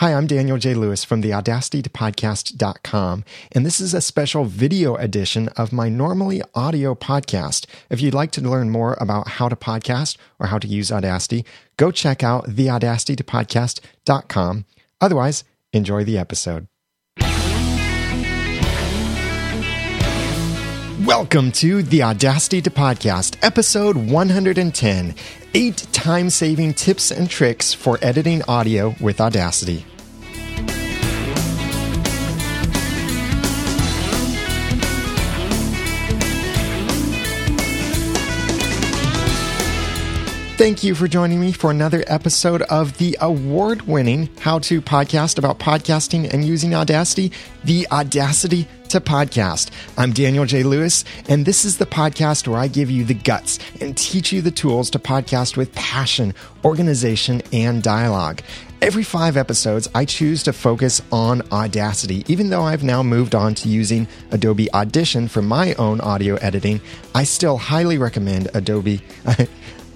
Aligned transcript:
Hi, 0.00 0.14
I'm 0.14 0.26
Daniel 0.26 0.56
J. 0.56 0.72
Lewis 0.72 1.04
from 1.04 1.20
the 1.20 1.34
Audacity 1.34 1.82
to 1.82 1.90
Podcast.com, 1.90 3.22
and 3.52 3.66
this 3.66 3.82
is 3.82 3.92
a 3.92 4.00
special 4.00 4.46
video 4.46 4.96
edition 4.96 5.48
of 5.58 5.74
my 5.74 5.90
normally 5.90 6.40
audio 6.54 6.94
podcast. 6.94 7.66
If 7.90 8.00
you'd 8.00 8.14
like 8.14 8.30
to 8.30 8.40
learn 8.40 8.70
more 8.70 8.96
about 8.98 9.28
how 9.28 9.50
to 9.50 9.56
podcast 9.56 10.16
or 10.38 10.46
how 10.46 10.58
to 10.58 10.66
use 10.66 10.90
Audacity, 10.90 11.44
go 11.76 11.90
check 11.90 12.24
out 12.24 12.46
the 12.46 12.70
Audacity 12.70 13.14
to 13.14 13.22
Podcast.com. 13.22 14.64
Otherwise, 15.02 15.44
enjoy 15.74 16.04
the 16.04 16.16
episode. 16.16 16.66
Welcome 21.04 21.52
to 21.52 21.82
the 21.82 22.04
Audacity 22.04 22.62
to 22.62 22.70
Podcast, 22.70 23.36
episode 23.42 23.98
110 23.98 25.14
Eight 25.52 25.78
time 25.90 26.30
saving 26.30 26.74
tips 26.74 27.10
and 27.10 27.28
tricks 27.28 27.74
for 27.74 27.98
editing 28.02 28.40
audio 28.44 28.94
with 29.00 29.20
Audacity. 29.20 29.84
Thank 40.60 40.84
you 40.84 40.94
for 40.94 41.08
joining 41.08 41.40
me 41.40 41.52
for 41.52 41.70
another 41.70 42.04
episode 42.06 42.60
of 42.60 42.98
the 42.98 43.16
award 43.22 43.80
winning 43.88 44.28
How 44.40 44.58
to 44.58 44.82
Podcast 44.82 45.38
about 45.38 45.58
podcasting 45.58 46.30
and 46.30 46.44
using 46.44 46.74
Audacity, 46.74 47.32
the 47.64 47.88
Audacity 47.90 48.68
to 48.90 49.00
Podcast. 49.00 49.70
I'm 49.96 50.12
Daniel 50.12 50.44
J. 50.44 50.62
Lewis, 50.62 51.06
and 51.30 51.46
this 51.46 51.64
is 51.64 51.78
the 51.78 51.86
podcast 51.86 52.46
where 52.46 52.60
I 52.60 52.68
give 52.68 52.90
you 52.90 53.04
the 53.06 53.14
guts 53.14 53.58
and 53.80 53.96
teach 53.96 54.32
you 54.32 54.42
the 54.42 54.50
tools 54.50 54.90
to 54.90 54.98
podcast 54.98 55.56
with 55.56 55.74
passion, 55.74 56.34
organization, 56.62 57.40
and 57.54 57.82
dialogue. 57.82 58.42
Every 58.82 59.02
five 59.02 59.38
episodes, 59.38 59.88
I 59.94 60.04
choose 60.04 60.42
to 60.42 60.52
focus 60.52 61.00
on 61.10 61.40
Audacity. 61.50 62.22
Even 62.28 62.50
though 62.50 62.64
I've 62.64 62.84
now 62.84 63.02
moved 63.02 63.34
on 63.34 63.54
to 63.56 63.68
using 63.70 64.08
Adobe 64.30 64.70
Audition 64.74 65.28
for 65.28 65.40
my 65.40 65.72
own 65.74 66.02
audio 66.02 66.34
editing, 66.36 66.82
I 67.14 67.24
still 67.24 67.56
highly 67.56 67.96
recommend 67.96 68.48
Adobe. 68.52 69.00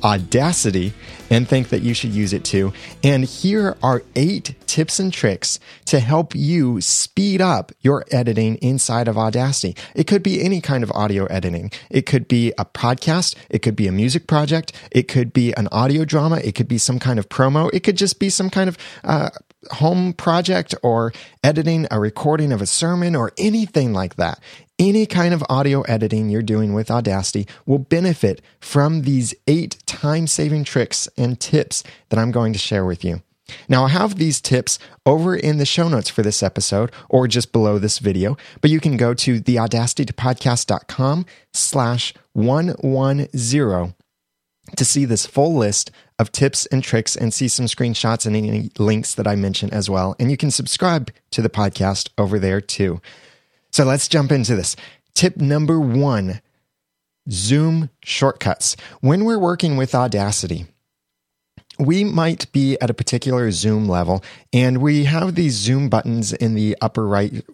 Audacity 0.04 0.92
and 1.30 1.48
think 1.48 1.70
that 1.70 1.82
you 1.82 1.94
should 1.94 2.12
use 2.12 2.32
it 2.32 2.44
too. 2.44 2.72
And 3.02 3.24
here 3.24 3.76
are 3.82 4.02
eight 4.14 4.54
tips 4.66 4.98
and 4.98 5.12
tricks 5.12 5.58
to 5.86 6.00
help 6.00 6.34
you 6.34 6.80
speed 6.80 7.40
up 7.40 7.72
your 7.80 8.04
editing 8.10 8.56
inside 8.56 9.08
of 9.08 9.16
Audacity. 9.16 9.76
It 9.94 10.06
could 10.06 10.22
be 10.22 10.42
any 10.42 10.60
kind 10.60 10.84
of 10.84 10.92
audio 10.92 11.24
editing. 11.26 11.70
It 11.90 12.06
could 12.06 12.28
be 12.28 12.52
a 12.58 12.64
podcast. 12.64 13.34
It 13.48 13.60
could 13.60 13.76
be 13.76 13.86
a 13.86 13.92
music 13.92 14.26
project. 14.26 14.72
It 14.90 15.08
could 15.08 15.32
be 15.32 15.52
an 15.54 15.68
audio 15.72 16.04
drama. 16.04 16.36
It 16.36 16.54
could 16.54 16.68
be 16.68 16.78
some 16.78 16.98
kind 16.98 17.18
of 17.18 17.28
promo. 17.28 17.70
It 17.72 17.80
could 17.80 17.96
just 17.96 18.18
be 18.18 18.28
some 18.28 18.50
kind 18.50 18.68
of 18.68 18.76
uh, 19.04 19.30
home 19.70 20.12
project 20.12 20.74
or 20.82 21.12
editing 21.42 21.86
a 21.90 21.98
recording 21.98 22.52
of 22.52 22.60
a 22.60 22.66
sermon 22.66 23.16
or 23.16 23.32
anything 23.38 23.92
like 23.92 24.16
that 24.16 24.40
any 24.78 25.06
kind 25.06 25.32
of 25.32 25.44
audio 25.48 25.82
editing 25.82 26.28
you're 26.28 26.42
doing 26.42 26.74
with 26.74 26.90
Audacity 26.90 27.46
will 27.66 27.78
benefit 27.78 28.42
from 28.60 29.02
these 29.02 29.34
eight 29.46 29.82
time 29.86 30.26
saving 30.26 30.64
tricks 30.64 31.08
and 31.16 31.38
tips 31.38 31.84
that 32.08 32.18
I'm 32.18 32.30
going 32.30 32.52
to 32.52 32.58
share 32.58 32.84
with 32.84 33.04
you. 33.04 33.22
Now, 33.68 33.84
I 33.84 33.88
have 33.88 34.16
these 34.16 34.40
tips 34.40 34.78
over 35.04 35.36
in 35.36 35.58
the 35.58 35.66
show 35.66 35.88
notes 35.88 36.08
for 36.08 36.22
this 36.22 36.42
episode 36.42 36.90
or 37.10 37.28
just 37.28 37.52
below 37.52 37.78
this 37.78 37.98
video, 37.98 38.36
but 38.60 38.70
you 38.70 38.80
can 38.80 38.96
go 38.96 39.12
to 39.14 39.40
theaudacitytopodcast.com 39.40 41.26
slash 41.52 42.14
110 42.32 43.94
to 44.76 44.84
see 44.84 45.04
this 45.04 45.26
full 45.26 45.54
list 45.54 45.90
of 46.18 46.32
tips 46.32 46.64
and 46.66 46.82
tricks 46.82 47.16
and 47.16 47.34
see 47.34 47.48
some 47.48 47.66
screenshots 47.66 48.26
and 48.26 48.34
any 48.34 48.70
links 48.78 49.14
that 49.14 49.26
I 49.26 49.36
mention 49.36 49.70
as 49.72 49.90
well. 49.90 50.16
And 50.18 50.30
you 50.30 50.36
can 50.36 50.50
subscribe 50.50 51.10
to 51.32 51.42
the 51.42 51.50
podcast 51.50 52.08
over 52.16 52.38
there 52.38 52.60
too. 52.62 53.00
So 53.74 53.82
let's 53.82 54.06
jump 54.06 54.30
into 54.30 54.54
this. 54.54 54.76
Tip 55.14 55.36
number 55.36 55.80
one 55.80 56.40
Zoom 57.28 57.90
shortcuts. 58.04 58.76
When 59.00 59.24
we're 59.24 59.36
working 59.36 59.76
with 59.76 59.96
Audacity, 59.96 60.66
we 61.76 62.04
might 62.04 62.52
be 62.52 62.78
at 62.80 62.88
a 62.88 62.94
particular 62.94 63.50
Zoom 63.50 63.88
level 63.88 64.22
and 64.52 64.78
we 64.78 65.06
have 65.06 65.34
these 65.34 65.54
Zoom 65.54 65.88
buttons 65.88 66.32
in 66.32 66.54
the 66.54 66.76
upper 66.80 67.04
right 67.04 67.44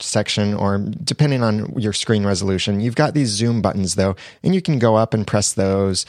section 0.00 0.52
or 0.52 0.76
depending 1.02 1.42
on 1.42 1.72
your 1.80 1.94
screen 1.94 2.26
resolution. 2.26 2.80
You've 2.80 2.94
got 2.94 3.14
these 3.14 3.30
Zoom 3.30 3.62
buttons 3.62 3.94
though, 3.94 4.16
and 4.42 4.54
you 4.54 4.60
can 4.60 4.78
go 4.78 4.96
up 4.96 5.14
and 5.14 5.26
press 5.26 5.54
those 5.54 6.04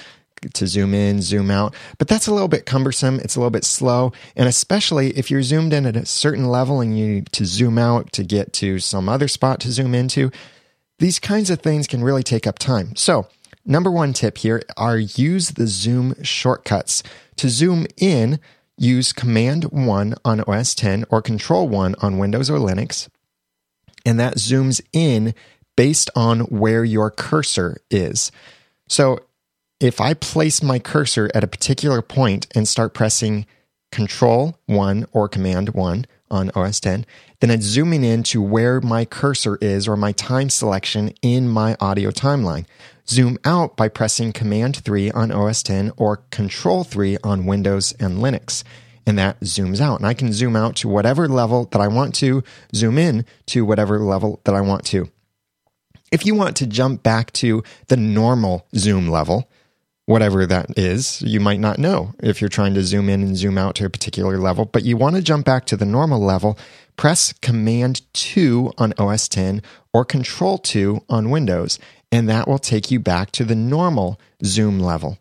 to 0.54 0.68
zoom 0.68 0.94
in, 0.94 1.22
zoom 1.22 1.52
out, 1.52 1.76
but 1.98 2.08
that's 2.08 2.28
a 2.28 2.34
little 2.34 2.48
bit 2.48 2.66
cumbersome. 2.66 3.20
It's 3.20 3.36
a 3.36 3.40
little 3.40 3.52
bit 3.52 3.66
slow. 3.66 4.12
And 4.36 4.48
especially 4.48 5.10
if 5.18 5.30
you're 5.30 5.44
zoomed 5.44 5.74
in 5.74 5.86
at 5.86 5.96
a 5.96 6.06
certain 6.06 6.48
level 6.48 6.82
and 6.82 6.98
you 6.98 7.08
need 7.08 7.32
to 7.34 7.46
zoom 7.46 7.78
out 7.78 8.12
to 8.14 8.24
get 8.24 8.54
to 8.54 8.80
some 8.80 9.08
other 9.08 9.28
spot 9.28 9.60
to 9.62 9.72
zoom 9.72 9.94
into, 9.94 10.32
these 11.00 11.20
kinds 11.20 11.50
of 11.50 11.62
things 11.62 11.88
can 11.88 12.04
really 12.04 12.24
take 12.24 12.46
up 12.46 12.60
time. 12.60 12.96
So, 12.96 13.28
number 13.66 13.92
one 13.92 14.14
tip 14.14 14.38
here 14.40 14.62
are 14.78 14.98
use 14.98 15.52
the 15.52 15.68
zoom 15.68 16.16
shortcuts. 16.24 17.04
To 17.38 17.50
zoom 17.50 17.88
in, 17.98 18.40
use 18.78 19.14
Command 19.14 19.66
1 19.66 20.16
on 20.24 20.42
OS 20.42 20.76
10 20.76 21.06
or 21.10 21.22
Control 21.22 21.68
1 21.68 21.96
on 22.02 22.18
Windows 22.18 22.50
or 22.50 22.58
Linux. 22.58 23.08
And 24.06 24.20
that 24.20 24.36
zooms 24.38 24.82
in 24.94 25.34
based 25.76 26.10
on 26.16 26.42
where 26.42 26.84
your 26.84 27.10
cursor 27.10 27.78
is. 27.90 28.32
So 28.88 29.20
if 29.82 30.00
I 30.00 30.14
place 30.14 30.62
my 30.62 30.78
cursor 30.78 31.32
at 31.34 31.44
a 31.44 31.48
particular 31.48 32.04
point 32.04 32.46
and 32.54 32.68
start 32.68 32.94
pressing 32.94 33.48
Control 33.92 34.60
1 34.68 35.08
or 35.12 35.28
Command 35.28 35.70
1 35.70 36.06
on 36.30 36.52
OS 36.52 36.80
10, 36.80 37.04
then 37.40 37.50
it's 37.50 37.66
zooming 37.66 38.04
in 38.04 38.22
to 38.24 38.44
where 38.44 38.80
my 38.80 39.06
cursor 39.06 39.58
is 39.60 39.88
or 39.88 39.98
my 39.98 40.12
time 40.12 40.52
selection 40.52 41.12
in 41.24 41.50
my 41.50 41.76
audio 41.80 42.12
timeline. 42.12 42.66
Zoom 43.08 43.40
out 43.44 43.76
by 43.76 43.88
pressing 43.88 44.32
Command 44.32 44.78
3 44.78 45.10
on 45.12 45.32
OS 45.32 45.64
10 45.64 45.94
or 45.98 46.18
Control 46.30 46.84
3 46.84 47.18
on 47.24 47.48
Windows 47.48 47.92
and 48.00 48.20
Linux. 48.20 48.64
And 49.08 49.18
that 49.18 49.40
zooms 49.40 49.82
out. 49.82 50.00
And 50.00 50.06
I 50.06 50.14
can 50.14 50.32
zoom 50.32 50.56
out 50.56 50.76
to 50.78 50.90
whatever 50.90 51.28
level 51.28 51.66
that 51.72 51.82
I 51.82 51.88
want 51.88 52.14
to, 52.16 52.44
zoom 52.76 53.00
in 53.00 53.26
to 53.48 53.66
whatever 53.66 53.98
level 53.98 54.42
that 54.44 54.54
I 54.54 54.62
want 54.62 54.86
to. 54.86 55.10
If 56.12 56.24
you 56.24 56.36
want 56.36 56.56
to 56.58 56.68
jump 56.68 57.02
back 57.02 57.34
to 57.34 57.64
the 57.88 57.98
normal 57.98 58.68
zoom 58.76 59.08
level, 59.08 59.50
whatever 60.12 60.46
that 60.46 60.78
is. 60.78 61.22
You 61.22 61.40
might 61.40 61.62
not 61.62 61.80
know 61.80 62.14
if 62.22 62.42
you're 62.42 62.50
trying 62.50 62.74
to 62.74 62.84
zoom 62.84 63.08
in 63.08 63.22
and 63.22 63.38
zoom 63.38 63.58
out 63.58 63.76
to 63.76 63.86
a 63.86 63.90
particular 63.90 64.38
level, 64.38 64.66
but 64.66 64.84
you 64.84 64.98
want 64.98 65.16
to 65.16 65.22
jump 65.22 65.46
back 65.46 65.66
to 65.68 65.78
the 65.78 65.86
normal 65.86 66.20
level. 66.20 66.60
Press 66.98 67.34
Command 67.42 68.02
2 68.14 68.74
on 68.78 68.94
OS 68.98 69.30
10 69.30 69.64
or 69.94 70.04
Control 70.04 70.58
2 70.58 71.06
on 71.10 71.30
Windows, 71.30 71.80
and 72.12 72.28
that 72.30 72.48
will 72.48 72.60
take 72.60 72.92
you 72.92 73.00
back 73.00 73.32
to 73.32 73.46
the 73.46 73.56
normal 73.56 74.20
zoom 74.44 74.80
level. 74.80 75.18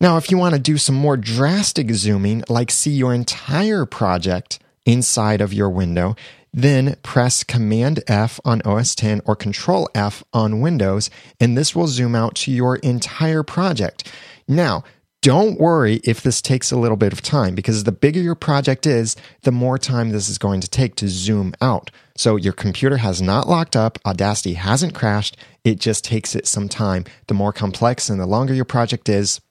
Now, 0.00 0.16
if 0.16 0.30
you 0.30 0.36
want 0.36 0.54
to 0.54 0.60
do 0.60 0.76
some 0.76 0.96
more 0.96 1.16
drastic 1.16 1.90
zooming, 1.92 2.42
like 2.48 2.70
see 2.70 2.90
your 2.90 3.14
entire 3.14 3.86
project 3.86 4.58
inside 4.86 5.40
of 5.40 5.52
your 5.52 5.70
window, 5.70 6.16
then 6.52 6.96
press 7.02 7.44
Command 7.44 8.02
F 8.06 8.40
on 8.44 8.62
OS 8.62 8.94
10 8.94 9.22
or 9.24 9.36
Control 9.36 9.88
F 9.94 10.22
on 10.32 10.60
Windows, 10.60 11.10
and 11.38 11.56
this 11.56 11.74
will 11.74 11.86
zoom 11.86 12.14
out 12.14 12.34
to 12.36 12.50
your 12.50 12.76
entire 12.76 13.42
project. 13.42 14.10
Now, 14.48 14.84
don't 15.22 15.60
worry 15.60 16.00
if 16.02 16.22
this 16.22 16.40
takes 16.40 16.72
a 16.72 16.78
little 16.78 16.96
bit 16.96 17.12
of 17.12 17.20
time 17.20 17.54
because 17.54 17.84
the 17.84 17.92
bigger 17.92 18.20
your 18.20 18.34
project 18.34 18.86
is, 18.86 19.16
the 19.42 19.52
more 19.52 19.76
time 19.76 20.10
this 20.10 20.30
is 20.30 20.38
going 20.38 20.62
to 20.62 20.68
take 20.68 20.94
to 20.96 21.08
zoom 21.08 21.54
out. 21.60 21.90
So 22.16 22.36
your 22.36 22.54
computer 22.54 22.96
has 22.96 23.20
not 23.20 23.46
locked 23.46 23.76
up, 23.76 23.98
Audacity 24.06 24.54
hasn't 24.54 24.94
crashed, 24.94 25.36
it 25.62 25.78
just 25.78 26.04
takes 26.04 26.34
it 26.34 26.46
some 26.46 26.70
time. 26.70 27.04
The 27.26 27.34
more 27.34 27.52
complex 27.52 28.08
and 28.08 28.18
the 28.18 28.26
longer 28.26 28.54
your 28.54 28.64
project 28.64 29.10
is, 29.10 29.42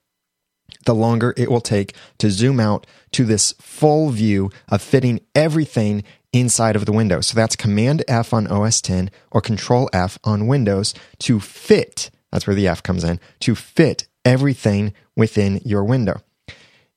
the 0.86 0.96
longer 0.96 1.34
it 1.38 1.52
will 1.52 1.62
take 1.62 1.96
to 2.18 2.32
zoom 2.32 2.60
out 2.60 2.88
to 3.12 3.26
this 3.26 3.54
full 3.60 4.10
view 4.10 4.50
of 4.70 4.82
fitting 4.82 5.20
everything 5.36 6.04
inside 6.34 6.76
of 6.76 6.86
the 6.86 6.92
window. 6.92 7.22
So 7.22 7.36
that's 7.36 7.56
Command 7.56 8.04
F 8.08 8.34
on 8.34 8.48
OS 8.48 8.82
10 8.82 9.10
or 9.32 9.42
Control 9.42 9.90
F 9.94 10.18
on 10.24 10.48
Windows 10.48 10.94
to 11.20 11.40
fit, 11.40 12.10
that's 12.32 12.46
where 12.46 12.56
the 12.56 12.68
F 12.68 12.84
comes 12.84 13.04
in, 13.04 13.20
to 13.42 13.56
fit 13.56 14.08
everything 14.26 14.94
within 15.16 15.62
your 15.66 15.84
window. 15.84 16.22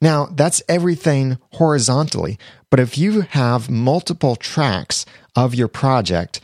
Now, 0.01 0.27
that's 0.27 0.63
everything 0.69 1.39
horizontally, 1.53 2.39
but 2.71 2.81
if 2.81 2.99
you 2.99 3.21
have 3.21 3.71
multiple 3.71 4.35
tracks 4.35 5.07
of 5.37 5.55
your 5.55 5.69
project, 5.69 6.41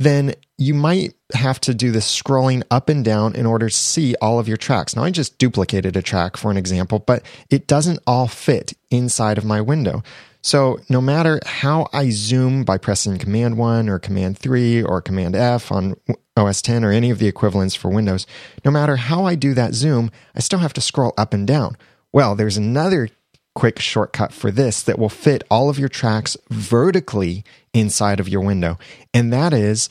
then 0.00 0.34
you 0.58 0.74
might 0.74 1.14
have 1.32 1.60
to 1.60 1.72
do 1.72 1.92
this 1.92 2.20
scrolling 2.20 2.62
up 2.70 2.88
and 2.88 3.04
down 3.04 3.36
in 3.36 3.46
order 3.46 3.68
to 3.68 3.74
see 3.74 4.16
all 4.16 4.38
of 4.38 4.48
your 4.48 4.56
tracks. 4.56 4.96
Now, 4.96 5.04
I 5.04 5.10
just 5.10 5.38
duplicated 5.38 5.96
a 5.96 6.02
track 6.02 6.36
for 6.36 6.50
an 6.50 6.56
example, 6.56 6.98
but 6.98 7.22
it 7.48 7.66
doesn't 7.66 8.00
all 8.06 8.26
fit 8.26 8.72
inside 8.90 9.38
of 9.38 9.44
my 9.44 9.60
window. 9.60 10.02
So 10.42 10.78
no 10.88 11.00
matter 11.00 11.38
how 11.44 11.88
I 11.92 12.10
zoom 12.10 12.64
by 12.64 12.78
pressing 12.78 13.18
Command 13.18 13.58
1 13.58 13.88
or 13.88 13.98
Command 13.98 14.38
3 14.38 14.82
or 14.82 15.02
Command 15.02 15.36
F 15.36 15.70
on 15.70 15.96
OS 16.36 16.62
10 16.62 16.84
or 16.84 16.90
any 16.90 17.10
of 17.10 17.18
the 17.18 17.28
equivalents 17.28 17.74
for 17.74 17.90
Windows, 17.90 18.26
no 18.64 18.70
matter 18.70 18.96
how 18.96 19.24
I 19.24 19.34
do 19.34 19.52
that 19.54 19.74
zoom, 19.74 20.10
I 20.34 20.40
still 20.40 20.60
have 20.60 20.72
to 20.74 20.80
scroll 20.80 21.12
up 21.18 21.34
and 21.34 21.46
down. 21.46 21.76
Well, 22.12 22.34
there's 22.34 22.56
another 22.56 23.08
quick 23.54 23.78
shortcut 23.78 24.32
for 24.32 24.50
this 24.50 24.82
that 24.82 24.98
will 24.98 25.08
fit 25.08 25.44
all 25.50 25.68
of 25.68 25.78
your 25.78 25.88
tracks 25.88 26.36
vertically 26.48 27.44
inside 27.74 28.20
of 28.20 28.28
your 28.28 28.40
window. 28.40 28.78
And 29.12 29.32
that 29.32 29.52
is 29.52 29.88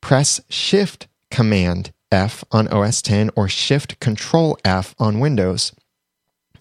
press 0.00 0.40
Shift 0.48 1.08
Command 1.30 1.92
F 2.10 2.44
on 2.50 2.68
OS 2.68 3.02
10 3.02 3.30
or 3.36 3.48
Shift 3.48 4.00
Control 4.00 4.56
F 4.64 4.94
on 4.98 5.20
Windows. 5.20 5.72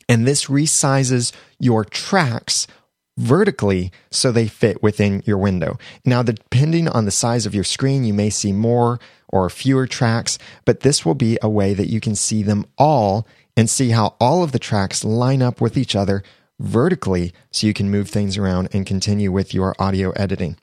And 0.09 0.27
this 0.27 0.45
resizes 0.45 1.31
your 1.59 1.85
tracks 1.85 2.67
vertically 3.17 3.91
so 4.09 4.31
they 4.31 4.47
fit 4.47 4.81
within 4.81 5.21
your 5.25 5.37
window. 5.37 5.77
Now, 6.05 6.23
depending 6.23 6.87
on 6.87 7.05
the 7.05 7.11
size 7.11 7.45
of 7.45 7.55
your 7.55 7.63
screen, 7.63 8.03
you 8.03 8.13
may 8.13 8.29
see 8.29 8.51
more 8.51 8.99
or 9.27 9.49
fewer 9.49 9.87
tracks, 9.87 10.37
but 10.65 10.81
this 10.81 11.05
will 11.05 11.15
be 11.15 11.37
a 11.41 11.49
way 11.49 11.73
that 11.73 11.89
you 11.89 11.99
can 11.99 12.15
see 12.15 12.43
them 12.43 12.65
all 12.77 13.27
and 13.55 13.69
see 13.69 13.89
how 13.89 14.15
all 14.19 14.43
of 14.43 14.51
the 14.51 14.59
tracks 14.59 15.03
line 15.03 15.41
up 15.41 15.61
with 15.61 15.77
each 15.77 15.95
other 15.95 16.23
vertically 16.59 17.33
so 17.51 17.67
you 17.67 17.73
can 17.73 17.89
move 17.89 18.09
things 18.09 18.37
around 18.37 18.69
and 18.73 18.85
continue 18.85 19.31
with 19.31 19.53
your 19.53 19.75
audio 19.79 20.11
editing. 20.11 20.57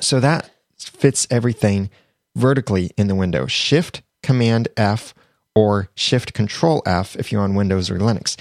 So 0.00 0.20
that 0.20 0.50
fits 0.78 1.26
everything 1.30 1.90
vertically 2.36 2.90
in 2.96 3.08
the 3.08 3.14
window. 3.14 3.46
Shift 3.46 4.02
Command 4.22 4.68
F 4.76 5.14
or 5.54 5.90
Shift 5.94 6.32
Control 6.32 6.82
F 6.86 7.16
if 7.16 7.30
you're 7.30 7.42
on 7.42 7.54
Windows 7.54 7.90
or 7.90 7.98
Linux. 7.98 8.36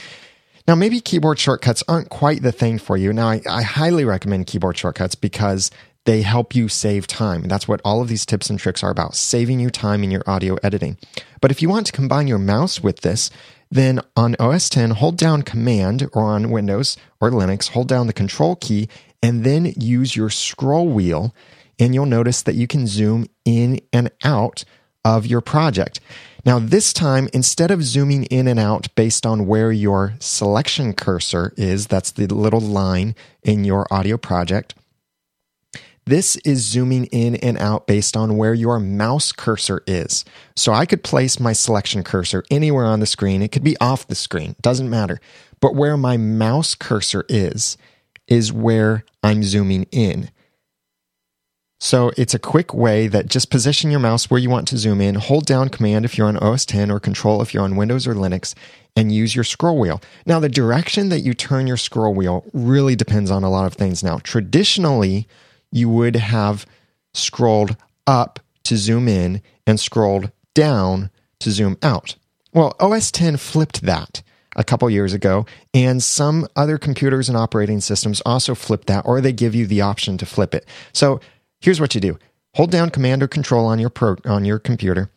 Now, 0.67 0.75
maybe 0.75 1.01
keyboard 1.01 1.39
shortcuts 1.39 1.83
aren't 1.87 2.09
quite 2.09 2.41
the 2.41 2.51
thing 2.51 2.77
for 2.77 2.97
you. 2.97 3.13
Now, 3.13 3.29
I, 3.29 3.41
I, 3.49 3.61
highly 3.63 4.05
recommend 4.05 4.47
keyboard 4.47 4.77
shortcuts 4.77 5.15
because 5.15 5.71
they 6.05 6.21
help 6.21 6.55
you 6.55 6.67
save 6.67 7.07
time. 7.07 7.43
That's 7.43 7.67
what 7.67 7.81
all 7.85 8.01
of 8.01 8.07
these 8.07 8.25
tips 8.25 8.49
and 8.49 8.59
tricks 8.59 8.83
are 8.83 8.89
about 8.89 9.15
saving 9.15 9.59
you 9.59 9.69
time 9.69 10.03
in 10.03 10.11
your 10.11 10.23
audio 10.27 10.55
editing. 10.63 10.97
But 11.41 11.51
if 11.51 11.61
you 11.61 11.69
want 11.69 11.85
to 11.87 11.91
combine 11.91 12.27
your 12.27 12.39
mouse 12.39 12.81
with 12.81 13.01
this, 13.01 13.29
then 13.69 14.01
on 14.15 14.35
OS 14.39 14.69
10, 14.69 14.91
hold 14.91 15.17
down 15.17 15.43
Command 15.43 16.09
or 16.13 16.23
on 16.23 16.51
Windows 16.51 16.97
or 17.19 17.31
Linux, 17.31 17.69
hold 17.69 17.87
down 17.87 18.07
the 18.07 18.13
Control 18.13 18.55
key 18.55 18.89
and 19.23 19.43
then 19.43 19.73
use 19.77 20.15
your 20.15 20.29
scroll 20.29 20.89
wheel. 20.89 21.33
And 21.79 21.93
you'll 21.93 22.05
notice 22.05 22.41
that 22.43 22.55
you 22.55 22.67
can 22.67 22.85
zoom 22.85 23.27
in 23.45 23.79
and 23.93 24.11
out 24.23 24.63
of 25.03 25.25
your 25.25 25.41
project. 25.41 25.99
Now, 26.43 26.57
this 26.57 26.91
time, 26.91 27.29
instead 27.33 27.69
of 27.69 27.83
zooming 27.83 28.23
in 28.25 28.47
and 28.47 28.59
out 28.59 28.93
based 28.95 29.25
on 29.25 29.45
where 29.45 29.71
your 29.71 30.15
selection 30.19 30.93
cursor 30.93 31.53
is, 31.55 31.87
that's 31.87 32.11
the 32.11 32.25
little 32.27 32.61
line 32.61 33.15
in 33.43 33.63
your 33.63 33.85
audio 33.91 34.17
project, 34.17 34.73
this 36.05 36.35
is 36.37 36.65
zooming 36.65 37.05
in 37.05 37.35
and 37.35 37.59
out 37.59 37.85
based 37.85 38.17
on 38.17 38.37
where 38.37 38.55
your 38.55 38.79
mouse 38.79 39.31
cursor 39.31 39.83
is. 39.85 40.25
So 40.55 40.73
I 40.73 40.87
could 40.87 41.03
place 41.03 41.39
my 41.39 41.53
selection 41.53 42.03
cursor 42.03 42.43
anywhere 42.49 42.85
on 42.85 42.99
the 42.99 43.05
screen. 43.05 43.43
It 43.43 43.51
could 43.51 43.63
be 43.63 43.77
off 43.79 44.07
the 44.07 44.15
screen, 44.15 44.55
doesn't 44.61 44.89
matter. 44.89 45.21
But 45.59 45.75
where 45.75 45.97
my 45.97 46.17
mouse 46.17 46.73
cursor 46.73 47.23
is, 47.29 47.77
is 48.27 48.51
where 48.51 49.05
I'm 49.21 49.43
zooming 49.43 49.85
in. 49.91 50.31
So 51.83 52.11
it's 52.15 52.35
a 52.35 52.39
quick 52.39 52.75
way 52.75 53.07
that 53.07 53.25
just 53.25 53.49
position 53.49 53.89
your 53.89 53.99
mouse 53.99 54.29
where 54.29 54.39
you 54.39 54.51
want 54.51 54.67
to 54.67 54.77
zoom 54.77 55.01
in, 55.01 55.15
hold 55.15 55.47
down 55.47 55.69
Command 55.69 56.05
if 56.05 56.15
you're 56.15 56.27
on 56.27 56.37
OS 56.37 56.63
10 56.63 56.91
or 56.91 56.99
Control 56.99 57.41
if 57.41 57.55
you're 57.55 57.63
on 57.63 57.75
Windows 57.75 58.05
or 58.05 58.13
Linux, 58.13 58.53
and 58.95 59.11
use 59.11 59.33
your 59.33 59.43
scroll 59.43 59.79
wheel. 59.79 59.99
Now, 60.27 60.39
the 60.39 60.47
direction 60.47 61.09
that 61.09 61.21
you 61.21 61.33
turn 61.33 61.65
your 61.65 61.77
scroll 61.77 62.13
wheel 62.13 62.45
really 62.53 62.95
depends 62.95 63.31
on 63.31 63.43
a 63.43 63.49
lot 63.49 63.65
of 63.65 63.73
things. 63.73 64.03
Now, 64.03 64.19
traditionally, 64.19 65.27
you 65.71 65.89
would 65.89 66.17
have 66.17 66.67
scrolled 67.15 67.75
up 68.05 68.39
to 68.61 68.77
zoom 68.77 69.07
in 69.07 69.41
and 69.65 69.79
scrolled 69.79 70.31
down 70.53 71.09
to 71.39 71.49
zoom 71.49 71.79
out. 71.81 72.15
Well, 72.53 72.75
OS 72.79 73.09
10 73.09 73.37
flipped 73.37 73.81
that 73.81 74.21
a 74.55 74.63
couple 74.63 74.87
years 74.87 75.13
ago, 75.13 75.47
and 75.73 76.03
some 76.03 76.47
other 76.55 76.77
computers 76.77 77.27
and 77.27 77.35
operating 77.35 77.81
systems 77.81 78.21
also 78.23 78.53
flip 78.53 78.85
that, 78.85 79.03
or 79.03 79.19
they 79.19 79.33
give 79.33 79.55
you 79.55 79.65
the 79.65 79.81
option 79.81 80.19
to 80.19 80.27
flip 80.27 80.53
it. 80.53 80.67
So 80.93 81.19
Here's 81.61 81.79
what 81.79 81.95
you 81.95 82.01
do. 82.01 82.17
Hold 82.55 82.71
down 82.71 82.89
command 82.89 83.23
or 83.23 83.27
control 83.27 83.65
on 83.65 83.79
your 83.79 83.89
pro, 83.89 84.17
on 84.25 84.45
your 84.45 84.59
computer. 84.59 85.11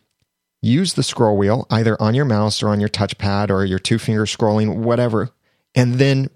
Use 0.61 0.93
the 0.93 1.03
scroll 1.03 1.37
wheel 1.37 1.67
either 1.69 2.01
on 2.01 2.15
your 2.15 2.25
mouse 2.25 2.63
or 2.63 2.69
on 2.69 2.79
your 2.79 2.89
touchpad 2.89 3.49
or 3.49 3.65
your 3.65 3.79
two 3.79 3.99
finger 3.99 4.25
scrolling, 4.25 4.77
whatever. 4.77 5.31
And 5.73 5.95
then 5.95 6.29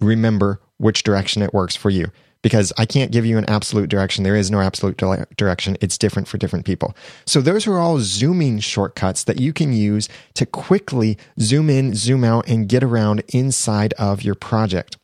remember 0.00 0.60
which 0.76 1.02
direction 1.02 1.42
it 1.42 1.52
works 1.52 1.74
for 1.74 1.90
you 1.90 2.10
because 2.42 2.74
I 2.76 2.84
can't 2.84 3.10
give 3.10 3.24
you 3.24 3.38
an 3.38 3.48
absolute 3.48 3.88
direction. 3.88 4.22
There 4.22 4.36
is 4.36 4.50
no 4.50 4.60
absolute 4.60 4.98
direction. 5.36 5.78
It's 5.80 5.96
different 5.96 6.28
for 6.28 6.36
different 6.36 6.66
people. 6.66 6.94
So 7.24 7.40
those 7.40 7.66
are 7.66 7.78
all 7.78 8.00
zooming 8.00 8.60
shortcuts 8.60 9.24
that 9.24 9.40
you 9.40 9.54
can 9.54 9.72
use 9.72 10.10
to 10.34 10.44
quickly 10.44 11.16
zoom 11.40 11.70
in, 11.70 11.94
zoom 11.94 12.22
out, 12.22 12.46
and 12.46 12.68
get 12.68 12.84
around 12.84 13.22
inside 13.28 13.94
of 13.94 14.22
your 14.22 14.34
project. 14.34 14.98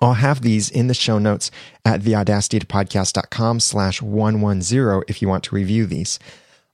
I'll 0.00 0.14
have 0.14 0.42
these 0.42 0.68
in 0.68 0.86
the 0.86 0.94
show 0.94 1.18
notes 1.18 1.50
at 1.84 2.02
theaudacitytopodcast.com 2.02 3.60
slash 3.60 4.02
110 4.02 5.02
if 5.08 5.22
you 5.22 5.28
want 5.28 5.44
to 5.44 5.54
review 5.54 5.86
these. 5.86 6.18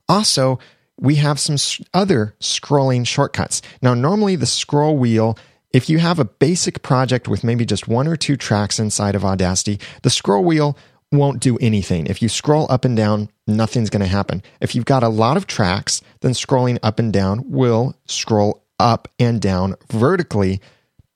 Also, 0.09 0.59
we 0.99 1.15
have 1.15 1.39
some 1.39 1.57
other 1.93 2.35
scrolling 2.39 3.05
shortcuts. 3.07 3.61
Now, 3.81 3.93
normally 3.93 4.35
the 4.35 4.45
scroll 4.45 4.97
wheel, 4.97 5.37
if 5.71 5.89
you 5.89 5.99
have 5.99 6.19
a 6.19 6.25
basic 6.25 6.81
project 6.81 7.27
with 7.27 7.43
maybe 7.43 7.65
just 7.65 7.87
one 7.87 8.07
or 8.07 8.15
two 8.15 8.37
tracks 8.37 8.79
inside 8.79 9.15
of 9.15 9.25
Audacity, 9.25 9.79
the 10.03 10.09
scroll 10.09 10.43
wheel 10.43 10.77
won't 11.11 11.41
do 11.41 11.57
anything. 11.59 12.07
If 12.07 12.21
you 12.21 12.29
scroll 12.29 12.67
up 12.69 12.85
and 12.85 12.95
down, 12.95 13.29
nothing's 13.47 13.89
going 13.89 14.01
to 14.01 14.07
happen. 14.07 14.43
If 14.59 14.75
you've 14.75 14.85
got 14.85 15.03
a 15.03 15.09
lot 15.09 15.37
of 15.37 15.47
tracks, 15.47 16.01
then 16.21 16.31
scrolling 16.31 16.79
up 16.83 16.99
and 16.99 17.11
down 17.11 17.43
will 17.49 17.95
scroll 18.05 18.63
up 18.79 19.07
and 19.19 19.41
down 19.41 19.75
vertically 19.89 20.61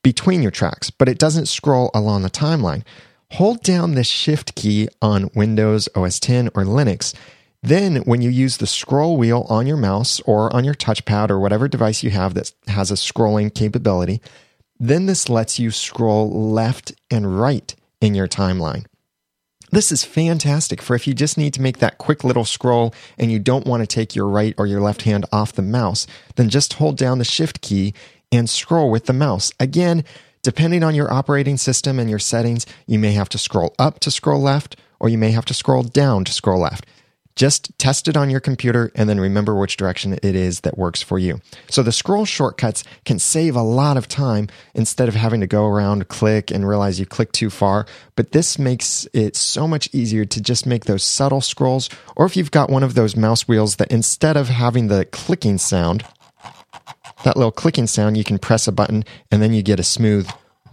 between 0.04 0.42
your 0.42 0.51
tracks, 0.51 0.90
but 0.90 1.10
it 1.10 1.19
doesn't 1.19 1.48
scroll 1.48 1.92
along 1.94 2.22
the 2.22 2.30
timeline. 2.30 2.84
Hold 3.34 3.62
down 3.62 3.94
the 3.94 4.04
Shift 4.04 4.56
key 4.56 4.90
on 5.01 5.30
Windows, 5.36 5.88
OS 5.96 6.19
10, 6.19 6.48
or 6.50 6.63
Linux. 6.63 7.13
Then, 7.62 7.98
when 7.98 8.22
you 8.22 8.30
use 8.30 8.57
the 8.57 8.68
scroll 8.68 9.18
wheel 9.18 9.46
on 9.50 9.68
your 9.68 9.78
mouse 9.78 10.19
or 10.22 10.54
on 10.56 10.63
your 10.63 10.74
touchpad 10.74 11.30
or 11.30 11.40
whatever 11.40 11.68
device 11.68 12.04
you 12.04 12.10
have 12.10 12.34
that 12.34 12.54
has 12.68 12.90
a 12.90 12.96
scrolling 12.96 13.54
capability, 13.54 14.22
then 14.80 15.06
this 15.06 15.30
lets 15.30 15.60
you 15.60 15.72
scroll 15.72 16.52
left 16.52 16.94
and 17.12 17.40
right 17.40 17.75
in 18.00 18.16
your 18.16 18.28
timeline. 18.28 18.86
This 19.72 19.92
is 19.92 20.04
fantastic 20.04 20.81
for 20.81 20.95
if 20.95 21.06
you 21.06 21.13
just 21.13 21.38
need 21.38 21.54
to 21.54 21.62
make 21.62 21.78
that 21.78 22.00
quick 22.00 22.24
little 22.24 22.45
scroll 22.45 22.94
and 23.19 23.31
you 23.31 23.38
don't 23.38 23.68
want 23.68 23.81
to 23.84 23.88
take 23.88 24.16
your 24.16 24.28
right 24.28 24.56
or 24.57 24.66
your 24.66 24.81
left 24.81 25.04
hand 25.04 25.25
off 25.31 25.54
the 25.54 25.62
mouse, 25.62 26.07
then 26.38 26.50
just 26.50 26.74
hold 26.74 26.98
down 26.98 27.19
the 27.19 27.25
shift 27.25 27.62
key 27.62 27.94
and 28.31 28.50
scroll 28.50 28.92
with 28.92 29.06
the 29.06 29.14
mouse. 29.14 29.52
Again, 29.60 30.04
depending 30.42 30.84
on 30.84 30.96
your 30.96 31.12
operating 31.12 31.58
system 31.58 32.00
and 32.00 32.10
your 32.10 32.20
settings, 32.20 32.66
you 32.88 33.00
may 33.00 33.12
have 33.12 33.30
to 33.30 33.38
scroll 33.38 33.74
up 33.80 34.00
to 34.02 34.12
scroll 34.12 34.42
left, 34.42 34.76
or 35.00 35.09
you 35.09 35.18
may 35.18 35.31
have 35.31 35.45
to 35.45 35.54
scroll 35.54 35.83
down 35.83 36.26
to 36.26 36.31
scroll 36.31 36.62
left. 36.62 36.86
Just 37.36 37.71
test 37.80 38.09
it 38.09 38.18
on 38.18 38.30
your 38.30 38.42
computer 38.42 38.92
and 38.95 39.07
then 39.07 39.18
remember 39.18 39.56
which 39.56 39.78
direction 39.78 40.19
it 40.21 40.36
is 40.36 40.59
that 40.62 40.78
works 40.78 41.02
for 41.02 41.18
you. 41.18 41.40
So 41.69 41.81
the 41.81 41.94
scroll 41.94 42.26
shortcuts 42.26 42.83
can 43.06 43.18
save 43.18 43.56
a 43.56 43.62
lot 43.62 43.95
of 43.95 44.09
time 44.09 44.50
instead 44.74 45.07
of 45.07 45.16
having 45.16 45.40
to 45.40 45.48
go 45.48 45.66
around, 45.66 46.09
click, 46.09 46.52
and 46.52 46.68
realize 46.68 47.00
you 47.00 47.06
clicked 47.06 47.36
too 47.36 47.50
far. 47.50 47.86
But 48.18 48.33
this 48.33 48.59
makes 48.59 49.07
it 49.14 49.38
so 49.38 49.69
much 49.69 49.88
easier 49.94 50.26
to 50.26 50.42
just 50.42 50.66
make 50.66 50.83
those 50.83 51.04
subtle 51.04 51.40
scrolls. 51.40 51.90
Or 52.18 52.26
if 52.26 52.36
you've 52.36 52.52
got 52.52 52.69
one 52.69 52.83
of 52.83 52.95
those 52.95 53.16
mouse 53.16 53.48
wheels 53.48 53.78
that 53.78 53.90
instead 53.90 54.36
of 54.36 54.50
having 54.50 54.90
the 54.90 55.06
clicking 55.06 55.59
sound, 55.59 56.04
that 57.23 57.38
little 57.38 57.52
clicking 57.52 57.88
sound, 57.88 58.18
you 58.18 58.23
can 58.23 58.40
press 58.40 58.68
a 58.68 58.71
button 58.71 59.04
and 59.31 59.42
then 59.42 59.54
you 59.54 59.61
get 59.61 59.80
a 59.80 59.83
smooth 59.83 60.30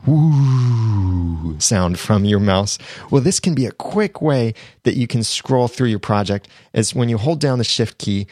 whoo 0.07 1.59
sound 1.59 1.99
from 1.99 2.25
your 2.25 2.41
mouse. 2.41 2.79
Well, 3.11 3.23
this 3.23 3.41
can 3.41 3.55
be 3.55 3.67
a 3.67 3.73
quick 3.73 4.23
way 4.23 4.55
that 4.85 4.97
you 4.97 5.07
can 5.07 5.23
scroll 5.25 5.69
through 5.69 5.89
your 5.89 5.99
project 5.99 6.49
is 6.73 6.95
when 6.95 7.09
you 7.09 7.19
hold 7.19 7.41
down 7.41 7.59
the 7.59 7.65
shift 7.65 7.99
key, 7.99 8.27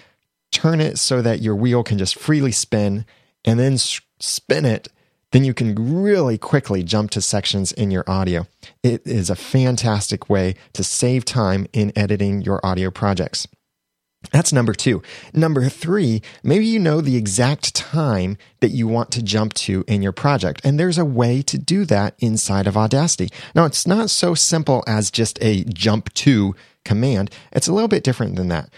turn 0.52 0.80
it 0.80 0.98
so 0.98 1.20
that 1.22 1.42
your 1.42 1.56
wheel 1.56 1.82
can 1.82 1.98
just 1.98 2.16
freely 2.16 2.52
spin 2.52 3.04
and 3.44 3.58
then 3.58 3.76
spin 3.78 4.64
it. 4.64 4.88
Then 5.32 5.44
you 5.44 5.52
can 5.52 6.02
really 6.02 6.38
quickly 6.38 6.84
jump 6.84 7.10
to 7.10 7.20
sections 7.20 7.72
in 7.72 7.90
your 7.90 8.08
audio. 8.08 8.46
It 8.84 9.04
is 9.04 9.30
a 9.30 9.34
fantastic 9.34 10.30
way 10.30 10.54
to 10.74 10.84
save 10.84 11.24
time 11.24 11.66
in 11.72 11.92
editing 11.96 12.42
your 12.42 12.64
audio 12.64 12.92
projects. 12.92 13.48
That's 14.30 14.52
number 14.52 14.72
two. 14.72 15.02
Number 15.32 15.68
three, 15.68 16.22
maybe 16.42 16.66
you 16.66 16.78
know 16.78 17.00
the 17.00 17.16
exact 17.16 17.74
time 17.74 18.36
that 18.60 18.70
you 18.70 18.88
want 18.88 19.10
to 19.12 19.22
jump 19.22 19.54
to 19.54 19.84
in 19.86 20.02
your 20.02 20.12
project. 20.12 20.60
And 20.64 20.78
there's 20.78 20.98
a 20.98 21.04
way 21.04 21.42
to 21.42 21.58
do 21.58 21.84
that 21.86 22.14
inside 22.18 22.66
of 22.66 22.76
Audacity. 22.76 23.30
Now, 23.54 23.64
it's 23.64 23.86
not 23.86 24.10
so 24.10 24.34
simple 24.34 24.82
as 24.86 25.10
just 25.10 25.38
a 25.42 25.64
jump 25.64 26.12
to 26.14 26.54
command. 26.84 27.30
It's 27.52 27.68
a 27.68 27.72
little 27.72 27.88
bit 27.88 28.04
different 28.04 28.36
than 28.36 28.48
that. 28.48 28.70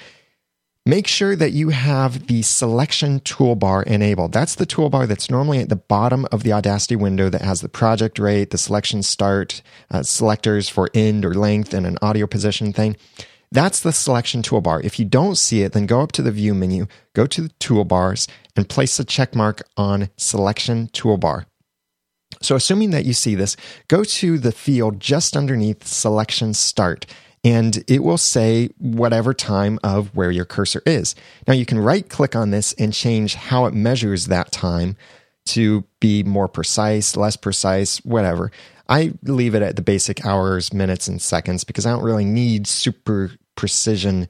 Make 0.88 1.08
sure 1.08 1.34
that 1.34 1.50
you 1.50 1.70
have 1.70 2.28
the 2.28 2.42
selection 2.42 3.18
toolbar 3.18 3.82
enabled. 3.82 4.30
That's 4.30 4.54
the 4.54 4.66
toolbar 4.66 5.08
that's 5.08 5.28
normally 5.28 5.58
at 5.58 5.68
the 5.68 5.74
bottom 5.74 6.26
of 6.30 6.44
the 6.44 6.52
Audacity 6.52 6.94
window 6.94 7.28
that 7.28 7.42
has 7.42 7.60
the 7.60 7.68
project 7.68 8.20
rate, 8.20 8.50
the 8.50 8.58
selection 8.58 9.02
start, 9.02 9.62
uh, 9.90 10.04
selectors 10.04 10.68
for 10.68 10.88
end 10.94 11.24
or 11.24 11.34
length, 11.34 11.74
and 11.74 11.86
an 11.86 11.98
audio 12.02 12.28
position 12.28 12.72
thing. 12.72 12.96
That's 13.52 13.80
the 13.80 13.92
selection 13.92 14.42
toolbar. 14.42 14.84
If 14.84 14.98
you 14.98 15.04
don't 15.04 15.36
see 15.36 15.62
it, 15.62 15.72
then 15.72 15.86
go 15.86 16.00
up 16.00 16.12
to 16.12 16.22
the 16.22 16.32
view 16.32 16.54
menu, 16.54 16.86
go 17.14 17.26
to 17.26 17.42
the 17.42 17.48
toolbars, 17.60 18.28
and 18.56 18.68
place 18.68 18.98
a 18.98 19.04
check 19.04 19.34
mark 19.34 19.62
on 19.76 20.10
selection 20.16 20.88
toolbar. 20.88 21.46
So, 22.42 22.56
assuming 22.56 22.90
that 22.90 23.04
you 23.04 23.12
see 23.12 23.34
this, 23.34 23.56
go 23.88 24.04
to 24.04 24.38
the 24.38 24.52
field 24.52 25.00
just 25.00 25.36
underneath 25.36 25.86
selection 25.86 26.54
start 26.54 27.06
and 27.46 27.84
it 27.86 28.02
will 28.02 28.18
say 28.18 28.70
whatever 28.78 29.32
time 29.32 29.78
of 29.84 30.14
where 30.16 30.32
your 30.32 30.44
cursor 30.44 30.82
is. 30.84 31.14
Now, 31.46 31.54
you 31.54 31.64
can 31.64 31.78
right 31.78 32.08
click 32.08 32.34
on 32.34 32.50
this 32.50 32.72
and 32.72 32.92
change 32.92 33.36
how 33.36 33.66
it 33.66 33.74
measures 33.74 34.26
that 34.26 34.50
time 34.50 34.96
to 35.46 35.84
be 36.00 36.24
more 36.24 36.48
precise, 36.48 37.16
less 37.16 37.36
precise, 37.36 37.98
whatever. 37.98 38.50
I 38.88 39.14
leave 39.22 39.54
it 39.54 39.62
at 39.62 39.76
the 39.76 39.82
basic 39.82 40.24
hours, 40.24 40.72
minutes, 40.72 41.08
and 41.08 41.20
seconds 41.20 41.64
because 41.64 41.86
I 41.86 41.90
don't 41.90 42.04
really 42.04 42.24
need 42.24 42.66
super 42.66 43.32
precision 43.56 44.28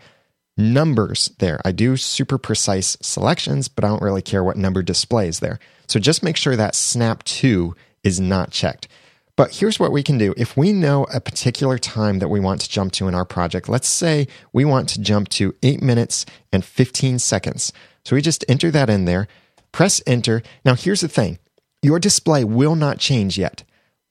numbers 0.56 1.30
there. 1.38 1.60
I 1.64 1.72
do 1.72 1.96
super 1.96 2.38
precise 2.38 2.96
selections, 3.02 3.68
but 3.68 3.84
I 3.84 3.88
don't 3.88 4.02
really 4.02 4.22
care 4.22 4.42
what 4.42 4.56
number 4.56 4.82
displays 4.82 5.40
there. 5.40 5.58
So 5.86 6.00
just 6.00 6.22
make 6.22 6.36
sure 6.36 6.56
that 6.56 6.74
snap 6.74 7.22
to 7.24 7.74
is 8.02 8.20
not 8.20 8.50
checked. 8.50 8.88
But 9.36 9.56
here's 9.56 9.78
what 9.78 9.92
we 9.92 10.02
can 10.02 10.16
do. 10.16 10.32
If 10.38 10.56
we 10.56 10.72
know 10.72 11.04
a 11.12 11.20
particular 11.20 11.76
time 11.76 12.20
that 12.20 12.28
we 12.28 12.40
want 12.40 12.62
to 12.62 12.70
jump 12.70 12.92
to 12.92 13.06
in 13.06 13.14
our 13.14 13.26
project, 13.26 13.68
let's 13.68 13.88
say 13.88 14.28
we 14.54 14.64
want 14.64 14.88
to 14.90 15.00
jump 15.00 15.28
to 15.30 15.54
8 15.62 15.82
minutes 15.82 16.24
and 16.50 16.64
15 16.64 17.18
seconds. 17.18 17.70
So 18.04 18.16
we 18.16 18.22
just 18.22 18.46
enter 18.48 18.70
that 18.70 18.88
in 18.88 19.04
there, 19.04 19.28
press 19.72 20.00
enter. 20.06 20.42
Now 20.64 20.74
here's 20.74 21.02
the 21.02 21.08
thing. 21.08 21.38
Your 21.82 21.98
display 21.98 22.44
will 22.44 22.76
not 22.76 22.98
change 22.98 23.36
yet. 23.36 23.62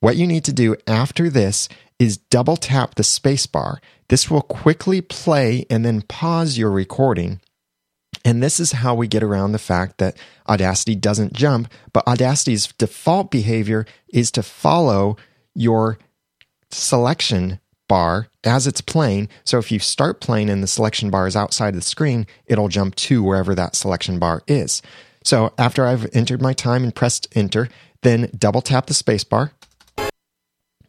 What 0.06 0.16
you 0.16 0.28
need 0.28 0.44
to 0.44 0.52
do 0.52 0.76
after 0.86 1.28
this 1.28 1.68
is 1.98 2.16
double 2.16 2.56
tap 2.56 2.94
the 2.94 3.02
spacebar. 3.02 3.78
This 4.06 4.30
will 4.30 4.40
quickly 4.40 5.00
play 5.00 5.66
and 5.68 5.84
then 5.84 6.02
pause 6.02 6.56
your 6.56 6.70
recording. 6.70 7.40
And 8.24 8.40
this 8.40 8.60
is 8.60 8.70
how 8.70 8.94
we 8.94 9.08
get 9.08 9.24
around 9.24 9.50
the 9.50 9.58
fact 9.58 9.98
that 9.98 10.16
Audacity 10.48 10.94
doesn't 10.94 11.32
jump, 11.32 11.72
but 11.92 12.06
Audacity's 12.06 12.68
default 12.68 13.32
behavior 13.32 13.84
is 14.08 14.30
to 14.30 14.44
follow 14.44 15.16
your 15.56 15.98
selection 16.70 17.58
bar 17.88 18.28
as 18.44 18.68
it's 18.68 18.80
playing. 18.80 19.28
So 19.42 19.58
if 19.58 19.72
you 19.72 19.80
start 19.80 20.20
playing 20.20 20.50
and 20.50 20.62
the 20.62 20.68
selection 20.68 21.10
bar 21.10 21.26
is 21.26 21.34
outside 21.34 21.70
of 21.70 21.80
the 21.80 21.82
screen, 21.82 22.28
it'll 22.46 22.68
jump 22.68 22.94
to 22.94 23.24
wherever 23.24 23.56
that 23.56 23.74
selection 23.74 24.20
bar 24.20 24.44
is. 24.46 24.82
So 25.24 25.52
after 25.58 25.84
I've 25.84 26.08
entered 26.12 26.40
my 26.40 26.52
time 26.52 26.84
and 26.84 26.94
pressed 26.94 27.26
enter, 27.34 27.68
then 28.02 28.30
double 28.38 28.62
tap 28.62 28.86
the 28.86 28.94
spacebar 28.94 29.50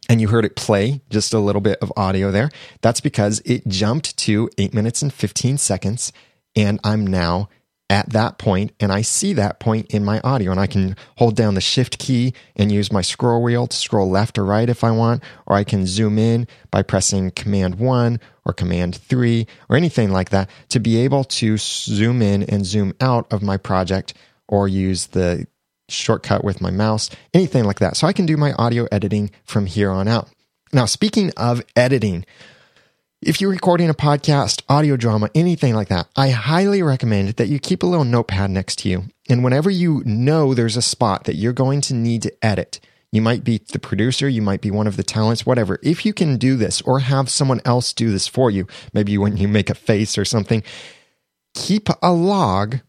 and 0.08 0.20
you 0.20 0.28
heard 0.28 0.44
it 0.44 0.56
play 0.56 1.02
just 1.10 1.34
a 1.34 1.38
little 1.38 1.60
bit 1.60 1.78
of 1.80 1.92
audio 1.96 2.30
there. 2.30 2.50
That's 2.80 3.00
because 3.00 3.40
it 3.44 3.66
jumped 3.68 4.16
to 4.18 4.48
eight 4.58 4.72
minutes 4.72 5.02
and 5.02 5.12
15 5.12 5.58
seconds. 5.58 6.12
And 6.56 6.80
I'm 6.82 7.06
now 7.06 7.48
at 7.90 8.10
that 8.10 8.36
point 8.36 8.72
and 8.80 8.92
I 8.92 9.00
see 9.00 9.32
that 9.34 9.60
point 9.60 9.86
in 9.86 10.04
my 10.04 10.20
audio 10.20 10.50
and 10.50 10.60
I 10.60 10.66
can 10.66 10.94
hold 11.16 11.36
down 11.36 11.54
the 11.54 11.60
shift 11.60 11.98
key 11.98 12.34
and 12.54 12.70
use 12.70 12.92
my 12.92 13.00
scroll 13.00 13.42
wheel 13.42 13.66
to 13.66 13.76
scroll 13.76 14.10
left 14.10 14.38
or 14.38 14.44
right 14.44 14.68
if 14.68 14.84
I 14.84 14.90
want, 14.90 15.22
or 15.46 15.56
I 15.56 15.64
can 15.64 15.86
zoom 15.86 16.18
in 16.18 16.46
by 16.70 16.82
pressing 16.82 17.30
command 17.30 17.76
one 17.76 18.20
or 18.44 18.52
command 18.52 18.96
three 18.96 19.46
or 19.68 19.76
anything 19.76 20.10
like 20.10 20.30
that 20.30 20.50
to 20.70 20.80
be 20.80 20.98
able 20.98 21.24
to 21.24 21.56
zoom 21.56 22.20
in 22.20 22.42
and 22.42 22.66
zoom 22.66 22.92
out 23.00 23.30
of 23.32 23.42
my 23.42 23.56
project 23.56 24.14
or 24.48 24.68
use 24.68 25.08
the 25.08 25.46
shortcut 25.88 26.44
with 26.44 26.60
my 26.60 26.70
mouse, 26.70 27.10
anything 27.34 27.64
like 27.64 27.78
that. 27.80 27.96
So 27.96 28.06
I 28.06 28.12
can 28.12 28.26
do 28.26 28.36
my 28.36 28.52
audio 28.52 28.86
editing 28.92 29.30
from 29.44 29.66
here 29.66 29.90
on 29.90 30.08
out. 30.08 30.28
Now, 30.72 30.84
speaking 30.84 31.32
of 31.36 31.62
editing, 31.76 32.24
if 33.20 33.40
you're 33.40 33.50
recording 33.50 33.88
a 33.88 33.94
podcast, 33.94 34.62
audio 34.68 34.96
drama, 34.96 35.28
anything 35.34 35.74
like 35.74 35.88
that, 35.88 36.08
I 36.14 36.30
highly 36.30 36.82
recommend 36.82 37.30
that 37.30 37.48
you 37.48 37.58
keep 37.58 37.82
a 37.82 37.86
little 37.86 38.04
notepad 38.04 38.50
next 38.50 38.76
to 38.80 38.88
you. 38.88 39.04
And 39.28 39.42
whenever 39.42 39.70
you 39.70 40.02
know 40.04 40.54
there's 40.54 40.76
a 40.76 40.82
spot 40.82 41.24
that 41.24 41.34
you're 41.34 41.52
going 41.52 41.80
to 41.82 41.94
need 41.94 42.22
to 42.22 42.44
edit, 42.44 42.80
you 43.10 43.22
might 43.22 43.42
be 43.42 43.58
the 43.72 43.78
producer, 43.78 44.28
you 44.28 44.42
might 44.42 44.60
be 44.60 44.70
one 44.70 44.86
of 44.86 44.96
the 44.96 45.02
talents, 45.02 45.46
whatever. 45.46 45.78
If 45.82 46.04
you 46.04 46.12
can 46.12 46.36
do 46.36 46.56
this 46.56 46.82
or 46.82 47.00
have 47.00 47.30
someone 47.30 47.60
else 47.64 47.92
do 47.92 48.10
this 48.10 48.28
for 48.28 48.50
you, 48.50 48.66
maybe 48.92 49.16
when 49.18 49.36
you 49.36 49.48
make 49.48 49.70
a 49.70 49.74
face 49.74 50.18
or 50.18 50.24
something, 50.24 50.62
keep 51.54 51.88
a 52.02 52.12
log 52.12 52.80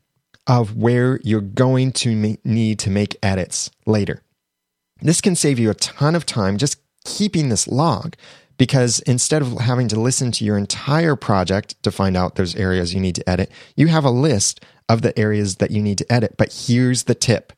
of 0.49 0.75
where 0.75 1.19
you're 1.23 1.39
going 1.41 1.91
to 1.91 2.37
need 2.43 2.79
to 2.79 2.89
make 2.89 3.15
edits 3.21 3.69
later. 3.85 4.23
This 4.99 5.21
can 5.21 5.35
save 5.35 5.59
you 5.59 5.69
a 5.69 5.75
ton 5.75 6.15
of 6.15 6.25
time 6.25 6.57
just 6.57 6.81
keeping 7.05 7.49
this 7.49 7.67
log 7.67 8.15
because 8.57 8.99
instead 9.01 9.43
of 9.43 9.59
having 9.59 9.87
to 9.87 9.99
listen 9.99 10.31
to 10.33 10.43
your 10.43 10.57
entire 10.57 11.15
project 11.15 11.81
to 11.83 11.91
find 11.91 12.17
out 12.17 12.35
those 12.35 12.55
areas 12.55 12.95
you 12.95 12.99
need 12.99 13.15
to 13.15 13.29
edit, 13.29 13.51
you 13.77 13.87
have 13.87 14.03
a 14.03 14.09
list 14.09 14.65
of 14.89 15.03
the 15.03 15.17
areas 15.17 15.57
that 15.57 15.69
you 15.69 15.83
need 15.83 15.99
to 15.99 16.11
edit. 16.11 16.35
But 16.35 16.51
here's 16.51 17.03
the 17.03 17.15
tip 17.15 17.53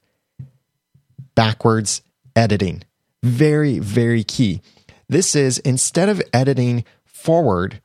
backwards 1.33 2.01
editing. 2.35 2.83
Very, 3.23 3.79
very 3.79 4.25
key. 4.25 4.61
This 5.07 5.33
is 5.33 5.59
instead 5.59 6.09
of 6.09 6.21
editing 6.33 6.83
forward, 7.05 7.81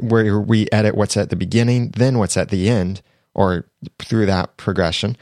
where 0.00 0.38
we 0.38 0.68
edit 0.70 0.94
what's 0.94 1.16
at 1.16 1.30
the 1.30 1.36
beginning, 1.36 1.90
then 1.90 2.18
what's 2.18 2.36
at 2.36 2.50
the 2.50 2.68
end, 2.68 3.02
or 3.38 3.64
through 4.00 4.26
that 4.26 4.56
progression, 4.56 5.16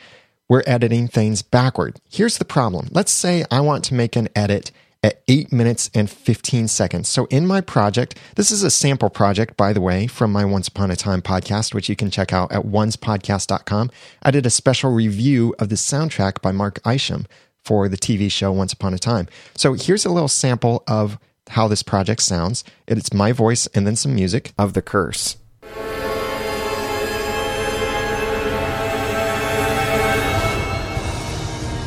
we're 0.48 0.62
editing 0.66 1.06
things 1.06 1.42
backward. 1.42 2.00
Here's 2.10 2.38
the 2.38 2.46
problem. 2.46 2.88
Let's 2.90 3.12
say 3.12 3.44
I 3.50 3.60
want 3.60 3.84
to 3.84 3.94
make 3.94 4.16
an 4.16 4.28
edit 4.34 4.72
at 5.02 5.22
8 5.28 5.52
minutes 5.52 5.90
and 5.94 6.08
15 6.08 6.66
seconds. 6.66 7.10
So, 7.10 7.26
in 7.26 7.46
my 7.46 7.60
project, 7.60 8.18
this 8.36 8.50
is 8.50 8.62
a 8.62 8.70
sample 8.70 9.10
project, 9.10 9.56
by 9.56 9.74
the 9.74 9.82
way, 9.82 10.06
from 10.06 10.32
my 10.32 10.46
Once 10.46 10.66
Upon 10.66 10.90
a 10.90 10.96
Time 10.96 11.20
podcast, 11.20 11.74
which 11.74 11.90
you 11.90 11.94
can 11.94 12.10
check 12.10 12.32
out 12.32 12.50
at 12.50 12.62
oncepodcast.com. 12.62 13.90
I 14.22 14.30
did 14.30 14.46
a 14.46 14.50
special 14.50 14.92
review 14.92 15.54
of 15.58 15.68
the 15.68 15.76
soundtrack 15.76 16.40
by 16.40 16.52
Mark 16.52 16.80
Isham 16.86 17.26
for 17.62 17.86
the 17.86 17.98
TV 17.98 18.32
show 18.32 18.50
Once 18.50 18.72
Upon 18.72 18.94
a 18.94 18.98
Time. 18.98 19.28
So, 19.56 19.74
here's 19.74 20.06
a 20.06 20.10
little 20.10 20.28
sample 20.28 20.82
of 20.88 21.18
how 21.50 21.68
this 21.68 21.82
project 21.82 22.22
sounds. 22.22 22.64
It's 22.86 23.12
my 23.12 23.32
voice 23.32 23.66
and 23.68 23.86
then 23.86 23.94
some 23.94 24.14
music 24.14 24.54
of 24.58 24.72
The 24.72 24.82
Curse. 24.82 25.36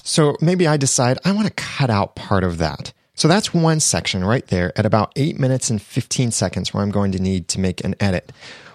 So 0.09 0.35
maybe 0.41 0.65
I 0.65 0.77
decide 0.77 1.19
I 1.23 1.31
want 1.33 1.47
to 1.47 1.53
cut 1.53 1.91
out 1.91 2.15
part 2.15 2.43
of 2.43 2.57
that. 2.57 2.93
So 3.13 3.27
that's 3.27 3.53
one 3.53 3.79
section 3.79 4.25
right 4.25 4.45
there 4.47 4.73
at 4.75 4.85
about 4.85 5.11
8 5.15 5.39
minutes 5.39 5.69
and 5.69 5.79
15 5.79 6.31
seconds 6.31 6.73
where 6.73 6.81
I'm 6.81 6.89
going 6.89 7.11
to 7.11 7.21
need 7.21 7.47
to 7.49 7.59
make 7.59 7.83
an 7.83 7.93
edit. 7.99 8.31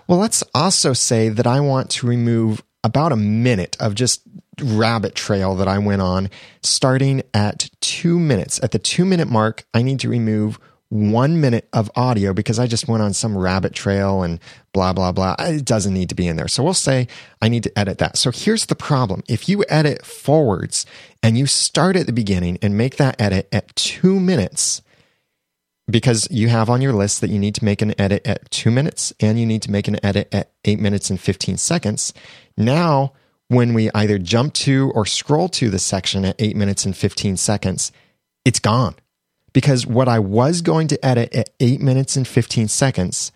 Well, 0.06 0.18
let's 0.18 0.44
also 0.54 0.92
say 0.92 1.30
that 1.30 1.46
I 1.46 1.58
want 1.58 1.90
to 1.90 2.06
remove 2.06 2.62
about 2.84 3.10
a 3.10 3.16
minute 3.16 3.76
of 3.80 3.96
just 3.96 4.22
rabbit 4.60 5.16
trail 5.16 5.56
that 5.56 5.66
I 5.66 5.78
went 5.78 6.02
on 6.02 6.30
starting 6.62 7.22
at 7.32 7.68
2 7.80 8.20
minutes. 8.20 8.62
At 8.62 8.70
the 8.70 8.78
2 8.78 9.04
minute 9.04 9.28
mark, 9.28 9.64
I 9.74 9.82
need 9.82 9.98
to 10.00 10.08
remove 10.08 10.60
one 10.94 11.40
minute 11.40 11.68
of 11.72 11.90
audio 11.96 12.32
because 12.32 12.60
I 12.60 12.68
just 12.68 12.86
went 12.86 13.02
on 13.02 13.12
some 13.12 13.36
rabbit 13.36 13.74
trail 13.74 14.22
and 14.22 14.38
blah, 14.72 14.92
blah, 14.92 15.10
blah. 15.10 15.34
It 15.40 15.64
doesn't 15.64 15.92
need 15.92 16.08
to 16.10 16.14
be 16.14 16.28
in 16.28 16.36
there. 16.36 16.46
So 16.46 16.62
we'll 16.62 16.72
say 16.72 17.08
I 17.42 17.48
need 17.48 17.64
to 17.64 17.76
edit 17.76 17.98
that. 17.98 18.16
So 18.16 18.30
here's 18.30 18.66
the 18.66 18.76
problem. 18.76 19.24
If 19.28 19.48
you 19.48 19.64
edit 19.68 20.06
forwards 20.06 20.86
and 21.20 21.36
you 21.36 21.46
start 21.46 21.96
at 21.96 22.06
the 22.06 22.12
beginning 22.12 22.58
and 22.62 22.78
make 22.78 22.96
that 22.98 23.20
edit 23.20 23.48
at 23.50 23.74
two 23.74 24.20
minutes, 24.20 24.82
because 25.90 26.28
you 26.30 26.48
have 26.48 26.70
on 26.70 26.80
your 26.80 26.92
list 26.92 27.20
that 27.22 27.30
you 27.30 27.40
need 27.40 27.56
to 27.56 27.64
make 27.64 27.82
an 27.82 28.00
edit 28.00 28.24
at 28.24 28.48
two 28.52 28.70
minutes 28.70 29.12
and 29.18 29.38
you 29.38 29.46
need 29.46 29.62
to 29.62 29.72
make 29.72 29.88
an 29.88 29.98
edit 30.04 30.32
at 30.32 30.52
eight 30.64 30.78
minutes 30.78 31.10
and 31.10 31.20
15 31.20 31.56
seconds. 31.56 32.14
Now, 32.56 33.14
when 33.48 33.74
we 33.74 33.90
either 33.96 34.18
jump 34.18 34.54
to 34.54 34.92
or 34.94 35.06
scroll 35.06 35.48
to 35.48 35.70
the 35.70 35.80
section 35.80 36.24
at 36.24 36.36
eight 36.38 36.54
minutes 36.54 36.84
and 36.84 36.96
15 36.96 37.36
seconds, 37.36 37.90
it's 38.44 38.60
gone 38.60 38.94
because 39.54 39.86
what 39.86 40.08
I 40.08 40.18
was 40.18 40.60
going 40.60 40.88
to 40.88 41.02
edit 41.02 41.34
at 41.34 41.50
8 41.60 41.80
minutes 41.80 42.16
and 42.16 42.28
15 42.28 42.68
seconds 42.68 43.32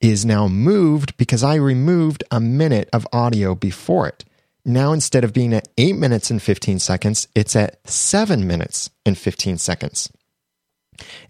is 0.00 0.24
now 0.24 0.46
moved 0.46 1.16
because 1.16 1.42
I 1.42 1.56
removed 1.56 2.22
a 2.30 2.38
minute 2.38 2.88
of 2.92 3.08
audio 3.12 3.56
before 3.56 4.06
it. 4.06 4.24
Now, 4.64 4.92
instead 4.92 5.24
of 5.24 5.32
being 5.32 5.54
at 5.54 5.68
8 5.78 5.94
minutes 5.96 6.30
and 6.30 6.40
15 6.40 6.78
seconds, 6.78 7.26
it's 7.34 7.56
at 7.56 7.88
7 7.88 8.46
minutes 8.46 8.90
and 9.04 9.16
15 9.16 9.58
seconds. 9.58 10.12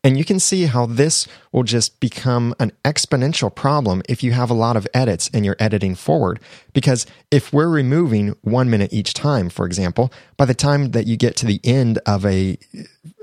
And 0.03 0.17
you 0.17 0.25
can 0.25 0.39
see 0.39 0.67
how 0.67 0.87
this 0.87 1.27
will 1.53 1.65
just 1.65 1.99
become 2.01 2.55
an 2.59 2.73
exponential 2.85 3.55
problem 3.55 4.03
if 4.09 4.23
you 4.23 4.33
have 4.33 4.51
a 4.51 4.55
lot 4.55 4.77
of 4.77 4.87
edits 4.95 5.29
and 5.33 5.45
you're 5.45 5.57
editing 5.59 5.95
forward. 5.95 6.41
Because 6.73 7.07
if 7.31 7.53
we're 7.53 7.69
removing 7.69 8.37
one 8.43 8.71
minute 8.71 8.93
each 8.93 9.13
time, 9.13 9.49
for 9.49 9.67
example, 9.67 10.13
by 10.37 10.45
the 10.45 10.55
time 10.55 10.93
that 10.93 11.07
you 11.07 11.17
get 11.17 11.37
to 11.37 11.47
the 11.47 11.61
end 11.65 11.99
of 12.07 12.25
a 12.25 12.59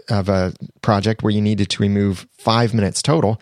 of 0.10 0.30
a 0.30 0.54
project 0.82 1.24
where 1.24 1.32
you 1.32 1.42
needed 1.42 1.70
to 1.70 1.82
remove 1.82 2.28
five 2.32 2.74
minutes 2.74 3.02
total, 3.02 3.42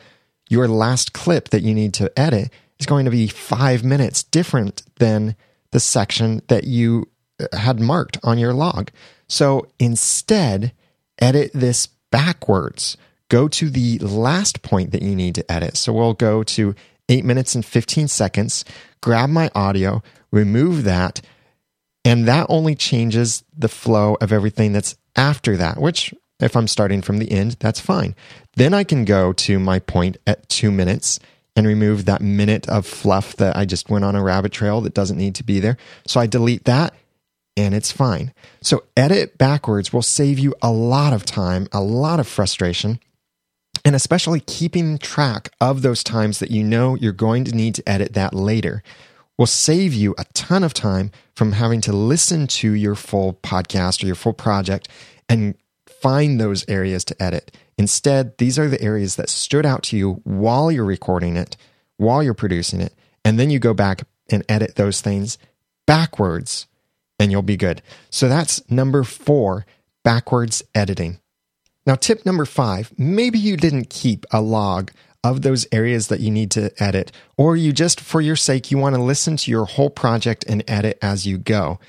your 0.49 0.67
last 0.67 1.13
clip 1.13 1.49
that 1.49 1.61
you 1.61 1.73
need 1.73 1.93
to 1.95 2.11
edit 2.19 2.51
is 2.79 2.85
going 2.85 3.05
to 3.05 3.11
be 3.11 3.27
five 3.27 3.83
minutes 3.83 4.23
different 4.23 4.83
than 4.97 5.35
the 5.71 5.79
section 5.79 6.41
that 6.47 6.65
you 6.65 7.07
uh, 7.39 7.55
had 7.55 7.79
marked 7.79 8.17
on 8.23 8.37
your 8.37 8.53
log. 8.53 8.91
So 9.27 9.67
instead, 9.79 10.73
edit 11.19 11.51
this 11.53 11.87
backwards. 12.11 12.97
Go 13.29 13.47
to 13.47 13.69
the 13.69 13.97
last 13.99 14.61
point 14.61 14.91
that 14.91 15.01
you 15.01 15.15
need 15.15 15.35
to 15.35 15.51
edit. 15.51 15.77
So 15.77 15.93
we'll 15.93 16.13
go 16.13 16.43
to 16.43 16.75
eight 17.07 17.23
minutes 17.23 17.55
and 17.55 17.65
15 17.65 18.07
seconds, 18.07 18.65
grab 18.99 19.29
my 19.29 19.49
audio, 19.55 20.03
remove 20.31 20.83
that, 20.83 21.21
and 22.03 22.27
that 22.27 22.47
only 22.49 22.75
changes 22.75 23.43
the 23.57 23.69
flow 23.69 24.17
of 24.19 24.33
everything 24.33 24.73
that's 24.73 24.95
after 25.15 25.55
that, 25.57 25.79
which 25.79 26.13
if 26.41 26.55
I'm 26.55 26.67
starting 26.67 27.01
from 27.01 27.19
the 27.19 27.31
end, 27.31 27.57
that's 27.59 27.79
fine. 27.79 28.15
Then 28.55 28.73
I 28.73 28.83
can 28.83 29.05
go 29.05 29.33
to 29.33 29.59
my 29.59 29.79
point 29.79 30.17
at 30.25 30.47
two 30.49 30.71
minutes 30.71 31.19
and 31.55 31.67
remove 31.67 32.05
that 32.05 32.21
minute 32.21 32.67
of 32.69 32.85
fluff 32.85 33.35
that 33.37 33.55
I 33.57 33.65
just 33.65 33.89
went 33.89 34.05
on 34.05 34.15
a 34.15 34.23
rabbit 34.23 34.51
trail 34.51 34.81
that 34.81 34.93
doesn't 34.93 35.17
need 35.17 35.35
to 35.35 35.43
be 35.43 35.59
there. 35.59 35.77
So 36.07 36.19
I 36.19 36.27
delete 36.27 36.65
that 36.65 36.93
and 37.57 37.75
it's 37.75 37.91
fine. 37.91 38.33
So 38.61 38.83
edit 38.95 39.37
backwards 39.37 39.91
will 39.91 40.01
save 40.01 40.39
you 40.39 40.55
a 40.61 40.71
lot 40.71 41.13
of 41.13 41.25
time, 41.25 41.67
a 41.73 41.81
lot 41.81 42.19
of 42.19 42.27
frustration, 42.27 42.99
and 43.83 43.95
especially 43.95 44.39
keeping 44.39 44.97
track 44.97 45.51
of 45.59 45.81
those 45.81 46.03
times 46.03 46.39
that 46.39 46.51
you 46.51 46.63
know 46.63 46.95
you're 46.95 47.11
going 47.11 47.43
to 47.45 47.55
need 47.55 47.75
to 47.75 47.89
edit 47.89 48.13
that 48.13 48.33
later 48.33 48.83
will 49.37 49.47
save 49.47 49.93
you 49.93 50.13
a 50.17 50.25
ton 50.33 50.63
of 50.63 50.73
time 50.73 51.11
from 51.35 51.53
having 51.53 51.81
to 51.81 51.91
listen 51.91 52.45
to 52.45 52.71
your 52.73 52.95
full 52.95 53.33
podcast 53.41 54.03
or 54.03 54.05
your 54.05 54.15
full 54.15 54.33
project 54.33 54.87
and 55.27 55.55
find 56.01 56.39
those 56.39 56.67
areas 56.67 57.05
to 57.05 57.21
edit. 57.21 57.55
Instead, 57.77 58.37
these 58.37 58.59
are 58.59 58.67
the 58.67 58.81
areas 58.81 59.15
that 59.15 59.29
stood 59.29 59.65
out 59.65 59.83
to 59.83 59.97
you 59.97 60.21
while 60.23 60.71
you're 60.71 60.85
recording 60.85 61.37
it, 61.37 61.57
while 61.97 62.21
you're 62.23 62.33
producing 62.33 62.81
it, 62.81 62.93
and 63.23 63.39
then 63.39 63.49
you 63.49 63.59
go 63.59 63.73
back 63.73 64.03
and 64.29 64.43
edit 64.49 64.75
those 64.75 65.01
things 65.01 65.37
backwards 65.85 66.67
and 67.19 67.31
you'll 67.31 67.41
be 67.41 67.57
good. 67.57 67.81
So 68.09 68.27
that's 68.27 68.69
number 68.69 69.03
four 69.03 69.65
backwards 70.03 70.63
editing. 70.73 71.19
Now, 71.85 71.95
tip 71.95 72.25
number 72.25 72.45
five 72.45 72.91
maybe 72.97 73.39
you 73.39 73.57
didn't 73.57 73.89
keep 73.89 74.25
a 74.31 74.41
log 74.41 74.91
of 75.23 75.43
those 75.43 75.67
areas 75.71 76.07
that 76.07 76.19
you 76.19 76.31
need 76.31 76.49
to 76.51 76.71
edit, 76.81 77.11
or 77.37 77.55
you 77.55 77.71
just, 77.71 78.01
for 78.01 78.21
your 78.21 78.35
sake, 78.35 78.71
you 78.71 78.77
want 78.77 78.95
to 78.95 79.01
listen 79.01 79.37
to 79.37 79.51
your 79.51 79.65
whole 79.65 79.91
project 79.91 80.43
and 80.47 80.63
edit 80.67 80.97
as 81.01 81.27
you 81.27 81.37
go. 81.37 81.79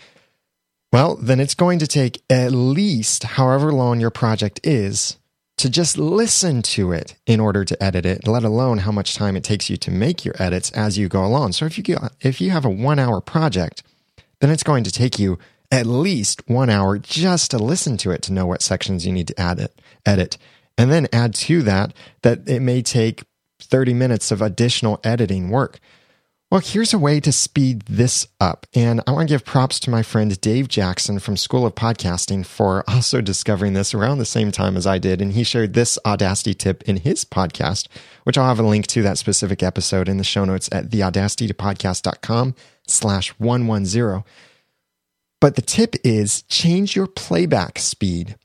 Well, 0.92 1.16
then 1.16 1.40
it's 1.40 1.54
going 1.54 1.78
to 1.78 1.86
take 1.86 2.22
at 2.28 2.52
least 2.52 3.24
however 3.24 3.72
long 3.72 3.98
your 3.98 4.10
project 4.10 4.60
is 4.62 5.16
to 5.56 5.70
just 5.70 5.96
listen 5.96 6.60
to 6.62 6.92
it 6.92 7.16
in 7.26 7.40
order 7.40 7.64
to 7.64 7.82
edit 7.82 8.04
it, 8.04 8.26
let 8.26 8.44
alone 8.44 8.78
how 8.78 8.92
much 8.92 9.14
time 9.14 9.34
it 9.34 9.44
takes 9.44 9.70
you 9.70 9.78
to 9.78 9.90
make 9.90 10.24
your 10.24 10.34
edits 10.38 10.70
as 10.72 10.98
you 10.98 11.08
go 11.08 11.24
along. 11.24 11.52
So 11.52 11.64
if 11.64 11.78
you 11.78 11.84
get, 11.84 11.98
if 12.20 12.40
you 12.40 12.50
have 12.50 12.66
a 12.66 12.70
1-hour 12.70 13.22
project, 13.22 13.82
then 14.40 14.50
it's 14.50 14.62
going 14.62 14.84
to 14.84 14.92
take 14.92 15.18
you 15.18 15.38
at 15.70 15.86
least 15.86 16.46
1 16.46 16.68
hour 16.68 16.98
just 16.98 17.52
to 17.52 17.58
listen 17.58 17.96
to 17.98 18.10
it 18.10 18.20
to 18.22 18.32
know 18.32 18.44
what 18.44 18.60
sections 18.60 19.06
you 19.06 19.12
need 19.12 19.28
to 19.28 19.40
add 19.40 19.60
it, 19.60 19.80
edit. 20.04 20.36
And 20.76 20.92
then 20.92 21.08
add 21.12 21.34
to 21.34 21.62
that 21.62 21.94
that 22.22 22.46
it 22.46 22.60
may 22.60 22.82
take 22.82 23.24
30 23.60 23.94
minutes 23.94 24.30
of 24.30 24.42
additional 24.42 25.00
editing 25.04 25.48
work. 25.48 25.78
Well, 26.52 26.60
here's 26.62 26.92
a 26.92 26.98
way 26.98 27.18
to 27.18 27.32
speed 27.32 27.80
this 27.88 28.28
up. 28.38 28.66
And 28.74 29.00
I 29.06 29.12
want 29.12 29.26
to 29.26 29.32
give 29.32 29.42
props 29.42 29.80
to 29.80 29.90
my 29.90 30.02
friend 30.02 30.38
Dave 30.38 30.68
Jackson 30.68 31.18
from 31.18 31.38
School 31.38 31.64
of 31.64 31.74
Podcasting 31.74 32.44
for 32.44 32.84
also 32.86 33.22
discovering 33.22 33.72
this 33.72 33.94
around 33.94 34.18
the 34.18 34.26
same 34.26 34.52
time 34.52 34.76
as 34.76 34.86
I 34.86 34.98
did. 34.98 35.22
And 35.22 35.32
he 35.32 35.44
shared 35.44 35.72
this 35.72 35.98
Audacity 36.04 36.52
tip 36.52 36.82
in 36.82 36.98
his 36.98 37.24
podcast, 37.24 37.88
which 38.24 38.36
I'll 38.36 38.48
have 38.48 38.58
a 38.60 38.64
link 38.64 38.86
to 38.88 39.00
that 39.00 39.16
specific 39.16 39.62
episode 39.62 40.10
in 40.10 40.18
the 40.18 40.24
show 40.24 40.44
notes 40.44 40.68
at 40.70 40.90
theaudacitytopodcast.com 40.90 42.54
slash 42.86 43.30
110. 43.38 44.22
But 45.40 45.56
the 45.56 45.62
tip 45.62 45.94
is 46.04 46.42
change 46.42 46.94
your 46.94 47.06
playback 47.06 47.78
speed. 47.78 48.36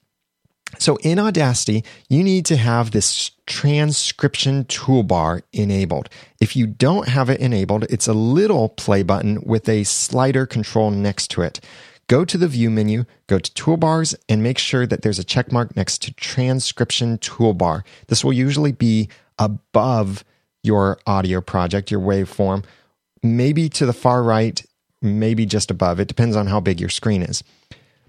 So 0.79 0.97
in 0.97 1.19
Audacity, 1.19 1.83
you 2.09 2.23
need 2.23 2.45
to 2.47 2.57
have 2.57 2.91
this 2.91 3.31
transcription 3.45 4.65
toolbar 4.65 5.41
enabled. 5.53 6.09
If 6.39 6.55
you 6.55 6.67
don't 6.67 7.07
have 7.07 7.29
it 7.29 7.39
enabled, 7.39 7.85
it's 7.89 8.07
a 8.07 8.13
little 8.13 8.69
play 8.69 9.03
button 9.03 9.41
with 9.43 9.67
a 9.67 9.83
slider 9.83 10.45
control 10.45 10.91
next 10.91 11.29
to 11.31 11.41
it. 11.41 11.59
Go 12.07 12.23
to 12.23 12.37
the 12.37 12.47
view 12.47 12.69
menu, 12.69 13.03
go 13.27 13.37
to 13.37 13.51
toolbars, 13.51 14.15
and 14.29 14.41
make 14.41 14.57
sure 14.57 14.85
that 14.85 15.01
there's 15.01 15.19
a 15.19 15.25
check 15.25 15.51
mark 15.51 15.75
next 15.75 16.01
to 16.03 16.13
transcription 16.13 17.17
toolbar. 17.17 17.83
This 18.07 18.23
will 18.23 18.33
usually 18.33 18.71
be 18.71 19.09
above 19.37 20.23
your 20.63 20.99
audio 21.05 21.41
project, 21.41 21.91
your 21.91 21.99
waveform, 21.99 22.63
maybe 23.21 23.67
to 23.69 23.85
the 23.85 23.93
far 23.93 24.23
right, 24.23 24.63
maybe 25.01 25.45
just 25.45 25.69
above. 25.69 25.99
It 25.99 26.07
depends 26.07 26.35
on 26.35 26.47
how 26.47 26.59
big 26.59 26.79
your 26.79 26.89
screen 26.89 27.21
is. 27.23 27.43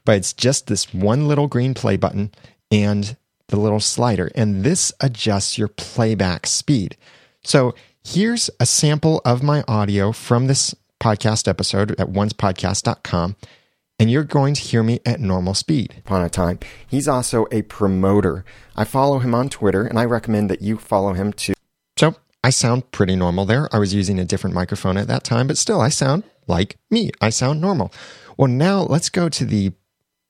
But 0.05 0.17
it's 0.17 0.33
just 0.33 0.69
this 0.69 0.95
one 0.95 1.29
little 1.29 1.49
green 1.49 1.75
play 1.75 1.97
button 1.97 2.33
and 2.71 3.17
the 3.49 3.59
little 3.59 3.81
slider, 3.81 4.31
and 4.35 4.63
this 4.63 4.93
adjusts 5.01 5.57
your 5.57 5.69
playback 5.69 6.47
speed. 6.47 6.97
So 7.43 7.75
here's 8.05 8.51
a 8.61 8.67
sample 8.67 9.21
of 9.25 9.43
my 9.43 9.65
audio 9.67 10.13
from 10.13 10.47
this 10.47 10.75
podcast 11.01 11.49
episode 11.49 11.93
at 11.93 12.09
oncepodcast.com. 12.09 13.37
And 14.01 14.11
you're 14.11 14.25
going 14.25 14.55
to 14.55 14.61
hear 14.61 14.85
me 14.85 15.01
at 15.05 15.19
normal 15.19 15.55
speed 15.55 15.95
upon 15.99 16.23
a 16.23 16.29
time. 16.29 16.61
He's 16.87 17.09
also 17.09 17.47
a 17.51 17.63
promoter. 17.63 18.45
I 18.77 18.85
follow 18.85 19.19
him 19.19 19.35
on 19.35 19.49
Twitter 19.49 19.85
and 19.85 19.99
I 19.99 20.05
recommend 20.05 20.49
that 20.51 20.63
you 20.63 20.79
follow 20.79 21.15
him 21.15 21.33
too. 21.33 21.55
So 21.97 22.15
I 22.45 22.51
sound 22.51 22.93
pretty 22.93 23.17
normal 23.17 23.45
there. 23.45 23.69
I 23.75 23.79
was 23.81 23.95
using 23.95 24.21
a 24.21 24.25
different 24.25 24.55
microphone 24.55 24.97
at 24.97 25.09
that 25.09 25.25
time, 25.25 25.49
but 25.49 25.59
still 25.59 25.81
I 25.81 25.89
sound 25.89 26.23
like 26.47 26.77
me. 26.91 27.11
I 27.21 27.31
sound 27.31 27.61
normal. 27.61 27.93
Well, 28.37 28.47
now 28.49 28.83
let's 28.83 29.09
go 29.09 29.29
to 29.29 29.45
the 29.45 29.73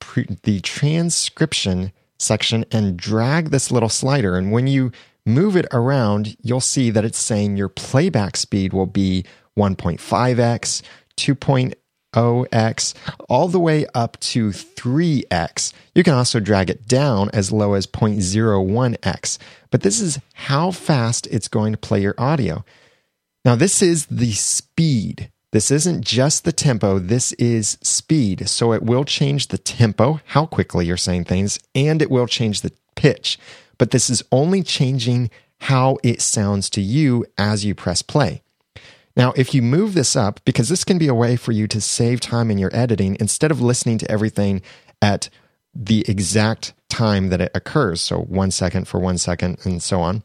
pre- 0.00 0.38
the 0.44 0.60
transcription 0.60 1.92
section 2.18 2.64
and 2.70 2.96
drag 2.96 3.50
this 3.50 3.70
little 3.70 3.88
slider. 3.88 4.36
And 4.36 4.52
when 4.52 4.66
you 4.66 4.92
move 5.24 5.56
it 5.56 5.66
around, 5.72 6.36
you'll 6.42 6.60
see 6.60 6.90
that 6.90 7.04
it's 7.04 7.18
saying 7.18 7.56
your 7.56 7.68
playback 7.68 8.36
speed 8.36 8.72
will 8.72 8.86
be 8.86 9.24
1.5x, 9.56 10.82
2.0x, 11.16 12.94
all 13.28 13.48
the 13.48 13.60
way 13.60 13.86
up 13.94 14.18
to 14.20 14.50
3x. 14.50 15.72
You 15.94 16.02
can 16.02 16.14
also 16.14 16.40
drag 16.40 16.70
it 16.70 16.86
down 16.86 17.30
as 17.32 17.52
low 17.52 17.74
as 17.74 17.86
0.01x. 17.86 19.38
But 19.70 19.82
this 19.82 20.00
is 20.00 20.18
how 20.34 20.70
fast 20.70 21.26
it's 21.28 21.48
going 21.48 21.72
to 21.72 21.78
play 21.78 22.00
your 22.00 22.14
audio. 22.18 22.64
Now, 23.44 23.54
this 23.54 23.82
is 23.82 24.06
the 24.06 24.32
speed 24.32 25.30
this 25.50 25.70
isn't 25.70 26.04
just 26.04 26.44
the 26.44 26.52
tempo, 26.52 26.98
this 26.98 27.32
is 27.32 27.78
speed. 27.82 28.48
So 28.48 28.72
it 28.72 28.82
will 28.82 29.04
change 29.04 29.48
the 29.48 29.58
tempo, 29.58 30.20
how 30.26 30.46
quickly 30.46 30.86
you're 30.86 30.96
saying 30.96 31.24
things, 31.24 31.58
and 31.74 32.02
it 32.02 32.10
will 32.10 32.26
change 32.26 32.60
the 32.60 32.72
pitch. 32.96 33.38
But 33.78 33.90
this 33.90 34.10
is 34.10 34.22
only 34.30 34.62
changing 34.62 35.30
how 35.60 35.98
it 36.04 36.20
sounds 36.20 36.68
to 36.70 36.80
you 36.80 37.24
as 37.38 37.64
you 37.64 37.74
press 37.74 38.02
play. 38.02 38.42
Now, 39.16 39.32
if 39.36 39.54
you 39.54 39.62
move 39.62 39.94
this 39.94 40.14
up, 40.14 40.40
because 40.44 40.68
this 40.68 40.84
can 40.84 40.98
be 40.98 41.08
a 41.08 41.14
way 41.14 41.36
for 41.36 41.52
you 41.52 41.66
to 41.68 41.80
save 41.80 42.20
time 42.20 42.50
in 42.50 42.58
your 42.58 42.74
editing, 42.74 43.16
instead 43.18 43.50
of 43.50 43.60
listening 43.60 43.98
to 43.98 44.10
everything 44.10 44.62
at 45.02 45.28
the 45.74 46.04
exact 46.06 46.74
time 46.88 47.30
that 47.30 47.40
it 47.40 47.50
occurs, 47.54 48.00
so 48.00 48.20
one 48.20 48.50
second 48.50 48.86
for 48.86 49.00
one 49.00 49.18
second 49.18 49.58
and 49.64 49.82
so 49.82 50.00
on 50.00 50.22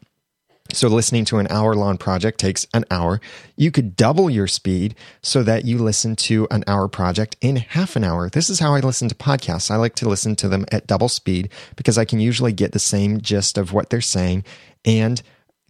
so 0.74 0.88
listening 0.88 1.24
to 1.26 1.38
an 1.38 1.46
hour 1.48 1.74
long 1.74 1.96
project 1.98 2.38
takes 2.38 2.66
an 2.74 2.84
hour. 2.90 3.20
You 3.56 3.70
could 3.70 3.96
double 3.96 4.28
your 4.28 4.46
speed 4.46 4.94
so 5.22 5.42
that 5.42 5.64
you 5.64 5.78
listen 5.78 6.16
to 6.16 6.46
an 6.50 6.64
hour 6.66 6.88
project 6.88 7.36
in 7.40 7.56
half 7.56 7.96
an 7.96 8.04
hour. 8.04 8.28
This 8.28 8.50
is 8.50 8.60
how 8.60 8.74
I 8.74 8.80
listen 8.80 9.08
to 9.08 9.14
podcasts. 9.14 9.70
I 9.70 9.76
like 9.76 9.94
to 9.96 10.08
listen 10.08 10.36
to 10.36 10.48
them 10.48 10.64
at 10.72 10.86
double 10.86 11.08
speed 11.08 11.50
because 11.76 11.98
I 11.98 12.04
can 12.04 12.20
usually 12.20 12.52
get 12.52 12.72
the 12.72 12.78
same 12.78 13.20
gist 13.20 13.58
of 13.58 13.72
what 13.72 13.90
they're 13.90 14.00
saying 14.00 14.44
and 14.84 15.22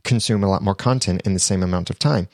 consume 0.03 0.45
a 0.45 0.49
lot 0.49 0.63
more 0.63 0.75
content 0.75 1.23
in 1.25 1.35
the 1.35 1.41
same 1.41 1.63
amount 1.63 1.91
of 1.91 1.99
time. 1.99 2.29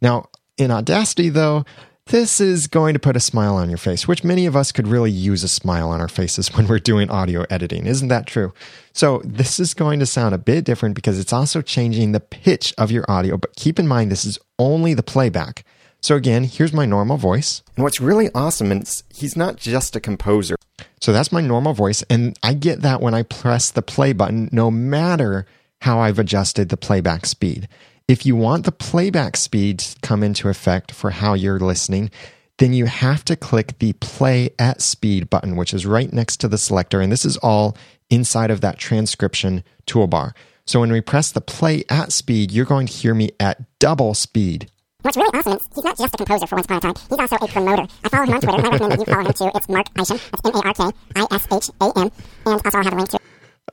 Now, 0.00 0.28
in 0.56 0.70
Audacity, 0.70 1.28
though, 1.28 1.64
this 2.10 2.40
is 2.40 2.66
going 2.66 2.92
to 2.92 2.98
put 2.98 3.16
a 3.16 3.20
smile 3.20 3.54
on 3.54 3.68
your 3.68 3.78
face, 3.78 4.08
which 4.08 4.24
many 4.24 4.44
of 4.44 4.56
us 4.56 4.72
could 4.72 4.88
really 4.88 5.12
use 5.12 5.44
a 5.44 5.48
smile 5.48 5.90
on 5.90 6.00
our 6.00 6.08
faces 6.08 6.48
when 6.54 6.66
we're 6.66 6.80
doing 6.80 7.08
audio 7.08 7.44
editing. 7.50 7.86
Isn't 7.86 8.08
that 8.08 8.26
true? 8.26 8.52
So, 8.92 9.22
this 9.24 9.60
is 9.60 9.74
going 9.74 10.00
to 10.00 10.06
sound 10.06 10.34
a 10.34 10.38
bit 10.38 10.64
different 10.64 10.96
because 10.96 11.18
it's 11.18 11.32
also 11.32 11.62
changing 11.62 12.12
the 12.12 12.20
pitch 12.20 12.74
of 12.76 12.90
your 12.90 13.04
audio. 13.08 13.36
But 13.36 13.54
keep 13.54 13.78
in 13.78 13.86
mind, 13.86 14.10
this 14.10 14.24
is 14.24 14.38
only 14.58 14.92
the 14.92 15.02
playback. 15.02 15.64
So, 16.00 16.16
again, 16.16 16.44
here's 16.44 16.72
my 16.72 16.84
normal 16.84 17.16
voice. 17.16 17.62
And 17.76 17.84
what's 17.84 18.00
really 18.00 18.28
awesome 18.34 18.72
is 18.72 19.04
he's 19.14 19.36
not 19.36 19.56
just 19.56 19.94
a 19.94 20.00
composer. 20.00 20.56
So, 21.00 21.12
that's 21.12 21.30
my 21.30 21.40
normal 21.40 21.74
voice. 21.74 22.02
And 22.10 22.36
I 22.42 22.54
get 22.54 22.82
that 22.82 23.00
when 23.00 23.14
I 23.14 23.22
press 23.22 23.70
the 23.70 23.82
play 23.82 24.12
button, 24.12 24.48
no 24.50 24.70
matter 24.70 25.46
how 25.82 26.00
I've 26.00 26.18
adjusted 26.18 26.68
the 26.68 26.76
playback 26.76 27.24
speed. 27.24 27.68
If 28.08 28.26
you 28.26 28.34
want 28.34 28.64
the 28.64 28.72
playback 28.72 29.36
speed 29.36 29.78
to 29.80 30.00
come 30.00 30.22
into 30.22 30.48
effect 30.48 30.92
for 30.92 31.10
how 31.10 31.34
you're 31.34 31.60
listening, 31.60 32.10
then 32.58 32.72
you 32.72 32.86
have 32.86 33.24
to 33.26 33.36
click 33.36 33.78
the 33.78 33.92
play 33.94 34.50
at 34.58 34.82
speed 34.82 35.30
button, 35.30 35.56
which 35.56 35.72
is 35.72 35.86
right 35.86 36.12
next 36.12 36.38
to 36.38 36.48
the 36.48 36.58
selector. 36.58 37.00
And 37.00 37.10
this 37.12 37.24
is 37.24 37.36
all 37.38 37.76
inside 38.10 38.50
of 38.50 38.60
that 38.62 38.78
transcription 38.78 39.62
toolbar. 39.86 40.32
So 40.66 40.80
when 40.80 40.92
we 40.92 41.00
press 41.00 41.32
the 41.32 41.40
play 41.40 41.84
at 41.88 42.12
speed, 42.12 42.50
you're 42.52 42.66
going 42.66 42.86
to 42.86 42.92
hear 42.92 43.14
me 43.14 43.30
at 43.40 43.78
double 43.78 44.14
speed. 44.14 44.70
What's 45.02 45.16
really 45.16 45.30
awesome 45.32 45.54
is 45.54 45.68
he's 45.74 45.84
not 45.84 45.96
just 45.96 46.12
a 46.14 46.16
composer 46.18 46.46
for 46.46 46.56
Once 46.56 46.66
Upon 46.66 46.76
a 46.76 46.80
Time. 46.80 46.94
He's 47.08 47.18
also 47.18 47.36
a 47.36 47.48
promoter. 47.48 47.86
I 48.04 48.08
follow 48.10 48.26
him 48.26 48.34
on 48.34 48.40
Twitter, 48.40 48.58
and 48.58 48.66
I 48.66 48.70
recommend 48.70 48.92
that 48.92 48.98
you 48.98 49.04
follow 49.06 49.26
him 49.26 49.32
too. 49.32 49.50
It's 49.54 49.68
Mark 49.68 49.86
Isham. 49.98 50.18
That's 50.30 50.44
M-A-R-K-I-S-H-A-M. 50.44 52.10
And 52.44 52.52
also 52.52 52.78
I'll 52.78 52.84
have 52.84 52.92
a 52.92 52.96
link 52.96 53.08
to 53.10 53.18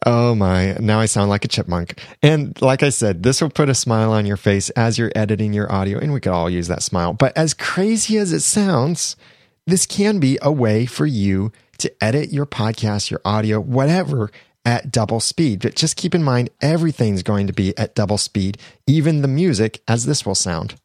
Oh 0.06 0.36
my, 0.36 0.74
now 0.80 1.00
I 1.00 1.06
sound 1.06 1.30
like 1.30 1.44
a 1.44 1.48
chipmunk. 1.48 2.00
And 2.22 2.60
like 2.62 2.84
I 2.84 2.90
said, 2.90 3.24
this 3.24 3.42
will 3.42 3.50
put 3.50 3.70
a 3.70 3.76
smile 3.76 4.12
on 4.12 4.26
your 4.26 4.38
face 4.38 4.70
as 4.72 4.98
you're 4.98 5.12
editing 5.16 5.54
your 5.54 5.72
audio, 5.72 5.98
and 5.98 6.14
we 6.14 6.20
could 6.20 6.32
all 6.32 6.50
use 6.50 6.68
that 6.68 6.84
smile. 6.84 7.14
But 7.14 7.36
as 7.36 7.54
crazy 7.54 8.18
as 8.18 8.32
it 8.32 8.42
sounds, 8.42 9.16
this 9.66 9.86
can 9.86 10.20
be 10.20 10.38
a 10.42 10.52
way 10.52 10.86
for 10.86 11.06
you 11.06 11.52
to 11.80 11.92
edit 12.02 12.32
your 12.32 12.46
podcast, 12.46 13.10
your 13.10 13.22
audio, 13.26 13.60
whatever 13.60 14.32
at 14.66 14.92
double 14.92 15.20
speed. 15.20 15.62
But 15.62 15.76
just 15.76 15.96
keep 15.96 16.14
in 16.14 16.24
mind, 16.24 16.50
everything's 16.62 17.24
going 17.24 17.48
to 17.48 17.54
be 17.54 17.78
at 17.78 17.96
double 17.96 18.18
speed, 18.18 18.58
even 18.86 19.22
the 19.22 19.28
music, 19.28 19.82
as 19.88 20.06
this 20.06 20.26
will 20.26 20.36
sound. 20.36 20.76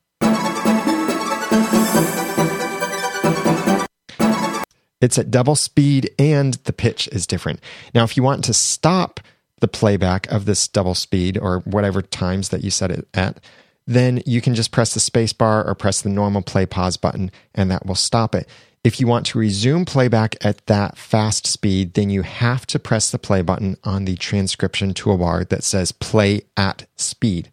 It's 5.02 5.18
at 5.18 5.30
double 5.30 5.56
speed 5.56 6.10
and 6.18 6.54
the 6.64 6.72
pitch 6.72 7.08
is 7.08 7.26
different. 7.26 7.60
Now, 7.94 8.04
if 8.04 8.16
you 8.16 8.22
want 8.22 8.44
to 8.44 8.54
stop 8.54 9.20
the 9.60 9.68
playback 9.68 10.30
of 10.30 10.44
this 10.46 10.66
double 10.66 10.94
speed 10.94 11.36
or 11.36 11.58
whatever 11.60 12.00
times 12.00 12.48
that 12.48 12.64
you 12.64 12.70
set 12.70 12.90
it 12.90 13.06
at, 13.12 13.38
then 13.86 14.22
you 14.24 14.40
can 14.40 14.54
just 14.54 14.70
press 14.70 14.94
the 14.94 15.00
space 15.00 15.32
bar 15.32 15.66
or 15.66 15.74
press 15.74 16.00
the 16.00 16.08
normal 16.08 16.40
play 16.40 16.64
pause 16.64 16.96
button 16.96 17.30
and 17.54 17.70
that 17.70 17.84
will 17.84 17.96
stop 17.96 18.34
it. 18.34 18.48
If 18.84 19.00
you 19.00 19.06
want 19.06 19.26
to 19.26 19.38
resume 19.38 19.84
playback 19.84 20.36
at 20.44 20.66
that 20.66 20.96
fast 20.98 21.46
speed, 21.46 21.94
then 21.94 22.10
you 22.10 22.22
have 22.22 22.66
to 22.68 22.78
press 22.78 23.10
the 23.10 23.18
play 23.18 23.42
button 23.42 23.76
on 23.84 24.04
the 24.04 24.16
transcription 24.16 24.92
toolbar 24.94 25.48
that 25.48 25.62
says 25.62 25.92
play 25.92 26.42
at 26.56 26.86
speed. 26.96 27.50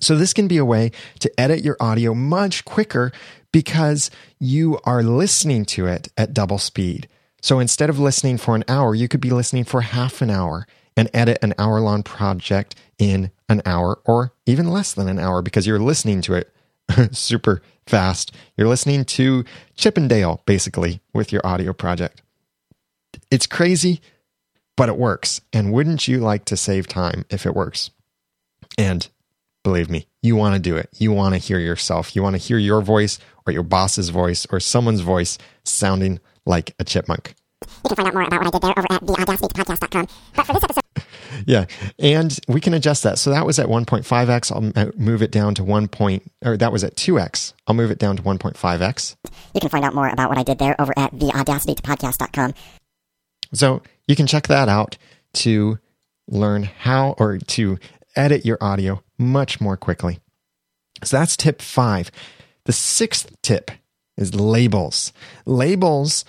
So, 0.00 0.16
this 0.16 0.34
can 0.34 0.48
be 0.48 0.58
a 0.58 0.64
way 0.64 0.92
to 1.20 1.40
edit 1.40 1.64
your 1.64 1.78
audio 1.80 2.12
much 2.12 2.64
quicker 2.66 3.10
because 3.54 4.10
you 4.40 4.80
are 4.82 5.04
listening 5.04 5.64
to 5.64 5.86
it 5.86 6.08
at 6.18 6.34
double 6.34 6.58
speed. 6.58 7.08
So, 7.40 7.60
instead 7.60 7.88
of 7.88 8.00
listening 8.00 8.36
for 8.36 8.56
an 8.56 8.64
hour, 8.66 8.96
you 8.96 9.06
could 9.06 9.20
be 9.20 9.30
listening 9.30 9.62
for 9.62 9.82
half 9.82 10.20
an 10.20 10.28
hour 10.28 10.66
and 10.96 11.08
edit 11.14 11.38
an 11.40 11.54
hour 11.56 11.78
long 11.78 12.02
project 12.02 12.74
in 12.98 13.30
an 13.48 13.62
hour 13.64 14.00
or 14.04 14.32
even 14.44 14.72
less 14.72 14.92
than 14.92 15.06
an 15.06 15.20
hour 15.20 15.40
because 15.40 15.68
you're 15.68 15.78
listening 15.78 16.20
to 16.22 16.34
it 16.34 16.52
super 17.16 17.62
fast. 17.86 18.34
You're 18.56 18.66
listening 18.66 19.04
to 19.04 19.44
Chip 19.76 19.96
'n 19.96 20.08
Dale, 20.08 20.42
basically, 20.46 21.00
with 21.12 21.30
your 21.30 21.46
audio 21.46 21.72
project. 21.72 22.22
It's 23.30 23.46
crazy, 23.46 24.00
but 24.76 24.88
it 24.88 24.98
works. 24.98 25.40
And 25.52 25.72
wouldn't 25.72 26.08
you 26.08 26.18
like 26.18 26.44
to 26.46 26.56
save 26.56 26.88
time 26.88 27.24
if 27.30 27.46
it 27.46 27.54
works? 27.54 27.92
And 28.76 29.08
believe 29.64 29.90
me, 29.90 30.06
you 30.22 30.36
want 30.36 30.54
to 30.54 30.60
do 30.60 30.76
it. 30.76 30.88
You 30.96 31.10
want 31.10 31.34
to 31.34 31.38
hear 31.38 31.58
yourself. 31.58 32.14
You 32.14 32.22
want 32.22 32.34
to 32.34 32.38
hear 32.38 32.58
your 32.58 32.80
voice 32.80 33.18
or 33.44 33.52
your 33.52 33.64
boss's 33.64 34.10
voice 34.10 34.46
or 34.50 34.60
someone's 34.60 35.00
voice 35.00 35.36
sounding 35.64 36.20
like 36.46 36.74
a 36.78 36.84
chipmunk. 36.84 37.34
You 37.82 37.88
can 37.88 37.96
find 37.96 38.08
out 38.08 38.14
more 38.14 38.22
about 38.22 38.44
what 38.44 38.46
I 38.46 38.50
did 38.50 38.62
there 38.62 38.74
over 38.76 38.86
at 38.90 39.00
theaudacitypodcast.com. 39.02 40.08
But 40.36 40.46
for 40.46 40.52
this 40.52 40.64
episode, 40.64 40.82
yeah, 41.46 41.64
and 41.98 42.38
we 42.46 42.60
can 42.60 42.74
adjust 42.74 43.02
that. 43.02 43.18
So 43.18 43.30
that 43.30 43.46
was 43.46 43.58
at 43.58 43.66
1.5x. 43.66 44.52
I'll 44.52 44.92
move 44.96 45.22
it 45.22 45.30
down 45.30 45.54
to 45.56 45.64
1. 45.64 45.88
Point, 45.88 46.30
or 46.44 46.56
that 46.56 46.70
was 46.70 46.84
at 46.84 46.94
2x. 46.94 47.54
I'll 47.66 47.74
move 47.74 47.90
it 47.90 47.98
down 47.98 48.16
to 48.16 48.22
1.5x. 48.22 49.16
You 49.54 49.60
can 49.60 49.70
find 49.70 49.84
out 49.84 49.94
more 49.94 50.08
about 50.08 50.28
what 50.28 50.38
I 50.38 50.42
did 50.42 50.58
there 50.58 50.80
over 50.80 50.92
at 50.96 51.12
theaudacitypodcast.com. 51.12 52.54
So 53.52 53.82
you 54.06 54.16
can 54.16 54.26
check 54.26 54.48
that 54.48 54.68
out 54.68 54.96
to 55.34 55.78
learn 56.28 56.62
how 56.64 57.14
or 57.18 57.38
to 57.38 57.78
edit 58.16 58.44
your 58.44 58.58
audio 58.60 59.02
much 59.18 59.60
more 59.60 59.76
quickly. 59.76 60.20
So 61.02 61.18
that's 61.18 61.36
tip 61.36 61.60
five. 61.60 62.10
The 62.64 62.72
sixth 62.72 63.34
tip 63.42 63.70
is 64.16 64.34
labels. 64.34 65.12
Labels 65.44 66.24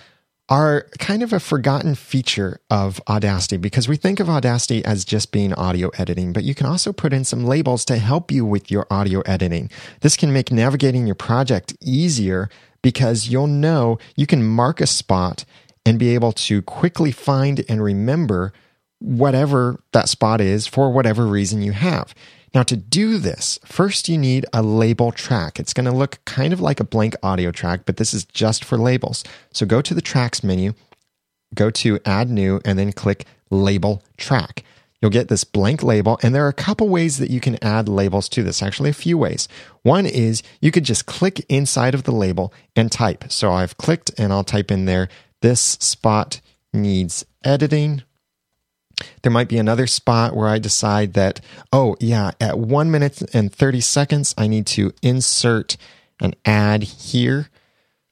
are 0.48 0.88
kind 1.00 1.24
of 1.24 1.34
a 1.34 1.40
forgotten 1.40 1.96
feature 1.96 2.60
of 2.70 3.02
Audacity 3.10 3.58
because 3.58 3.88
we 3.88 3.96
think 3.96 4.20
of 4.20 4.30
Audacity 4.30 4.86
as 4.86 5.04
just 5.04 5.32
being 5.32 5.54
audio 5.54 5.90
editing, 5.98 6.34
but 6.34 6.44
you 6.44 6.54
can 6.54 6.68
also 6.68 6.94
put 6.94 7.14
in 7.14 7.24
some 7.24 7.46
labels 7.46 7.84
to 7.86 7.98
help 7.98 8.32
you 8.32 8.46
with 8.46 8.70
your 8.70 8.86
audio 8.92 9.22
editing. 9.22 9.72
This 10.02 10.16
can 10.16 10.32
make 10.32 10.52
navigating 10.52 11.08
your 11.08 11.16
project 11.16 11.76
easier 11.82 12.50
because 12.84 13.28
you'll 13.28 13.48
know 13.48 13.98
you 14.16 14.28
can 14.28 14.44
mark 14.44 14.82
a 14.82 14.88
spot 14.88 15.46
and 15.84 15.98
be 15.98 16.14
able 16.14 16.32
to 16.32 16.62
quickly 16.62 17.12
find 17.12 17.66
and 17.68 17.84
remember 17.84 18.54
whatever 19.00 19.82
that 19.92 20.10
spot 20.10 20.42
is 20.42 20.68
for 20.68 20.92
whatever 20.92 21.26
reason 21.26 21.62
you 21.62 21.72
have. 21.72 22.14
Now, 22.54 22.64
to 22.64 22.78
do 22.78 23.18
this, 23.18 23.60
first 23.66 24.08
you 24.08 24.18
need 24.18 24.46
a 24.54 24.62
label 24.62 25.12
track. 25.12 25.60
It's 25.60 25.74
going 25.74 25.86
to 25.86 25.92
look 25.92 26.24
kind 26.24 26.54
of 26.54 26.62
like 26.62 26.80
a 26.80 26.86
blank 26.86 27.16
audio 27.22 27.52
track, 27.52 27.82
but 27.86 27.98
this 27.98 28.14
is 28.14 28.24
just 28.24 28.64
for 28.64 28.78
labels. 28.78 29.26
So 29.52 29.66
go 29.66 29.82
to 29.82 29.94
the 29.94 30.02
tracks 30.02 30.42
menu, 30.42 30.74
go 31.54 31.70
to 31.72 32.00
add 32.06 32.30
new, 32.30 32.62
and 32.64 32.80
then 32.80 32.94
click 32.94 33.26
label 33.50 34.02
track. 34.18 34.64
You'll 35.02 35.12
get 35.12 35.28
this 35.28 35.44
blank 35.44 35.84
label, 35.84 36.18
and 36.24 36.34
there 36.34 36.46
are 36.46 36.50
a 36.50 36.54
couple 36.54 36.88
ways 36.88 37.18
that 37.18 37.30
you 37.30 37.42
can 37.42 37.62
add 37.62 37.90
labels 37.90 38.30
to 38.30 38.42
this. 38.42 38.64
Actually, 38.64 38.90
a 38.90 38.94
few 38.94 39.18
ways. 39.18 39.50
One 39.84 40.06
is 40.06 40.42
you 40.62 40.72
could 40.72 40.86
just 40.86 41.06
click 41.06 41.46
inside 41.50 41.94
of 41.94 42.04
the 42.04 42.14
label 42.14 42.54
and 42.74 42.90
type. 42.90 43.26
So 43.28 43.52
I've 43.52 43.78
clicked 43.78 44.18
and 44.18 44.32
I'll 44.32 44.46
type 44.46 44.72
in 44.72 44.86
there, 44.86 45.10
this 45.42 45.62
spot 45.62 46.40
needs 46.74 47.26
editing 47.44 48.04
there 49.22 49.32
might 49.32 49.50
be 49.50 49.58
another 49.58 49.88
spot 49.88 50.36
where 50.36 50.48
I 50.48 50.60
decide 50.60 51.14
that, 51.14 51.42
oh, 51.72 51.96
yeah, 52.00 52.32
at 52.40 52.58
one 52.58 52.92
minute 52.92 53.22
and 53.34 53.54
30 53.54 53.82
seconds, 53.82 54.34
I 54.38 54.48
need 54.48 54.66
to 54.68 54.94
insert 55.02 55.78
an 56.20 56.36
ad 56.46 56.84
here. 56.84 57.50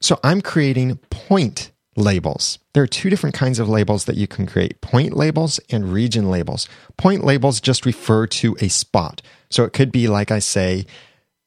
So 0.00 0.18
I'm 0.22 0.40
creating 0.40 0.96
point 1.10 1.70
labels. 1.96 2.58
There 2.72 2.82
are 2.82 2.88
two 2.88 3.08
different 3.08 3.34
kinds 3.34 3.58
of 3.58 3.68
labels 3.68 4.04
that 4.04 4.16
you 4.16 4.26
can 4.26 4.46
create 4.46 4.80
point 4.80 5.16
labels 5.16 5.60
and 5.70 5.92
region 5.92 6.30
labels. 6.30 6.68
Point 6.96 7.24
labels 7.24 7.60
just 7.60 7.86
refer 7.86 8.26
to 8.26 8.56
a 8.60 8.68
spot. 8.68 9.22
So 9.50 9.64
it 9.64 9.72
could 9.72 9.92
be 9.92 10.08
like 10.08 10.30
I 10.30 10.40
say, 10.40 10.86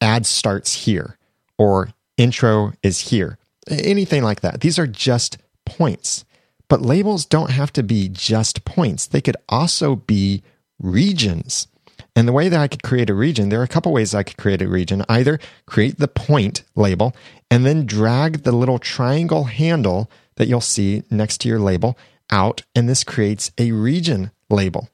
ad 0.01 0.25
starts 0.25 0.73
here 0.85 1.17
or 1.57 1.89
intro 2.17 2.73
is 2.81 3.09
here, 3.09 3.37
anything 3.69 4.23
like 4.23 4.41
that. 4.41 4.61
These 4.61 4.79
are 4.79 4.87
just 4.87 5.37
points. 5.65 6.23
But 6.69 6.81
labels 6.81 7.25
don't 7.25 7.51
have 7.51 7.71
to 7.73 7.83
be 7.83 8.09
just 8.09 8.65
points, 8.65 9.07
they 9.07 9.21
could 9.21 9.37
also 9.47 9.95
be 9.95 10.43
regions. 10.79 11.67
And 12.15 12.27
the 12.27 12.33
way 12.33 12.49
that 12.49 12.59
I 12.59 12.67
could 12.67 12.83
create 12.83 13.09
a 13.09 13.15
region, 13.15 13.49
there 13.49 13.59
are 13.59 13.63
a 13.63 13.67
couple 13.67 13.93
ways 13.93 14.15
I 14.15 14.23
could 14.23 14.37
create 14.37 14.61
a 14.61 14.67
region. 14.67 15.03
Either 15.07 15.39
create 15.65 15.99
the 15.99 16.07
point 16.07 16.63
label 16.75 17.15
and 17.51 17.65
then 17.65 17.85
drag 17.85 18.43
the 18.43 18.51
little 18.51 18.79
triangle 18.79 19.45
handle 19.45 20.09
that 20.35 20.47
you'll 20.47 20.61
see 20.61 21.03
next 21.09 21.39
to 21.41 21.49
your 21.49 21.59
label 21.59 21.97
out, 22.31 22.63
and 22.75 22.89
this 22.89 23.03
creates 23.03 23.51
a 23.57 23.71
region 23.71 24.31
label. 24.49 24.89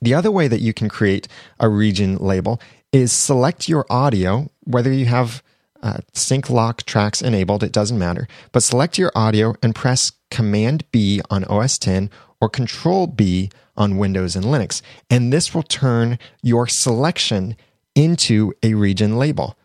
The 0.00 0.14
other 0.14 0.30
way 0.30 0.46
that 0.48 0.60
you 0.60 0.72
can 0.72 0.88
create 0.88 1.26
a 1.58 1.68
region 1.68 2.16
label 2.16 2.60
is 2.92 3.12
select 3.12 3.68
your 3.68 3.86
audio, 3.90 4.50
whether 4.64 4.92
you 4.92 5.06
have 5.06 5.42
uh, 5.86 5.98
sync 6.12 6.50
lock 6.50 6.82
tracks 6.82 7.22
enabled, 7.22 7.62
it 7.62 7.70
doesn't 7.70 7.98
matter, 7.98 8.26
but 8.50 8.64
select 8.64 8.98
your 8.98 9.12
audio 9.14 9.54
and 9.62 9.72
press 9.72 10.10
Command 10.32 10.84
B 10.90 11.20
on 11.30 11.44
OS 11.44 11.78
10 11.78 12.10
or 12.40 12.48
Control 12.48 13.06
B 13.06 13.50
on 13.76 13.96
Windows 13.96 14.34
and 14.34 14.44
Linux. 14.44 14.82
And 15.08 15.32
this 15.32 15.54
will 15.54 15.62
turn 15.62 16.18
your 16.42 16.66
selection 16.66 17.56
into 17.94 18.52
a 18.64 18.74
region 18.74 19.16
label. 19.16 19.56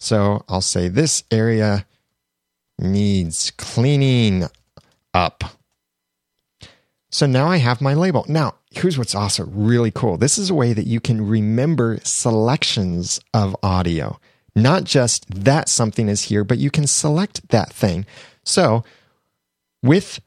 So 0.00 0.42
I'll 0.48 0.62
say 0.62 0.88
this 0.88 1.22
area 1.30 1.84
needs 2.78 3.50
cleaning 3.50 4.44
up. 5.12 5.44
So 7.10 7.26
now 7.26 7.48
I 7.48 7.58
have 7.58 7.82
my 7.82 7.92
label. 7.92 8.24
Now, 8.26 8.54
here's 8.70 8.96
what's 8.96 9.14
also 9.14 9.44
really 9.44 9.90
cool. 9.90 10.16
This 10.16 10.38
is 10.38 10.48
a 10.48 10.54
way 10.54 10.72
that 10.72 10.86
you 10.86 10.98
can 10.98 11.28
remember 11.28 12.00
selections 12.04 13.20
of 13.34 13.54
audio. 13.62 14.18
Not 14.54 14.84
just 14.84 15.44
that 15.44 15.68
something 15.68 16.08
is 16.08 16.24
here, 16.24 16.44
but 16.44 16.58
you 16.58 16.70
can 16.70 16.86
select 16.86 17.48
that 17.48 17.72
thing. 17.72 18.06
So 18.44 18.84
with 19.82 20.20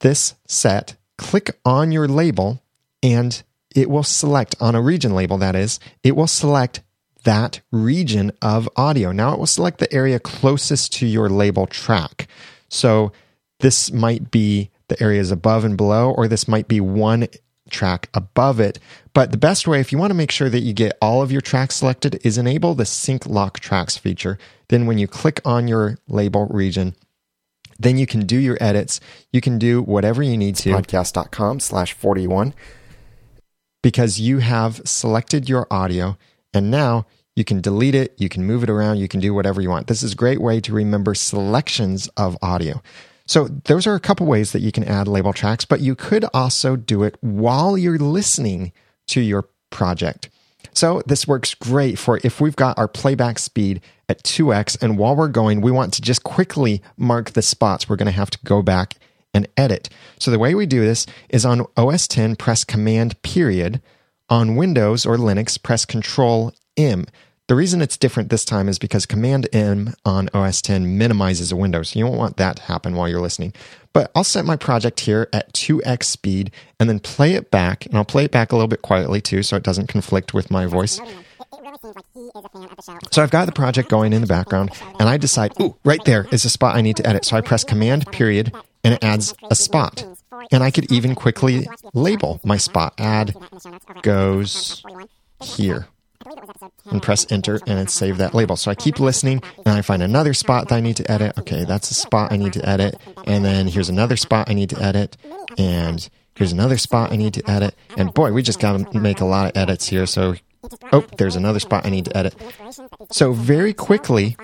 this 0.00 0.34
set, 0.46 0.96
click 1.16 1.58
on 1.64 1.92
your 1.92 2.08
label 2.08 2.62
and 3.02 3.42
it 3.74 3.88
will 3.88 4.02
select 4.02 4.54
on 4.60 4.74
a 4.74 4.82
region 4.82 5.14
label, 5.14 5.38
that 5.38 5.54
is, 5.54 5.80
it 6.02 6.16
will 6.16 6.26
select 6.26 6.82
that 7.24 7.60
region 7.70 8.32
of 8.42 8.68
audio. 8.76 9.12
Now 9.12 9.34
it 9.34 9.38
will 9.38 9.46
select 9.46 9.78
the 9.78 9.92
area 9.92 10.18
closest 10.18 10.92
to 10.94 11.06
your 11.06 11.28
label 11.28 11.66
track. 11.66 12.28
So 12.68 13.12
this 13.60 13.92
might 13.92 14.30
be 14.30 14.70
the 14.88 15.00
areas 15.02 15.30
above 15.30 15.64
and 15.64 15.76
below, 15.76 16.10
or 16.10 16.28
this 16.28 16.48
might 16.48 16.66
be 16.66 16.80
one 16.80 17.28
track 17.70 18.08
above 18.14 18.60
it. 18.60 18.78
But 19.12 19.32
the 19.32 19.38
best 19.38 19.66
way, 19.66 19.80
if 19.80 19.92
you 19.92 19.98
want 19.98 20.10
to 20.10 20.16
make 20.16 20.30
sure 20.30 20.48
that 20.48 20.60
you 20.60 20.72
get 20.72 20.96
all 21.00 21.22
of 21.22 21.32
your 21.32 21.40
tracks 21.40 21.76
selected, 21.76 22.20
is 22.24 22.38
enable 22.38 22.74
the 22.74 22.86
sync 22.86 23.26
lock 23.26 23.60
tracks 23.60 23.96
feature. 23.96 24.38
Then 24.68 24.86
when 24.86 24.98
you 24.98 25.06
click 25.06 25.40
on 25.44 25.68
your 25.68 25.98
label 26.08 26.46
region, 26.46 26.94
then 27.78 27.96
you 27.96 28.06
can 28.06 28.26
do 28.26 28.38
your 28.38 28.58
edits. 28.60 29.00
You 29.32 29.40
can 29.40 29.58
do 29.58 29.82
whatever 29.82 30.22
you 30.22 30.36
need 30.36 30.56
to. 30.56 30.70
Podcast.com 30.70 31.60
slash 31.60 31.92
41 31.94 32.54
because 33.82 34.20
you 34.20 34.38
have 34.38 34.80
selected 34.84 35.48
your 35.48 35.66
audio 35.70 36.16
and 36.52 36.70
now 36.70 37.06
you 37.36 37.44
can 37.44 37.60
delete 37.60 37.94
it, 37.94 38.14
you 38.18 38.28
can 38.28 38.44
move 38.44 38.62
it 38.62 38.70
around, 38.70 38.98
you 38.98 39.08
can 39.08 39.20
do 39.20 39.32
whatever 39.32 39.60
you 39.60 39.70
want. 39.70 39.86
This 39.86 40.02
is 40.02 40.12
a 40.12 40.16
great 40.16 40.40
way 40.40 40.60
to 40.60 40.72
remember 40.72 41.14
selections 41.14 42.08
of 42.16 42.36
audio. 42.42 42.82
So 43.30 43.46
those 43.46 43.86
are 43.86 43.94
a 43.94 44.00
couple 44.00 44.26
ways 44.26 44.50
that 44.50 44.60
you 44.60 44.72
can 44.72 44.82
add 44.82 45.06
label 45.06 45.32
tracks, 45.32 45.64
but 45.64 45.78
you 45.78 45.94
could 45.94 46.24
also 46.34 46.74
do 46.74 47.04
it 47.04 47.16
while 47.20 47.78
you're 47.78 47.96
listening 47.96 48.72
to 49.06 49.20
your 49.20 49.48
project. 49.70 50.28
So 50.72 51.00
this 51.06 51.28
works 51.28 51.54
great 51.54 51.96
for 51.96 52.18
if 52.24 52.40
we've 52.40 52.56
got 52.56 52.76
our 52.76 52.88
playback 52.88 53.38
speed 53.38 53.82
at 54.08 54.24
2x 54.24 54.82
and 54.82 54.98
while 54.98 55.14
we're 55.14 55.28
going, 55.28 55.60
we 55.60 55.70
want 55.70 55.94
to 55.94 56.02
just 56.02 56.24
quickly 56.24 56.82
mark 56.96 57.30
the 57.30 57.40
spots 57.40 57.88
we're 57.88 57.94
going 57.94 58.06
to 58.06 58.12
have 58.12 58.30
to 58.30 58.38
go 58.44 58.62
back 58.62 58.96
and 59.32 59.46
edit. 59.56 59.90
So 60.18 60.32
the 60.32 60.38
way 60.40 60.56
we 60.56 60.66
do 60.66 60.80
this 60.80 61.06
is 61.28 61.46
on 61.46 61.66
OS 61.76 62.08
10, 62.08 62.34
press 62.34 62.64
Command 62.64 63.22
period. 63.22 63.80
On 64.28 64.56
Windows 64.56 65.06
or 65.06 65.16
Linux, 65.16 65.60
press 65.62 65.84
Control 65.84 66.52
M. 66.76 67.06
The 67.50 67.56
reason 67.56 67.82
it's 67.82 67.96
different 67.96 68.28
this 68.28 68.44
time 68.44 68.68
is 68.68 68.78
because 68.78 69.06
Command 69.06 69.48
M 69.52 69.94
on 70.04 70.28
OS 70.32 70.62
10 70.62 70.96
minimizes 70.96 71.50
a 71.50 71.56
window. 71.56 71.82
So 71.82 71.98
you 71.98 72.04
don't 72.04 72.16
want 72.16 72.36
that 72.36 72.58
to 72.58 72.62
happen 72.62 72.94
while 72.94 73.08
you're 73.08 73.20
listening. 73.20 73.54
But 73.92 74.12
I'll 74.14 74.22
set 74.22 74.44
my 74.44 74.54
project 74.54 75.00
here 75.00 75.28
at 75.32 75.52
2x 75.52 76.04
speed 76.04 76.52
and 76.78 76.88
then 76.88 77.00
play 77.00 77.34
it 77.34 77.50
back. 77.50 77.86
And 77.86 77.96
I'll 77.96 78.04
play 78.04 78.26
it 78.26 78.30
back 78.30 78.52
a 78.52 78.54
little 78.54 78.68
bit 78.68 78.82
quietly 78.82 79.20
too 79.20 79.42
so 79.42 79.56
it 79.56 79.64
doesn't 79.64 79.88
conflict 79.88 80.32
with 80.32 80.48
my 80.48 80.66
voice. 80.66 81.00
So 83.10 83.20
I've 83.20 83.32
got 83.32 83.46
the 83.46 83.52
project 83.52 83.88
going 83.88 84.12
in 84.12 84.20
the 84.20 84.28
background 84.28 84.70
and 85.00 85.08
I 85.08 85.16
decide, 85.16 85.50
ooh, 85.60 85.74
right 85.84 86.04
there 86.04 86.28
is 86.30 86.44
a 86.44 86.50
spot 86.50 86.76
I 86.76 86.82
need 86.82 86.98
to 86.98 87.06
edit. 87.08 87.24
So 87.24 87.36
I 87.36 87.40
press 87.40 87.64
Command 87.64 88.06
period 88.12 88.54
and 88.84 88.94
it 88.94 89.02
adds 89.02 89.34
a 89.50 89.56
spot. 89.56 90.04
And 90.52 90.62
I 90.62 90.70
could 90.70 90.92
even 90.92 91.16
quickly 91.16 91.66
label 91.94 92.40
my 92.44 92.58
spot. 92.58 92.94
Add 92.96 93.34
goes 94.02 94.84
here 95.42 95.88
and 96.90 97.02
press 97.02 97.30
enter 97.30 97.60
and 97.66 97.78
it 97.78 97.90
save 97.90 98.18
that 98.18 98.34
label. 98.34 98.56
So 98.56 98.70
I 98.70 98.74
keep 98.74 99.00
listening 99.00 99.42
and 99.64 99.68
I 99.68 99.82
find 99.82 100.02
another 100.02 100.34
spot 100.34 100.68
that 100.68 100.74
I 100.74 100.80
need 100.80 100.96
to 100.96 101.10
edit. 101.10 101.38
Okay, 101.38 101.64
that's 101.64 101.90
a 101.90 101.94
spot 101.94 102.32
I 102.32 102.36
need 102.36 102.52
to 102.54 102.68
edit. 102.68 102.96
And 103.26 103.44
then 103.44 103.66
here's 103.66 103.88
another 103.88 104.16
spot 104.16 104.50
I 104.50 104.54
need 104.54 104.70
to 104.70 104.82
edit. 104.82 105.16
And 105.56 106.08
here's 106.34 106.52
another 106.52 106.78
spot 106.78 107.12
I 107.12 107.16
need 107.16 107.34
to 107.34 107.50
edit. 107.50 107.74
And 107.96 108.12
boy, 108.12 108.32
we 108.32 108.42
just 108.42 108.60
got 108.60 108.92
to 108.92 109.00
make 109.00 109.20
a 109.20 109.24
lot 109.24 109.46
of 109.46 109.56
edits 109.56 109.88
here. 109.88 110.06
So, 110.06 110.34
oh, 110.92 111.06
there's 111.16 111.36
another 111.36 111.60
spot 111.60 111.86
I 111.86 111.90
need 111.90 112.06
to 112.06 112.16
edit. 112.16 112.34
So 113.10 113.32
very 113.32 113.72
quickly, 113.72 114.36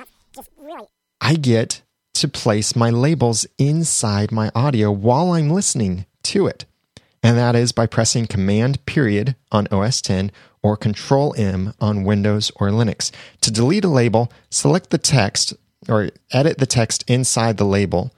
I 1.21 1.35
get 1.35 1.83
to 2.15 2.29
place 2.29 2.75
my 2.75 2.89
labels 2.89 3.47
inside 3.59 4.33
my 4.33 4.51
audio 4.55 4.91
while 4.91 5.33
I'm 5.33 5.51
listening 5.51 6.07
to 6.25 6.47
it. 6.47 6.65
And 7.23 7.37
that 7.37 7.57
is 7.57 7.73
by 7.73 7.87
pressing 7.87 8.27
Command 8.27 8.85
period 8.87 9.37
on 9.51 9.67
OS 9.73 10.01
10 10.01 10.31
or 10.67 10.77
Control 10.77 11.33
M 11.39 11.73
on 11.81 12.03
Windows 12.03 12.51
or 12.57 12.71
Linux. 12.71 13.13
To 13.43 13.53
delete 13.53 13.85
a 13.85 13.89
label, 13.89 14.33
select 14.51 14.91
the 14.91 14.99
text 14.99 15.55
or 15.89 16.11
edit 16.33 16.59
the 16.59 16.67
text 16.67 17.09
inside 17.09 17.57
the 17.57 17.65
label, 17.65 18.13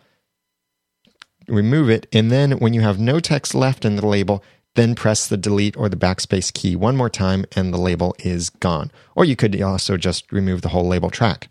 remove 1.46 1.90
it, 1.90 2.06
and 2.10 2.30
then 2.32 2.52
when 2.52 2.72
you 2.72 2.80
have 2.80 2.98
no 2.98 3.20
text 3.20 3.54
left 3.54 3.84
in 3.84 3.96
the 3.96 4.06
label, 4.06 4.42
then 4.76 4.94
press 4.94 5.26
the 5.26 5.36
delete 5.36 5.76
or 5.76 5.90
the 5.90 5.96
backspace 5.96 6.50
key 6.50 6.74
one 6.74 6.96
more 6.96 7.10
time 7.10 7.44
and 7.54 7.74
the 7.74 7.78
label 7.78 8.16
is 8.20 8.48
gone. 8.48 8.90
Or 9.14 9.26
you 9.26 9.36
could 9.36 9.60
also 9.60 9.98
just 9.98 10.32
remove 10.32 10.62
the 10.62 10.70
whole 10.70 10.86
label 10.86 11.10
track. 11.10 11.50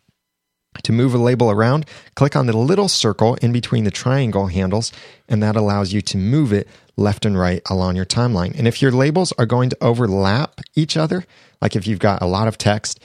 To 0.82 0.92
move 0.92 1.14
a 1.14 1.20
label 1.20 1.52
around, 1.52 1.86
click 2.16 2.36
on 2.36 2.48
the 2.48 2.58
little 2.58 2.90
circle 2.90 3.36
in 3.36 3.52
between 3.52 3.84
the 3.84 3.92
triangle 3.92 4.48
handles, 4.48 4.92
and 5.28 5.44
that 5.44 5.56
allows 5.56 5.94
you 5.94 6.02
to 6.02 6.18
move 6.18 6.52
it 6.52 6.68
left 6.98 7.26
and 7.26 7.38
right 7.38 7.62
along 7.70 7.96
your 7.96 8.06
timeline. 8.06 8.58
And 8.58 8.68
if 8.68 8.82
your 8.82 8.92
labels 8.92 9.32
are 9.38 9.46
going 9.46 9.70
to 9.70 9.78
overlap 9.82 10.62
each 10.76 10.98
other, 10.98 11.26
like 11.62 11.76
if 11.76 11.88
you've 11.88 12.00
got 12.00 12.22
a 12.22 12.28
lot 12.28 12.48
of 12.48 12.58
text 12.58 13.00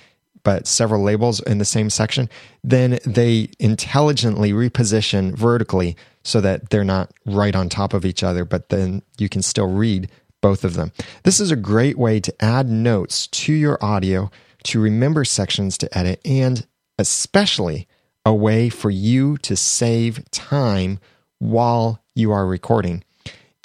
but 0.45 0.67
several 0.67 1.03
labels 1.03 1.41
in 1.41 1.59
the 1.59 1.65
same 1.65 1.89
section, 1.89 2.29
then 2.65 2.99
they 3.07 3.49
intelligently 3.61 4.53
reposition 4.53 5.35
vertically 5.37 5.97
so 6.25 6.41
that 6.41 6.71
they're 6.71 6.85
not 6.85 7.13
right 7.25 7.55
on 7.55 7.69
top 7.69 7.95
of 7.95 8.05
each 8.05 8.23
other, 8.23 8.45
but 8.45 8.69
then 8.69 9.03
you 9.19 9.29
can 9.29 9.43
still 9.43 9.69
read 9.69 10.11
both 10.41 10.65
of 10.65 10.75
them. 10.75 10.93
This 11.23 11.39
is 11.39 11.51
a 11.51 11.57
great 11.57 11.97
way 11.97 12.19
to 12.21 12.45
add 12.45 12.69
notes 12.69 13.29
to 13.29 13.53
your 13.53 13.79
audio, 13.85 14.31
to 14.65 14.81
remember 14.81 15.25
sections 15.25 15.79
to 15.79 15.97
edit, 15.97 16.21
and 16.25 16.67
especially 16.99 17.87
a 18.25 18.35
way 18.35 18.69
for 18.69 18.91
you 18.91 19.37
to 19.39 19.57
save 19.57 20.29
time 20.31 20.99
while 21.39 22.03
you 22.15 22.33
are 22.33 22.47
recording. 22.47 23.05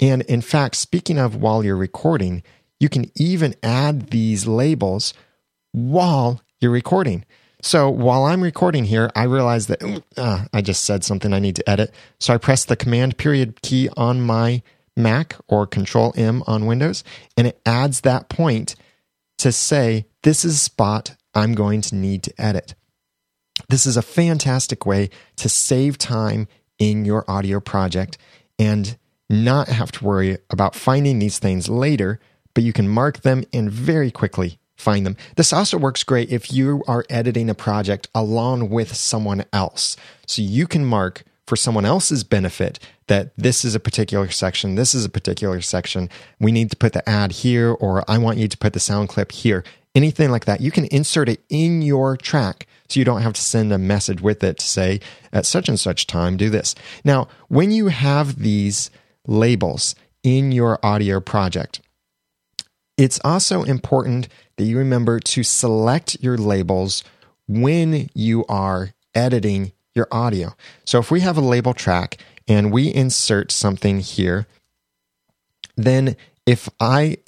And 0.00 0.22
in 0.22 0.40
fact, 0.40 0.76
speaking 0.76 1.18
of 1.18 1.36
while 1.36 1.64
you're 1.64 1.76
recording, 1.76 2.42
you 2.78 2.88
can 2.88 3.10
even 3.16 3.54
add 3.62 4.10
these 4.10 4.46
labels 4.46 5.12
while 5.72 6.40
you're 6.60 6.70
recording. 6.70 7.24
So 7.60 7.90
while 7.90 8.24
I'm 8.24 8.42
recording 8.42 8.84
here, 8.84 9.10
I 9.16 9.24
realize 9.24 9.66
that 9.66 10.02
uh, 10.16 10.44
I 10.52 10.62
just 10.62 10.84
said 10.84 11.02
something 11.02 11.32
I 11.32 11.40
need 11.40 11.56
to 11.56 11.68
edit. 11.68 11.92
So 12.20 12.32
I 12.32 12.38
press 12.38 12.64
the 12.64 12.76
Command 12.76 13.18
period 13.18 13.60
key 13.62 13.88
on 13.96 14.20
my 14.20 14.62
Mac 14.96 15.36
or 15.48 15.66
Control 15.66 16.12
M 16.16 16.42
on 16.46 16.66
Windows, 16.66 17.02
and 17.36 17.46
it 17.46 17.60
adds 17.66 18.02
that 18.02 18.28
point 18.28 18.76
to 19.38 19.52
say, 19.52 20.06
this 20.22 20.44
is 20.44 20.54
a 20.54 20.58
spot 20.58 21.16
I'm 21.34 21.54
going 21.54 21.80
to 21.82 21.94
need 21.94 22.22
to 22.24 22.40
edit. 22.40 22.74
This 23.68 23.86
is 23.86 23.96
a 23.96 24.02
fantastic 24.02 24.86
way 24.86 25.10
to 25.36 25.48
save 25.48 25.98
time 25.98 26.48
in 26.78 27.04
your 27.04 27.24
audio 27.28 27.60
project 27.60 28.18
and 28.58 28.96
not 29.28 29.68
have 29.68 29.92
to 29.92 30.04
worry 30.04 30.38
about 30.50 30.74
finding 30.74 31.18
these 31.18 31.38
things 31.38 31.68
later, 31.68 32.20
but 32.54 32.64
you 32.64 32.72
can 32.72 32.88
mark 32.88 33.20
them 33.22 33.44
and 33.52 33.70
very 33.70 34.10
quickly 34.10 34.58
find 34.76 35.04
them. 35.04 35.16
This 35.36 35.52
also 35.52 35.76
works 35.76 36.04
great 36.04 36.30
if 36.30 36.52
you 36.52 36.82
are 36.86 37.04
editing 37.10 37.50
a 37.50 37.54
project 37.54 38.08
along 38.14 38.70
with 38.70 38.94
someone 38.94 39.44
else. 39.52 39.96
So 40.26 40.40
you 40.40 40.66
can 40.66 40.84
mark 40.84 41.24
for 41.46 41.56
someone 41.56 41.84
else's 41.84 42.24
benefit 42.24 42.78
that 43.08 43.32
this 43.36 43.64
is 43.64 43.74
a 43.74 43.80
particular 43.80 44.30
section, 44.30 44.74
this 44.74 44.94
is 44.94 45.04
a 45.04 45.10
particular 45.10 45.60
section. 45.60 46.08
We 46.38 46.52
need 46.52 46.70
to 46.70 46.76
put 46.76 46.92
the 46.92 47.06
ad 47.08 47.32
here, 47.32 47.72
or 47.72 48.04
I 48.08 48.18
want 48.18 48.38
you 48.38 48.48
to 48.48 48.58
put 48.58 48.74
the 48.74 48.80
sound 48.80 49.08
clip 49.08 49.32
here. 49.32 49.64
Anything 49.94 50.30
like 50.30 50.44
that. 50.44 50.60
You 50.60 50.70
can 50.70 50.84
insert 50.86 51.28
it 51.28 51.40
in 51.48 51.82
your 51.82 52.16
track 52.16 52.66
so 52.88 53.00
you 53.00 53.04
don't 53.04 53.22
have 53.22 53.32
to 53.32 53.40
send 53.40 53.72
a 53.72 53.78
message 53.78 54.20
with 54.20 54.44
it 54.44 54.58
to 54.58 54.66
say, 54.66 55.00
at 55.32 55.46
such 55.46 55.68
and 55.68 55.80
such 55.80 56.06
time, 56.06 56.36
do 56.36 56.50
this. 56.50 56.74
Now, 57.04 57.28
when 57.48 57.70
you 57.70 57.88
have 57.88 58.40
these 58.40 58.90
labels 59.28 59.94
in 60.24 60.50
your 60.50 60.84
audio 60.84 61.20
project, 61.20 61.80
it's 62.96 63.20
also 63.22 63.62
important 63.62 64.26
that 64.56 64.64
you 64.64 64.76
remember 64.76 65.20
to 65.20 65.44
select 65.44 66.16
your 66.20 66.36
labels 66.36 67.04
when 67.46 68.08
you 68.12 68.44
are 68.46 68.90
editing 69.14 69.70
your 69.94 70.08
audio. 70.10 70.56
So 70.84 70.98
if 70.98 71.12
we 71.12 71.20
have 71.20 71.36
a 71.36 71.40
label 71.40 71.74
track 71.74 72.16
and 72.48 72.72
we 72.72 72.92
insert 72.92 73.52
something 73.52 74.00
here, 74.00 74.48
then 75.76 76.16
if 76.44 76.68
I 76.80 77.18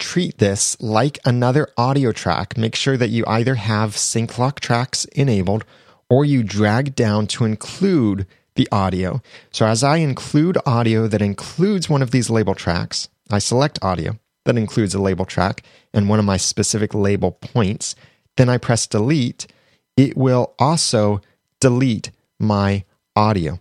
treat 0.00 0.38
this 0.38 0.80
like 0.80 1.18
another 1.24 1.68
audio 1.76 2.10
track. 2.10 2.56
Make 2.56 2.74
sure 2.74 2.96
that 2.96 3.10
you 3.10 3.22
either 3.26 3.54
have 3.54 3.96
sync 3.96 4.38
lock 4.38 4.58
tracks 4.58 5.04
enabled 5.06 5.64
or 6.08 6.24
you 6.24 6.42
drag 6.42 6.96
down 6.96 7.28
to 7.28 7.44
include 7.44 8.26
the 8.60 8.68
audio. 8.70 9.22
So 9.52 9.64
as 9.64 9.82
I 9.82 9.96
include 9.96 10.58
audio 10.66 11.08
that 11.08 11.22
includes 11.22 11.88
one 11.88 12.02
of 12.02 12.10
these 12.10 12.28
label 12.28 12.54
tracks, 12.54 13.08
I 13.30 13.38
select 13.38 13.78
audio 13.80 14.18
that 14.44 14.58
includes 14.58 14.94
a 14.94 15.00
label 15.00 15.24
track 15.24 15.62
and 15.94 16.10
one 16.10 16.18
of 16.18 16.26
my 16.26 16.36
specific 16.36 16.92
label 16.92 17.32
points. 17.32 17.94
Then 18.36 18.50
I 18.50 18.58
press 18.58 18.86
delete. 18.86 19.46
It 19.96 20.14
will 20.14 20.54
also 20.58 21.22
delete 21.58 22.10
my 22.38 22.84
audio. 23.16 23.60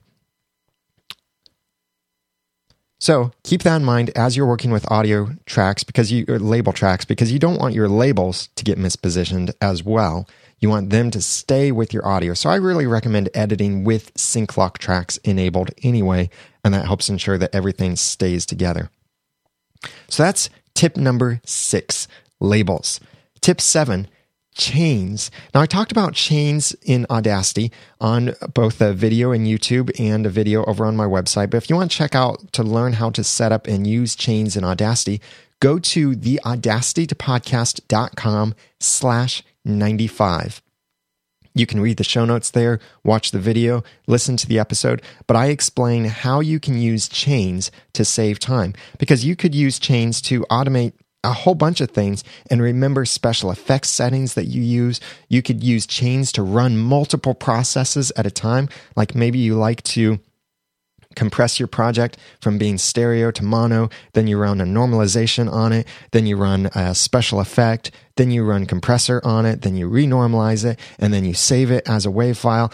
So 3.00 3.32
keep 3.46 3.64
that 3.64 3.78
in 3.78 3.86
mind 3.86 4.12
as 4.18 4.36
you're 4.36 4.46
working 4.46 4.72
with 4.72 4.92
audio 4.92 5.30
tracks 5.46 5.86
because 5.86 6.12
you 6.12 6.26
label 6.26 6.74
tracks 6.74 7.06
because 7.06 7.32
you 7.32 7.40
don't 7.40 7.58
want 7.58 7.74
your 7.74 7.88
labels 7.88 8.50
to 8.56 8.66
get 8.66 8.78
mispositioned 8.78 9.54
as 9.62 9.82
well. 9.82 10.28
You 10.60 10.70
want 10.70 10.90
them 10.90 11.12
to 11.12 11.22
stay 11.22 11.72
with 11.72 11.94
your 11.94 12.08
audio. 12.08 12.34
So 12.34 12.50
I 12.50 12.56
really 12.56 12.88
recommend 12.88 13.30
editing 13.34 13.84
with 13.84 14.12
sync 14.16 14.58
lock 14.58 14.78
tracks 14.78 15.18
enabled 15.18 15.72
anyway, 15.84 16.30
and 16.64 16.74
that 16.74 16.86
helps 16.86 17.10
ensure 17.10 17.38
that 17.38 17.56
everything 17.56 17.96
stays 17.96 18.46
together. 18.46 18.90
So 20.10 20.24
that's 20.24 20.50
tip 20.74 20.98
number 20.98 21.42
six 21.46 22.08
labels. 22.40 23.00
Tip 23.42 23.62
seven 23.62 24.08
chains. 24.54 25.32
Now, 25.54 25.62
I 25.62 25.66
talked 25.66 25.92
about 25.92 26.14
chains 26.14 26.76
in 26.84 27.06
Audacity 27.10 27.72
on 28.02 28.36
both 28.54 28.82
a 28.82 28.94
video 28.94 29.32
in 29.32 29.46
YouTube 29.46 29.90
and 29.98 30.26
a 30.26 30.30
video 30.30 30.66
over 30.66 30.86
on 30.86 30.98
my 30.98 31.06
website. 31.06 31.50
But 31.50 31.58
if 31.58 31.70
you 31.70 31.78
want 31.78 31.92
to 31.92 31.98
check 31.98 32.14
out 32.14 32.52
to 32.54 32.64
learn 32.64 32.94
how 32.94 33.10
to 33.12 33.24
set 33.24 33.52
up 33.52 33.68
and 33.68 33.86
use 33.88 34.16
chains 34.16 34.58
in 34.58 34.66
Audacity, 34.66 35.22
go 35.60 35.80
to 35.80 36.12
theaudacitytopodcast.com 36.12 38.56
slash 38.80 39.44
95. 39.66 40.62
You 41.56 41.66
can 41.66 41.82
read 41.82 41.98
the 41.98 42.04
show 42.04 42.26
notes 42.26 42.52
there, 42.52 42.80
watch 43.04 43.32
the 43.32 43.40
video, 43.40 43.84
listen 44.08 44.38
to 44.38 44.48
the 44.48 44.60
episode, 44.60 45.02
but 45.28 45.36
I 45.36 45.48
explain 45.48 46.06
how 46.06 46.40
you 46.40 46.60
can 46.60 46.80
use 46.80 47.10
chains 47.10 47.72
to 47.94 48.06
save 48.06 48.40
time 48.40 48.74
because 48.98 49.26
you 49.26 49.36
could 49.36 49.56
use 49.56 49.80
chains 49.80 50.22
to 50.24 50.42
automate 50.52 50.94
a 51.24 51.34
whole 51.34 51.56
bunch 51.56 51.82
of 51.82 51.92
things 51.92 52.24
and 52.50 52.62
remember 52.62 53.04
special 53.04 53.52
effects 53.52 53.90
settings 53.90 54.36
that 54.36 54.46
you 54.46 54.62
use. 54.62 55.02
You 55.28 55.42
could 55.42 55.64
use 55.64 55.86
chains 55.86 56.32
to 56.34 56.44
run 56.44 56.78
multiple 56.78 57.34
processes 57.34 58.12
at 58.16 58.26
a 58.26 58.32
time. 58.32 58.70
Like 58.96 59.16
maybe 59.16 59.40
you 59.40 59.56
like 59.56 59.84
to 59.84 60.20
compress 61.16 61.60
your 61.60 61.68
project 61.68 62.18
from 62.42 62.58
being 62.58 62.78
stereo 62.78 63.32
to 63.32 63.44
mono, 63.44 63.90
then 64.14 64.28
you 64.28 64.38
run 64.38 64.62
a 64.62 64.66
normalization 64.66 65.52
on 65.52 65.74
it, 65.74 65.88
then 66.12 66.26
you 66.26 66.38
run 66.38 66.68
a 66.76 66.94
special 66.94 67.40
effect, 67.40 67.92
then 68.16 68.32
you 68.32 68.44
run 68.44 68.66
compressor 68.66 69.22
on 69.24 69.46
it, 69.46 69.62
then 69.62 69.76
you 69.76 69.90
renormalize 69.90 70.64
it, 70.66 70.80
and 70.98 71.14
then 71.14 71.26
you 71.26 71.34
save 71.34 71.72
it 71.72 71.88
as 71.88 72.06
a 72.06 72.10
WAV 72.10 72.38
file. 72.38 72.72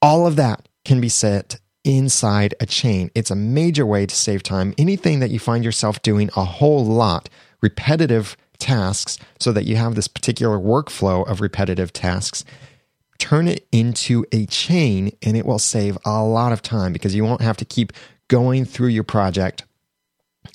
All 0.00 0.26
of 0.26 0.36
that 0.36 0.68
can 0.84 1.00
be 1.00 1.08
set 1.08 1.58
inside 1.84 2.54
a 2.60 2.66
chain. 2.66 3.10
It's 3.14 3.30
a 3.30 3.36
major 3.36 3.84
way 3.84 4.06
to 4.06 4.14
save 4.14 4.42
time. 4.42 4.74
Anything 4.78 5.20
that 5.20 5.30
you 5.30 5.38
find 5.38 5.64
yourself 5.64 6.00
doing 6.02 6.30
a 6.36 6.44
whole 6.44 6.84
lot, 6.84 7.28
repetitive 7.60 8.36
tasks, 8.58 9.18
so 9.38 9.52
that 9.52 9.64
you 9.64 9.76
have 9.76 9.94
this 9.94 10.08
particular 10.08 10.58
workflow 10.58 11.28
of 11.28 11.40
repetitive 11.40 11.92
tasks, 11.92 12.44
turn 13.24 13.48
it 13.48 13.66
into 13.72 14.26
a 14.32 14.44
chain 14.44 15.10
and 15.22 15.34
it 15.34 15.46
will 15.46 15.58
save 15.58 15.96
a 16.04 16.22
lot 16.22 16.52
of 16.52 16.60
time 16.60 16.92
because 16.92 17.14
you 17.14 17.24
won't 17.24 17.40
have 17.40 17.56
to 17.56 17.64
keep 17.64 17.90
going 18.28 18.66
through 18.66 18.88
your 18.88 19.02
project 19.02 19.64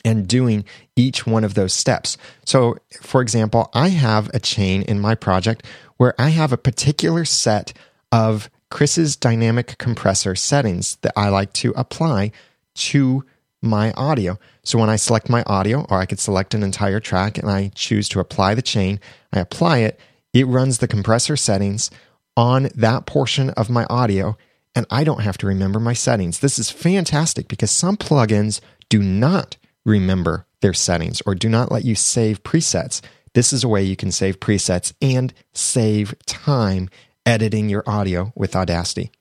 and 0.06 0.28
doing 0.28 0.64
each 0.96 1.26
one 1.26 1.44
of 1.44 1.56
those 1.56 1.74
steps. 1.74 2.16
So, 2.46 2.78
for 3.02 3.24
example, 3.24 3.72
I 3.74 3.88
have 3.90 4.30
a 4.36 4.40
chain 4.40 4.84
in 4.84 5.00
my 5.00 5.16
project 5.16 5.66
where 5.98 6.14
I 6.22 6.30
have 6.30 6.54
a 6.54 6.58
particular 6.58 7.26
set 7.26 7.74
of 8.12 8.52
Chris's 8.70 9.16
dynamic 9.16 9.80
compressor 9.80 10.36
settings 10.36 10.98
that 10.98 11.14
I 11.18 11.30
like 11.30 11.54
to 11.54 11.74
apply 11.76 12.32
to 12.76 13.26
my 13.64 13.94
audio. 13.94 14.38
So 14.64 14.78
when 14.78 14.92
I 14.92 14.96
select 14.98 15.28
my 15.28 15.42
audio, 15.48 15.88
or 15.90 15.98
I 15.98 16.06
could 16.06 16.20
select 16.20 16.54
an 16.54 16.62
entire 16.62 17.00
track 17.00 17.40
and 17.40 17.50
I 17.50 17.72
choose 17.74 18.08
to 18.10 18.20
apply 18.20 18.54
the 18.54 18.62
chain, 18.62 19.00
I 19.34 19.40
apply 19.40 19.80
it, 19.80 20.00
it 20.34 20.46
runs 20.46 20.78
the 20.78 20.88
compressor 20.88 21.36
settings 21.36 21.90
on 22.36 22.70
that 22.76 23.06
portion 23.06 23.50
of 23.52 23.70
my 23.70 23.86
audio, 23.86 24.38
and 24.76 24.86
I 24.90 25.04
don't 25.04 25.22
have 25.22 25.38
to 25.40 25.48
remember 25.48 25.80
my 25.80 25.94
settings. 25.94 26.40
This 26.40 26.60
is 26.60 26.70
fantastic 26.72 27.48
because 27.48 27.72
some 27.72 27.98
plugins 27.98 28.62
do 28.90 29.02
not 29.02 29.58
remember 29.86 30.46
their 30.62 30.74
settings 30.74 31.22
or 31.26 31.36
do 31.36 31.50
not 31.50 31.72
let 31.72 31.86
you 31.86 31.96
save 31.96 32.44
presets. 32.44 33.02
This 33.34 33.54
is 33.54 33.64
a 33.64 33.68
way 33.68 33.84
you 33.84 33.96
can 33.96 34.12
save 34.12 34.40
presets 34.40 34.94
and 35.02 35.34
save 35.54 36.16
time 36.26 36.90
editing 37.26 37.70
your 37.70 37.84
audio 37.86 38.34
with 38.36 38.56
Audacity. 38.56 39.12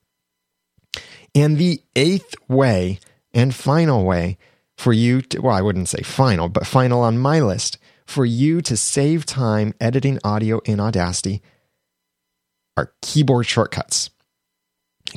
And 1.35 1.57
the 1.57 1.81
eighth 1.95 2.33
way 2.47 2.99
and 3.33 3.53
final 3.53 4.03
way 4.03 4.37
for 4.77 4.93
you 4.93 5.21
to, 5.21 5.41
well, 5.41 5.55
I 5.55 5.61
wouldn't 5.61 5.89
say 5.89 6.01
final, 6.01 6.49
but 6.49 6.65
final 6.65 7.01
on 7.01 7.19
my 7.19 7.39
list 7.39 7.77
for 8.05 8.25
you 8.25 8.61
to 8.61 8.75
save 8.75 9.25
time 9.25 9.73
editing 9.79 10.19
audio 10.23 10.59
in 10.59 10.79
Audacity 10.79 11.43
are 12.77 12.93
keyboard 13.01 13.45
shortcuts. 13.45 14.09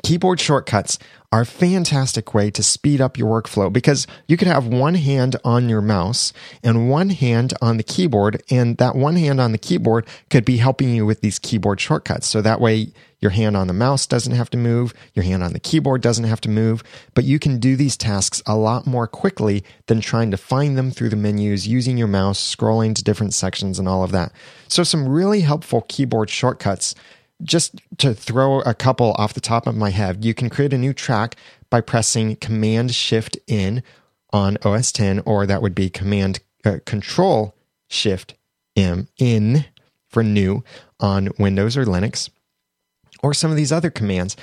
Keyboard 0.03 0.41
shortcuts 0.41 0.99
are 1.31 1.43
a 1.43 1.47
fantastic 1.47 2.33
way 2.33 2.51
to 2.51 2.63
speed 2.63 3.01
up 3.01 3.19
your 3.19 3.43
workflow 3.43 3.71
because 3.71 4.07
you 4.27 4.39
could 4.39 4.49
have 4.49 4.67
one 4.67 4.95
hand 4.95 5.37
on 5.45 5.69
your 5.69 5.83
mouse 5.83 6.33
and 6.63 6.89
one 6.89 7.11
hand 7.11 7.53
on 7.61 7.77
the 7.77 7.83
keyboard, 7.83 8.43
and 8.51 8.79
that 8.79 8.95
one 8.95 9.17
hand 9.17 9.41
on 9.41 9.53
the 9.53 9.59
keyboard 9.59 10.07
could 10.31 10.47
be 10.47 10.57
helping 10.57 10.95
you 10.95 11.05
with 11.05 11.21
these 11.21 11.39
keyboard 11.39 11.79
shortcuts. 11.79 12.27
So 12.27 12.41
that 12.41 12.61
way, 12.61 12.93
your 13.21 13.31
hand 13.31 13.57
on 13.57 13.67
the 13.67 13.75
mouse 13.75 14.07
doesn't 14.07 14.35
have 14.35 14.51
to 14.51 14.57
move, 14.57 14.95
your 15.15 15.25
hand 15.25 15.43
on 15.43 15.53
the 15.53 15.61
keyboard 15.61 16.01
doesn't 16.01 16.25
have 16.25 16.41
to 16.43 16.49
move, 16.49 16.83
but 17.15 17.25
you 17.25 17.39
can 17.39 17.59
do 17.59 17.77
these 17.77 17.97
tasks 17.97 18.43
a 18.47 18.57
lot 18.57 18.87
more 18.87 19.07
quickly 19.07 19.63
than 19.87 20.01
trying 20.01 20.31
to 20.31 20.37
find 20.37 20.77
them 20.77 20.91
through 20.91 21.11
the 21.11 21.17
menus, 21.17 21.69
using 21.69 21.99
your 21.99 22.09
mouse, 22.09 22.41
scrolling 22.41 22.95
to 22.95 23.05
different 23.05 23.35
sections, 23.35 23.79
and 23.79 23.89
all 23.89 24.03
of 24.03 24.11
that. 24.13 24.33
So, 24.69 24.83
some 24.83 25.09
really 25.09 25.43
helpful 25.43 25.83
keyboard 25.89 26.31
shortcuts 26.31 26.95
just 27.43 27.81
to 27.99 28.15
throw 28.15 28.61
a 28.61 28.75
couple 28.75 29.13
off 29.13 29.35
the 29.35 29.41
top 29.41 29.67
of 29.67 29.77
my 29.77 29.91
head, 29.91 30.25
you 30.25 30.35
can 30.35 30.51
create 30.51 30.73
a 30.73 30.79
new 30.79 30.93
track 30.93 31.37
by 31.71 31.81
pressing 31.81 32.37
Command 32.37 32.95
Shift 32.95 33.37
in 33.47 33.83
on 34.33 34.59
OS 34.65 34.93
10, 34.93 35.21
or 35.21 35.47
that 35.47 35.63
would 35.63 35.75
be 35.75 35.91
Command 35.91 36.41
uh, 36.65 36.79
Control 36.85 37.55
Shift 37.89 38.35
M 38.77 39.09
in 39.19 39.67
for 40.09 40.23
new 40.23 40.63
on 41.01 41.31
Windows 41.39 41.77
or 41.77 41.85
Linux, 41.85 42.31
or 43.23 43.35
some 43.35 43.51
of 43.51 43.57
these 43.57 43.73
other 43.73 43.91
commands. 43.91 44.37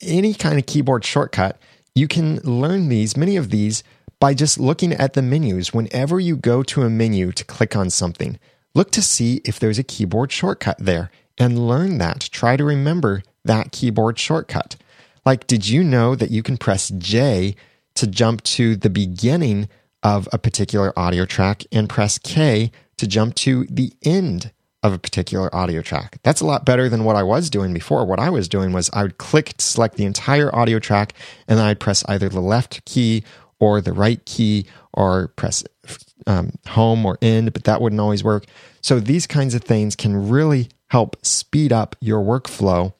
Any 0.00 0.34
kind 0.34 0.58
of 0.58 0.66
keyboard 0.66 1.04
shortcut, 1.04 1.58
you 1.94 2.08
can 2.08 2.36
learn 2.38 2.88
these, 2.88 3.16
many 3.16 3.36
of 3.36 3.50
these, 3.50 3.82
by 4.20 4.34
just 4.34 4.58
looking 4.58 4.92
at 4.92 5.12
the 5.12 5.22
menus. 5.22 5.72
Whenever 5.72 6.18
you 6.18 6.36
go 6.36 6.62
to 6.62 6.82
a 6.82 6.90
menu 6.90 7.32
to 7.32 7.44
click 7.44 7.76
on 7.76 7.90
something, 7.90 8.38
look 8.74 8.90
to 8.92 9.02
see 9.02 9.40
if 9.44 9.58
there's 9.58 9.78
a 9.78 9.84
keyboard 9.84 10.32
shortcut 10.32 10.76
there 10.78 11.10
and 11.38 11.68
learn 11.68 11.98
that. 11.98 12.28
Try 12.32 12.56
to 12.56 12.64
remember 12.64 13.22
that 13.44 13.72
keyboard 13.72 14.18
shortcut. 14.18 14.76
Like, 15.24 15.46
did 15.46 15.68
you 15.68 15.82
know 15.82 16.14
that 16.14 16.30
you 16.30 16.42
can 16.42 16.56
press 16.56 16.88
J 16.90 17.56
to 17.94 18.06
jump 18.06 18.42
to 18.44 18.76
the 18.76 18.90
beginning 18.90 19.68
of 20.02 20.28
a 20.32 20.38
particular 20.38 20.96
audio 20.98 21.24
track 21.24 21.64
and 21.72 21.88
press 21.88 22.18
K 22.18 22.70
to 22.98 23.06
jump 23.06 23.34
to 23.36 23.66
the 23.70 23.92
end 24.04 24.52
of 24.82 24.92
a 24.92 24.98
particular 24.98 25.52
audio 25.54 25.82
track? 25.82 26.18
That's 26.22 26.40
a 26.40 26.46
lot 26.46 26.64
better 26.64 26.88
than 26.88 27.04
what 27.04 27.16
I 27.16 27.24
was 27.24 27.50
doing 27.50 27.74
before. 27.74 28.04
What 28.04 28.20
I 28.20 28.30
was 28.30 28.48
doing 28.48 28.72
was 28.72 28.88
I 28.92 29.02
would 29.02 29.18
click 29.18 29.56
to 29.56 29.64
select 29.64 29.96
the 29.96 30.04
entire 30.04 30.54
audio 30.54 30.78
track 30.78 31.14
and 31.48 31.58
then 31.58 31.66
I'd 31.66 31.80
press 31.80 32.04
either 32.06 32.28
the 32.28 32.40
left 32.40 32.84
key 32.84 33.24
or 33.58 33.80
the 33.80 33.92
right 33.92 34.24
key 34.26 34.66
or 34.92 35.28
press 35.28 35.64
um, 36.26 36.52
home 36.68 37.04
or 37.04 37.18
end, 37.22 37.52
but 37.52 37.64
that 37.64 37.80
wouldn't 37.80 38.00
always 38.00 38.22
work. 38.22 38.44
So 38.80 39.00
these 39.00 39.26
kinds 39.26 39.54
of 39.54 39.62
things 39.62 39.96
can 39.96 40.28
really 40.28 40.68
help 40.90 41.16
speed 41.24 41.72
up 41.72 41.96
your 42.00 42.22
workflow 42.22 42.92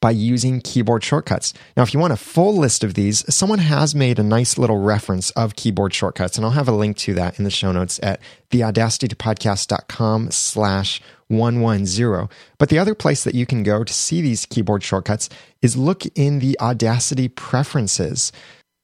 by 0.00 0.10
using 0.10 0.60
keyboard 0.60 1.04
shortcuts. 1.04 1.52
Now, 1.76 1.82
if 1.82 1.92
you 1.92 2.00
want 2.00 2.12
a 2.12 2.16
full 2.16 2.56
list 2.56 2.82
of 2.82 2.94
these, 2.94 3.22
someone 3.32 3.58
has 3.58 3.94
made 3.94 4.18
a 4.18 4.22
nice 4.22 4.56
little 4.56 4.78
reference 4.78 5.30
of 5.32 5.56
keyboard 5.56 5.92
shortcuts, 5.92 6.36
and 6.36 6.44
I'll 6.44 6.52
have 6.52 6.68
a 6.68 6.72
link 6.72 6.96
to 6.98 7.14
that 7.14 7.38
in 7.38 7.44
the 7.44 7.50
show 7.50 7.70
notes 7.70 8.00
at 8.02 8.20
theaudacitytopodcast.com 8.50 10.30
slash 10.30 11.02
110. 11.28 12.28
But 12.58 12.70
the 12.70 12.78
other 12.78 12.94
place 12.94 13.24
that 13.24 13.34
you 13.34 13.46
can 13.46 13.62
go 13.62 13.84
to 13.84 13.92
see 13.92 14.22
these 14.22 14.46
keyboard 14.46 14.82
shortcuts 14.82 15.28
is 15.60 15.76
look 15.76 16.04
in 16.14 16.38
the 16.38 16.58
Audacity 16.60 17.28
preferences. 17.28 18.32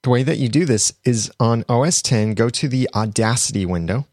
The 0.03 0.11
way 0.11 0.23
that 0.23 0.39
you 0.39 0.49
do 0.49 0.67
this 0.67 0.93
is 1.05 1.33
on 1.41 1.65
OS 1.69 2.03
10, 2.03 2.35
go 2.35 2.51
to 2.51 2.69
the 2.69 2.89
Audacity 2.95 3.65
window 3.65 4.07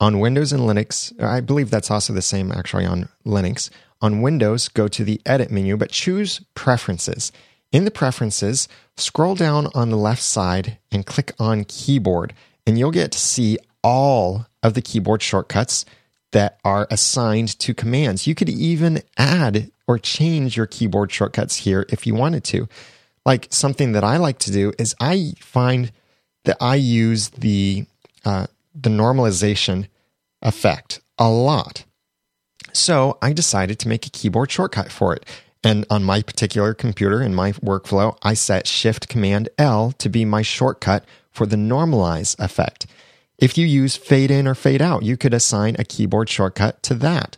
on 0.00 0.18
Windows 0.18 0.52
and 0.52 0.62
Linux, 0.62 1.12
I 1.22 1.40
believe 1.40 1.70
that's 1.70 1.90
also 1.90 2.12
the 2.12 2.22
same 2.22 2.50
actually 2.50 2.86
on 2.86 3.08
Linux. 3.26 3.70
On 4.00 4.22
Windows, 4.22 4.68
go 4.68 4.88
to 4.88 5.04
the 5.04 5.20
Edit 5.26 5.50
menu, 5.50 5.76
but 5.76 5.90
choose 5.90 6.40
Preferences. 6.54 7.30
In 7.70 7.84
the 7.84 7.90
Preferences, 7.90 8.66
scroll 8.96 9.34
down 9.34 9.68
on 9.74 9.90
the 9.90 9.96
left 9.96 10.22
side 10.22 10.78
and 10.90 11.06
click 11.06 11.32
on 11.38 11.64
Keyboard, 11.64 12.32
and 12.66 12.78
you'll 12.78 12.90
get 12.90 13.12
to 13.12 13.18
see 13.18 13.58
all 13.82 14.46
of 14.62 14.74
the 14.74 14.82
keyboard 14.82 15.22
shortcuts 15.22 15.84
that 16.32 16.58
are 16.64 16.86
assigned 16.90 17.58
to 17.58 17.74
commands. 17.74 18.26
You 18.26 18.34
could 18.34 18.48
even 18.48 19.02
add 19.16 19.70
or 19.86 19.98
change 19.98 20.56
your 20.56 20.66
keyboard 20.66 21.10
shortcuts 21.10 21.56
here 21.56 21.86
if 21.88 22.06
you 22.06 22.14
wanted 22.14 22.44
to. 22.44 22.68
Like 23.26 23.48
something 23.50 23.92
that 23.92 24.04
I 24.04 24.16
like 24.16 24.38
to 24.40 24.52
do 24.52 24.72
is 24.78 24.94
I 25.00 25.32
find 25.40 25.92
that 26.44 26.56
I 26.60 26.76
use 26.76 27.30
the 27.30 27.86
uh, 28.24 28.46
the 28.74 28.90
normalization 28.90 29.88
effect 30.42 31.00
a 31.18 31.28
lot. 31.28 31.84
So 32.72 33.18
I 33.20 33.32
decided 33.32 33.78
to 33.80 33.88
make 33.88 34.06
a 34.06 34.10
keyboard 34.10 34.50
shortcut 34.50 34.92
for 34.92 35.14
it. 35.14 35.26
And 35.62 35.84
on 35.90 36.04
my 36.04 36.22
particular 36.22 36.72
computer 36.72 37.20
in 37.20 37.34
my 37.34 37.52
workflow, 37.52 38.16
I 38.22 38.34
set 38.34 38.66
Shift 38.66 39.08
Command 39.08 39.48
L 39.58 39.92
to 39.98 40.08
be 40.08 40.24
my 40.24 40.42
shortcut 40.42 41.04
for 41.30 41.44
the 41.44 41.56
normalize 41.56 42.38
effect. 42.38 42.86
If 43.38 43.58
you 43.58 43.66
use 43.66 43.96
fade 43.96 44.30
in 44.30 44.46
or 44.46 44.54
fade 44.54 44.80
out, 44.82 45.02
you 45.02 45.16
could 45.16 45.34
assign 45.34 45.76
a 45.78 45.84
keyboard 45.84 46.28
shortcut 46.28 46.82
to 46.84 46.94
that. 46.94 47.36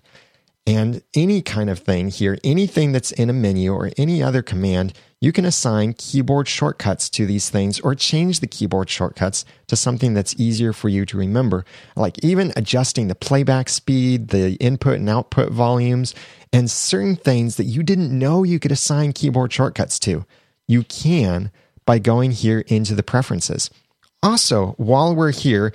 And 0.67 1.03
any 1.15 1.43
kind 1.43 1.69
of 1.69 1.81
thing 1.81 2.09
here, 2.09 2.39
anything 2.45 2.93
that's 2.93 3.11
in 3.11 3.29
a 3.29 3.33
menu 3.33 3.73
or 3.73 3.91
any 3.97 4.23
other 4.23 4.43
command, 4.43 4.93
you 5.21 5.33
can 5.33 5.45
assign 5.45 5.95
keyboard 5.95 6.47
shortcuts 6.47 7.09
to 7.11 7.27
these 7.27 7.51
things 7.51 7.81
or 7.81 7.97
change 7.97 8.39
the 8.39 8.47
keyboard 8.47 8.89
shortcuts 8.89 9.45
to 9.67 9.77
something 9.77 10.15
that's 10.15 10.39
easier 10.39 10.73
for 10.73 10.89
you 10.89 11.05
to 11.07 11.17
remember. 11.17 11.65
Like 11.97 12.25
even 12.25 12.53
adjusting 12.55 13.09
the 13.09 13.17
playback 13.17 13.69
speed, 13.69 14.29
the 14.29 14.55
input 14.55 15.01
and 15.01 15.09
output 15.09 15.51
volumes, 15.51 16.15
and 16.53 16.71
certain 16.71 17.17
things 17.17 17.57
that 17.57 17.65
you 17.65 17.83
didn't 17.83 18.17
know 18.17 18.45
you 18.45 18.61
could 18.61 18.73
assign 18.73 19.13
keyboard 19.13 19.53
shortcuts 19.53 19.99
to. 20.01 20.25
You 20.69 20.85
can 20.85 21.51
by 21.85 21.99
going 21.99 22.31
here 22.31 22.61
into 22.69 22.95
the 22.95 23.03
preferences. 23.03 23.69
Also, 24.23 24.75
while 24.77 25.15
we're 25.15 25.33
here, 25.33 25.73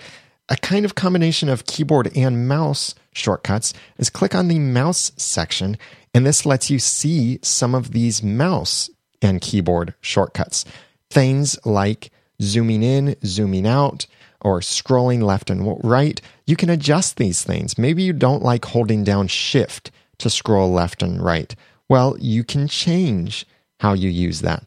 a 0.49 0.55
kind 0.57 0.85
of 0.85 0.95
combination 0.95 1.49
of 1.49 1.65
keyboard 1.65 2.15
and 2.15 2.47
mouse 2.47 2.95
shortcuts 3.13 3.73
is 3.97 4.09
click 4.09 4.33
on 4.33 4.47
the 4.47 4.59
mouse 4.59 5.11
section, 5.17 5.77
and 6.13 6.25
this 6.25 6.45
lets 6.45 6.69
you 6.69 6.79
see 6.79 7.39
some 7.41 7.75
of 7.75 7.91
these 7.91 8.23
mouse 8.23 8.89
and 9.21 9.41
keyboard 9.41 9.93
shortcuts. 10.01 10.63
Things 11.09 11.57
like 11.65 12.11
zooming 12.41 12.83
in, 12.83 13.15
zooming 13.25 13.67
out, 13.67 14.05
or 14.41 14.59
scrolling 14.59 15.21
left 15.21 15.49
and 15.49 15.83
right. 15.83 16.21
You 16.45 16.55
can 16.55 16.69
adjust 16.69 17.17
these 17.17 17.43
things. 17.43 17.77
Maybe 17.77 18.03
you 18.03 18.13
don't 18.13 18.43
like 18.43 18.65
holding 18.65 19.03
down 19.03 19.27
shift 19.27 19.91
to 20.19 20.29
scroll 20.29 20.71
left 20.71 21.01
and 21.01 21.21
right. 21.21 21.55
Well, 21.89 22.15
you 22.19 22.43
can 22.43 22.67
change 22.67 23.45
how 23.79 23.93
you 23.93 24.09
use 24.09 24.41
that 24.41 24.63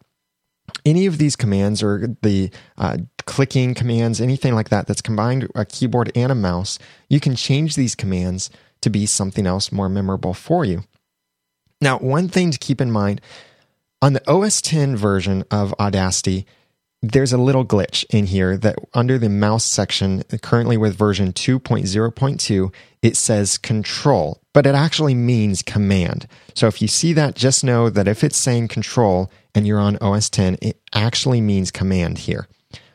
any 0.85 1.07
of 1.07 1.19
these 1.19 1.37
commands 1.37 1.83
or 1.83 2.17
the 2.23 2.51
uh, 2.79 2.99
clicking 3.27 3.75
commands, 3.75 4.21
anything 4.21 4.55
like 4.55 4.69
that 4.71 4.87
that's 4.87 5.03
combined 5.03 5.49
a 5.55 5.65
keyboard 5.65 6.11
and 6.15 6.33
a 6.33 6.35
mouse, 6.35 6.79
you 7.09 7.21
can 7.21 7.37
change 7.37 7.75
these 7.75 7.95
commands 7.95 8.51
to 8.81 8.91
be 8.91 9.07
something 9.07 9.47
else 9.47 9.73
more 9.73 9.89
memorable 9.89 10.35
for 10.35 10.65
you. 10.65 10.85
Now, 11.81 11.99
one 11.99 12.29
thing 12.29 12.51
to 12.51 12.59
keep 12.59 12.81
in 12.81 12.91
mind 12.91 13.21
On 14.03 14.15
the 14.15 14.31
OS 14.31 14.63
10 14.63 14.97
version 14.97 15.45
of 15.51 15.75
Audacity, 15.79 16.47
there's 17.03 17.33
a 17.33 17.39
little 17.39 17.65
glitch 17.65 18.05
in 18.11 18.27
here 18.27 18.57
that 18.59 18.77
under 18.93 19.19
the 19.19 19.29
mouse 19.29 19.65
section, 19.65 20.23
currently 20.43 20.77
with 20.77 20.97
version 20.97 21.33
2.0.2, 21.33 22.75
it 23.03 23.17
says 23.17 23.57
control, 23.57 24.43
but 24.53 24.67
it 24.67 24.75
actually 24.75 25.15
means 25.15 25.63
command. 25.63 26.27
So 26.55 26.67
if 26.67 26.83
you 26.83 26.89
see 26.89 27.13
that, 27.15 27.35
just 27.35 27.65
know 27.65 27.89
that 27.89 28.07
if 28.07 28.23
it's 28.23 28.37
saying 28.37 28.69
control 28.69 29.31
and 29.55 29.67
you're 29.67 29.81
on 29.81 29.97
OS 29.99 30.29
10, 30.29 30.59
it 30.61 30.79
actually 30.95 31.41
means 31.41 31.71
command 31.71 32.19
here. 32.19 32.47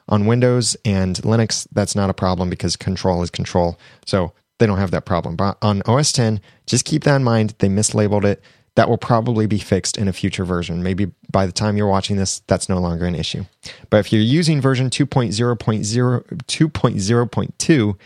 On 0.08 0.28
Windows 0.28 0.78
and 0.86 1.16
Linux, 1.18 1.68
that's 1.72 1.96
not 1.96 2.12
a 2.12 2.14
problem 2.14 2.50
because 2.50 2.76
control 2.76 3.24
is 3.24 3.32
control. 3.32 3.80
So 4.06 4.34
they 4.60 4.68
don't 4.68 4.78
have 4.78 4.92
that 4.92 5.06
problem. 5.06 5.36
But 5.36 5.58
on 5.64 5.82
OS 5.88 6.12
10, 6.12 6.40
just 6.68 6.86
keep 6.86 7.04
that 7.04 7.16
in 7.16 7.24
mind. 7.24 7.56
They 7.58 7.70
mislabeled 7.70 8.24
it. 8.24 8.44
That 8.76 8.90
will 8.90 8.98
probably 8.98 9.48
be 9.48 9.58
fixed 9.58 9.98
in 9.98 10.08
a 10.08 10.14
future 10.14 10.46
version. 10.46 10.84
Maybe 10.84 11.12
by 11.32 11.46
the 11.46 11.52
time 11.52 11.78
you're 11.78 11.88
watching 11.88 12.18
this, 12.18 12.42
that's 12.48 12.68
no 12.68 12.80
longer 12.80 13.06
an 13.06 13.16
issue. 13.16 13.46
But 13.90 13.98
if 13.98 14.12
you're 14.12 14.22
using 14.22 14.62
version 14.62 14.90
2.0.0, 14.90 15.58
2.0.2, 15.58 17.98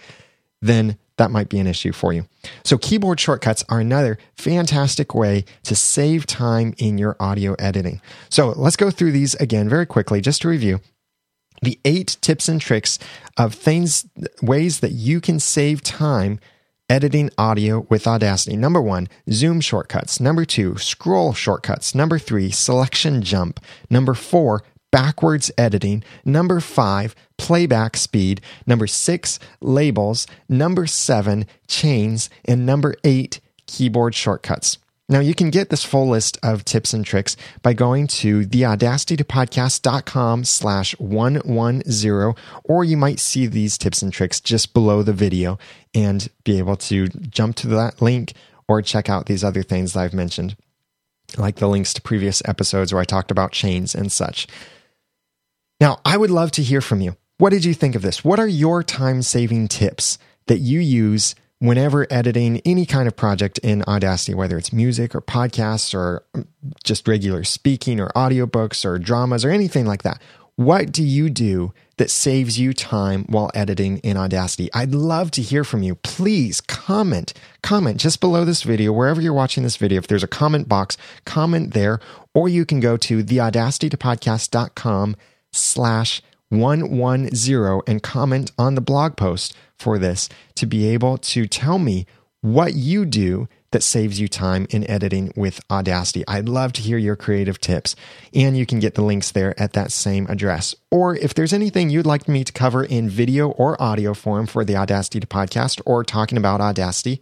then 0.62 0.98
that 1.18 1.32
might 1.32 1.50
be 1.50 1.60
an 1.60 1.68
issue 1.68 1.92
for 1.92 2.14
you. 2.14 2.28
So, 2.64 2.78
keyboard 2.78 3.20
shortcuts 3.20 3.66
are 3.68 3.80
another 3.80 4.18
fantastic 4.38 5.14
way 5.14 5.44
to 5.64 5.76
save 5.76 6.26
time 6.26 6.74
in 6.78 6.98
your 6.98 7.18
audio 7.20 7.56
editing. 7.56 8.02
So, 8.30 8.50
let's 8.50 8.78
go 8.78 8.90
through 8.90 9.12
these 9.12 9.36
again 9.36 9.70
very 9.70 9.86
quickly 9.86 10.22
just 10.22 10.42
to 10.44 10.48
review 10.48 10.80
the 11.62 11.78
eight 11.84 12.18
tips 12.22 12.48
and 12.48 12.62
tricks 12.62 13.00
of 13.38 13.54
things, 13.54 14.06
ways 14.42 14.80
that 14.80 14.94
you 14.94 15.20
can 15.20 15.40
save 15.40 15.84
time 15.84 16.40
editing 16.90 17.30
audio 17.38 17.86
with 17.90 18.08
Audacity. 18.08 18.58
Number 18.58 18.82
one, 18.82 19.08
zoom 19.32 19.62
shortcuts. 19.62 20.20
Number 20.20 20.46
two, 20.46 20.78
scroll 20.78 21.34
shortcuts. 21.34 21.94
Number 21.94 22.18
three, 22.18 22.50
selection 22.50 23.22
jump. 23.22 23.60
Number 23.90 24.14
four, 24.14 24.64
backwards 24.92 25.52
editing. 25.58 26.04
Number 26.26 26.60
five, 26.60 27.16
playback 27.38 27.96
speed. 27.96 28.42
Number 28.66 28.88
six, 28.88 29.40
labels. 29.62 30.26
Number 30.48 30.88
seven, 30.88 31.46
chains. 31.68 32.30
And 32.46 32.66
number 32.66 32.96
eight, 33.04 33.40
keyboard 33.68 34.16
shortcuts. 34.16 34.80
Now, 35.12 35.20
you 35.22 35.34
can 35.34 35.50
get 35.50 35.72
this 35.72 35.84
full 35.84 36.08
list 36.08 36.38
of 36.44 36.64
tips 36.64 36.94
and 36.94 37.04
tricks 37.04 37.36
by 37.64 37.74
going 37.74 38.06
to 38.08 38.46
theaudacitytopodcast.com 38.46 40.44
slash 40.44 40.98
110, 41.00 42.36
or 42.64 42.84
you 42.84 42.96
might 42.96 43.20
see 43.20 43.48
these 43.48 43.80
tips 43.80 44.04
and 44.04 44.14
tricks 44.14 44.40
just 44.40 44.72
below 44.76 45.02
the 45.02 45.12
video 45.12 45.58
and 45.96 46.30
be 46.44 46.60
able 46.60 46.76
to 46.76 47.08
jump 47.08 47.56
to 47.56 47.68
that 47.70 48.04
link 48.04 48.34
or 48.68 48.84
check 48.84 49.10
out 49.10 49.26
these 49.26 49.44
other 49.44 49.64
things 49.64 49.94
that 49.94 50.02
I've 50.02 50.14
mentioned, 50.14 50.56
like 51.40 51.56
the 51.56 51.68
links 51.68 51.92
to 51.96 52.02
previous 52.04 52.44
episodes 52.46 52.94
where 52.94 53.02
I 53.02 53.06
talked 53.06 53.32
about 53.32 53.52
chains 53.52 53.96
and 53.96 54.12
such. 54.12 54.46
Now, 55.82 56.02
I 56.06 56.18
would 56.18 56.30
love 56.30 56.52
to 56.52 56.62
hear 56.62 56.82
from 56.82 57.02
you. 57.02 57.18
What 57.40 57.50
did 57.50 57.66
you 57.66 57.74
think 57.74 57.96
of 57.96 58.04
this? 58.04 58.24
What 58.24 58.40
are 58.40 58.48
your 58.48 58.84
time 58.84 59.24
saving 59.24 59.70
tips 59.70 60.20
that 60.46 60.60
you 60.60 60.80
use 60.80 61.34
whenever 61.60 62.08
editing 62.10 62.62
any 62.66 62.86
kind 62.86 63.08
of 63.08 63.16
project 63.16 63.60
in 63.60 63.84
Audacity, 63.88 64.34
whether 64.34 64.58
it's 64.58 64.74
music 64.74 65.14
or 65.14 65.22
podcasts 65.22 65.94
or 65.94 66.24
um, 66.34 66.48
just 66.84 67.08
regular 67.08 67.44
speaking 67.44 68.00
or 68.00 68.08
audiobooks 68.10 68.86
or 68.86 68.98
dramas 68.98 69.46
or 69.46 69.52
anything 69.52 69.86
like 69.86 70.04
that. 70.04 70.22
What 70.56 70.92
do 70.92 71.04
you 71.04 71.30
do 71.30 71.74
that 71.96 72.10
saves 72.10 72.60
you 72.60 72.74
time 72.74 73.24
while 73.30 73.50
editing 73.54 74.00
in 74.00 74.18
Audacity? 74.18 74.70
I'd 74.74 74.94
love 74.94 75.32
to 75.32 75.42
hear 75.42 75.64
from 75.64 75.84
you. 75.84 75.96
Please 75.96 76.60
comment, 76.60 77.34
comment 77.62 77.98
just 77.98 78.20
below 78.20 78.44
this 78.44 78.64
video, 78.64 78.92
wherever 78.92 79.22
you're 79.22 79.32
watching 79.32 79.64
this 79.64 79.78
video. 79.78 80.00
If 80.00 80.08
there's 80.08 80.24
a 80.24 80.28
comment 80.28 80.68
box, 80.68 80.98
comment 81.24 81.74
there, 81.74 82.02
or 82.34 82.50
you 82.50 82.66
can 82.66 82.82
go 82.82 82.98
to 82.98 83.24
theaudacitytopodcast.com 83.24 85.16
slash 85.54 86.22
110 86.50 87.82
and 87.88 88.04
comment 88.04 88.52
on 88.58 88.76
the 88.76 88.82
blog 88.82 89.16
post 89.16 89.56
for 89.78 89.98
this 89.98 90.28
to 90.56 90.66
be 90.66 90.86
able 90.88 91.18
to 91.18 91.48
tell 91.48 91.80
me 91.80 92.06
what 92.42 92.74
you 92.74 93.06
do 93.06 93.48
that 93.72 93.84
saves 93.84 94.20
you 94.20 94.28
time 94.28 94.66
in 94.72 94.90
editing 94.90 95.32
with 95.36 95.62
Audacity. 95.70 96.24
I'd 96.28 96.50
love 96.50 96.74
to 96.74 96.82
hear 96.82 96.98
your 96.98 97.16
creative 97.16 97.62
tips, 97.62 97.96
and 98.34 98.58
you 98.58 98.66
can 98.66 98.80
get 98.80 98.96
the 98.96 99.04
links 99.04 99.30
there 99.32 99.54
at 99.62 99.74
that 99.74 99.92
same 99.92 100.26
address. 100.28 100.74
Or 100.90 101.16
if 101.16 101.36
there's 101.36 101.54
anything 101.54 101.92
you'd 101.92 102.08
like 102.08 102.28
me 102.28 102.44
to 102.44 102.52
cover 102.52 102.84
in 102.84 103.08
video 103.10 103.52
or 103.52 103.80
audio 103.82 104.14
form 104.16 104.48
for 104.48 104.66
the 104.66 104.76
Audacity 104.76 105.20
to 105.20 105.28
podcast 105.28 105.82
or 105.86 106.04
talking 106.04 106.38
about 106.38 106.62
Audacity, 106.62 107.22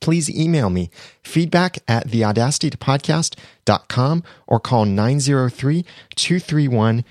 please 0.00 0.30
email 0.30 0.70
me 0.70 0.88
feedback 1.22 1.80
at 1.86 2.08
theaudacitytopodcast.com 2.08 4.22
or 4.46 4.60
call 4.60 4.86
903 4.86 5.84
231 6.16 7.04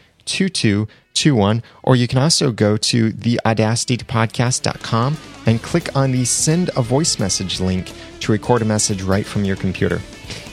2221. 1.21 1.63
Or 1.83 1.95
you 1.95 2.07
can 2.07 2.19
also 2.19 2.51
go 2.51 2.77
to 2.77 3.11
theaudacitytopodcast.com 3.11 5.17
and 5.45 5.61
click 5.61 5.95
on 5.95 6.11
the 6.11 6.25
send 6.25 6.69
a 6.75 6.81
voice 6.81 7.19
message 7.19 7.59
link 7.59 7.91
to 8.21 8.31
record 8.31 8.61
a 8.61 8.65
message 8.65 9.01
right 9.01 9.25
from 9.25 9.43
your 9.43 9.55
computer. 9.55 9.99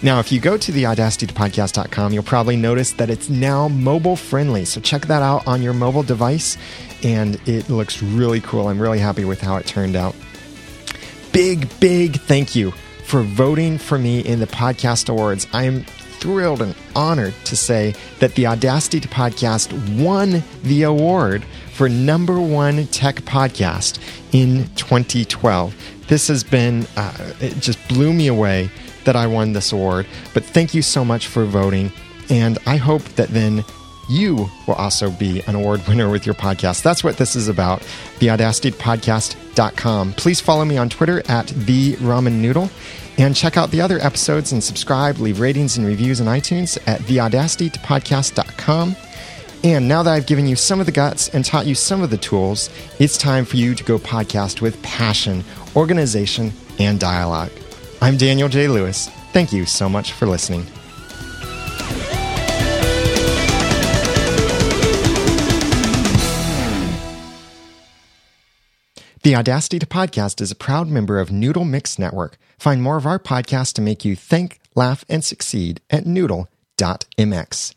Now, 0.02 0.20
if 0.20 0.32
you 0.32 0.40
go 0.40 0.56
to 0.56 0.72
theaudacitytopodcast.com, 0.72 2.12
you'll 2.12 2.22
probably 2.22 2.56
notice 2.56 2.92
that 2.92 3.10
it's 3.10 3.28
now 3.28 3.68
mobile 3.68 4.16
friendly. 4.16 4.64
So 4.64 4.80
check 4.80 5.06
that 5.06 5.22
out 5.22 5.46
on 5.46 5.62
your 5.62 5.74
mobile 5.74 6.02
device, 6.02 6.56
and 7.02 7.36
it 7.48 7.68
looks 7.68 8.02
really 8.02 8.40
cool. 8.40 8.68
I'm 8.68 8.80
really 8.80 8.98
happy 8.98 9.24
with 9.24 9.40
how 9.40 9.56
it 9.56 9.66
turned 9.66 9.96
out. 9.96 10.14
Big, 11.32 11.68
big 11.80 12.20
thank 12.20 12.56
you 12.56 12.72
for 13.04 13.22
voting 13.22 13.78
for 13.78 13.98
me 13.98 14.20
in 14.20 14.40
the 14.40 14.46
podcast 14.46 15.08
awards. 15.08 15.46
I 15.52 15.64
am 15.64 15.84
thrilled 16.20 16.62
and 16.62 16.74
honored 16.94 17.34
to 17.44 17.56
say 17.56 17.94
that 18.18 18.34
the 18.34 18.46
Audacity 18.46 19.00
to 19.00 19.08
Podcast 19.08 19.72
won 19.98 20.42
the 20.62 20.82
award 20.82 21.44
for 21.72 21.88
number 21.88 22.40
one 22.40 22.86
tech 22.88 23.16
podcast 23.16 23.98
in 24.32 24.68
2012. 24.74 25.74
This 26.08 26.28
has 26.28 26.42
been, 26.42 26.86
uh, 26.96 27.34
it 27.40 27.54
just 27.60 27.86
blew 27.88 28.12
me 28.12 28.26
away 28.26 28.70
that 29.04 29.16
I 29.16 29.26
won 29.26 29.52
this 29.52 29.72
award. 29.72 30.06
But 30.34 30.44
thank 30.44 30.74
you 30.74 30.82
so 30.82 31.04
much 31.04 31.26
for 31.26 31.44
voting. 31.44 31.92
And 32.30 32.58
I 32.66 32.76
hope 32.76 33.02
that 33.14 33.28
then 33.28 33.64
you 34.10 34.48
will 34.66 34.74
also 34.74 35.10
be 35.10 35.42
an 35.46 35.54
award 35.54 35.86
winner 35.86 36.10
with 36.10 36.26
your 36.26 36.34
podcast. 36.34 36.82
That's 36.82 37.04
what 37.04 37.16
this 37.16 37.36
is 37.36 37.48
about. 37.48 37.82
Please 40.12 40.40
follow 40.40 40.64
me 40.64 40.76
on 40.76 40.88
Twitter 40.88 41.22
at 41.28 41.48
the 41.48 41.94
Ramen 41.94 42.34
Noodle. 42.34 42.70
And 43.18 43.34
check 43.34 43.56
out 43.56 43.72
the 43.72 43.80
other 43.80 43.98
episodes 43.98 44.52
and 44.52 44.62
subscribe, 44.62 45.18
leave 45.18 45.40
ratings 45.40 45.76
and 45.76 45.84
reviews 45.84 46.20
on 46.20 46.28
iTunes 46.28 46.78
at 46.86 47.00
theaudacitytopodcast.com. 47.00 48.96
And 49.64 49.88
now 49.88 50.04
that 50.04 50.12
I've 50.14 50.26
given 50.26 50.46
you 50.46 50.54
some 50.54 50.78
of 50.78 50.86
the 50.86 50.92
guts 50.92 51.28
and 51.30 51.44
taught 51.44 51.66
you 51.66 51.74
some 51.74 52.00
of 52.00 52.10
the 52.10 52.16
tools, 52.16 52.70
it's 53.00 53.18
time 53.18 53.44
for 53.44 53.56
you 53.56 53.74
to 53.74 53.82
go 53.82 53.98
podcast 53.98 54.60
with 54.60 54.80
passion, 54.82 55.42
organization, 55.74 56.52
and 56.78 57.00
dialogue. 57.00 57.50
I'm 58.00 58.16
Daniel 58.16 58.48
J. 58.48 58.68
Lewis. 58.68 59.08
Thank 59.32 59.52
you 59.52 59.66
so 59.66 59.88
much 59.88 60.12
for 60.12 60.26
listening. 60.26 60.64
The 69.28 69.36
Audacity 69.36 69.78
to 69.78 69.86
Podcast 69.86 70.40
is 70.40 70.50
a 70.50 70.54
proud 70.54 70.88
member 70.88 71.20
of 71.20 71.30
Noodle 71.30 71.66
Mix 71.66 71.98
Network. 71.98 72.38
Find 72.58 72.82
more 72.82 72.96
of 72.96 73.04
our 73.04 73.18
podcasts 73.18 73.74
to 73.74 73.82
make 73.82 74.02
you 74.02 74.16
think, 74.16 74.58
laugh, 74.74 75.04
and 75.06 75.22
succeed 75.22 75.82
at 75.90 76.06
noodle.mx. 76.06 77.74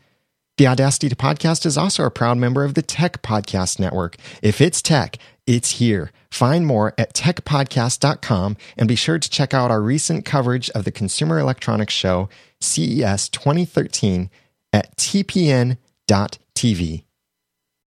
The 0.57 0.67
Audacity 0.67 1.09
to 1.09 1.15
Podcast 1.17 1.65
is 1.65 1.77
also 1.77 2.05
a 2.05 2.09
proud 2.09 2.37
member 2.37 2.63
of 2.63 2.75
the 2.75 2.81
Tech 2.81 3.21
Podcast 3.21 3.81
Network. 3.81 4.15
If 4.41 4.61
it's 4.61 4.81
tech, 4.81 5.17
it's 5.45 5.71
here. 5.71 6.13
Find 6.29 6.65
more 6.65 6.93
at 6.97 7.13
techpodcast.com 7.13 8.55
and 8.77 8.87
be 8.87 8.95
sure 8.95 9.19
to 9.19 9.29
check 9.29 9.53
out 9.53 9.71
our 9.71 9.81
recent 9.81 10.23
coverage 10.23 10.69
of 10.69 10.85
the 10.85 10.91
Consumer 10.93 11.37
Electronics 11.37 11.93
Show, 11.93 12.29
CES 12.61 13.27
2013, 13.27 14.29
at 14.71 14.95
tpn.tv. 14.95 15.75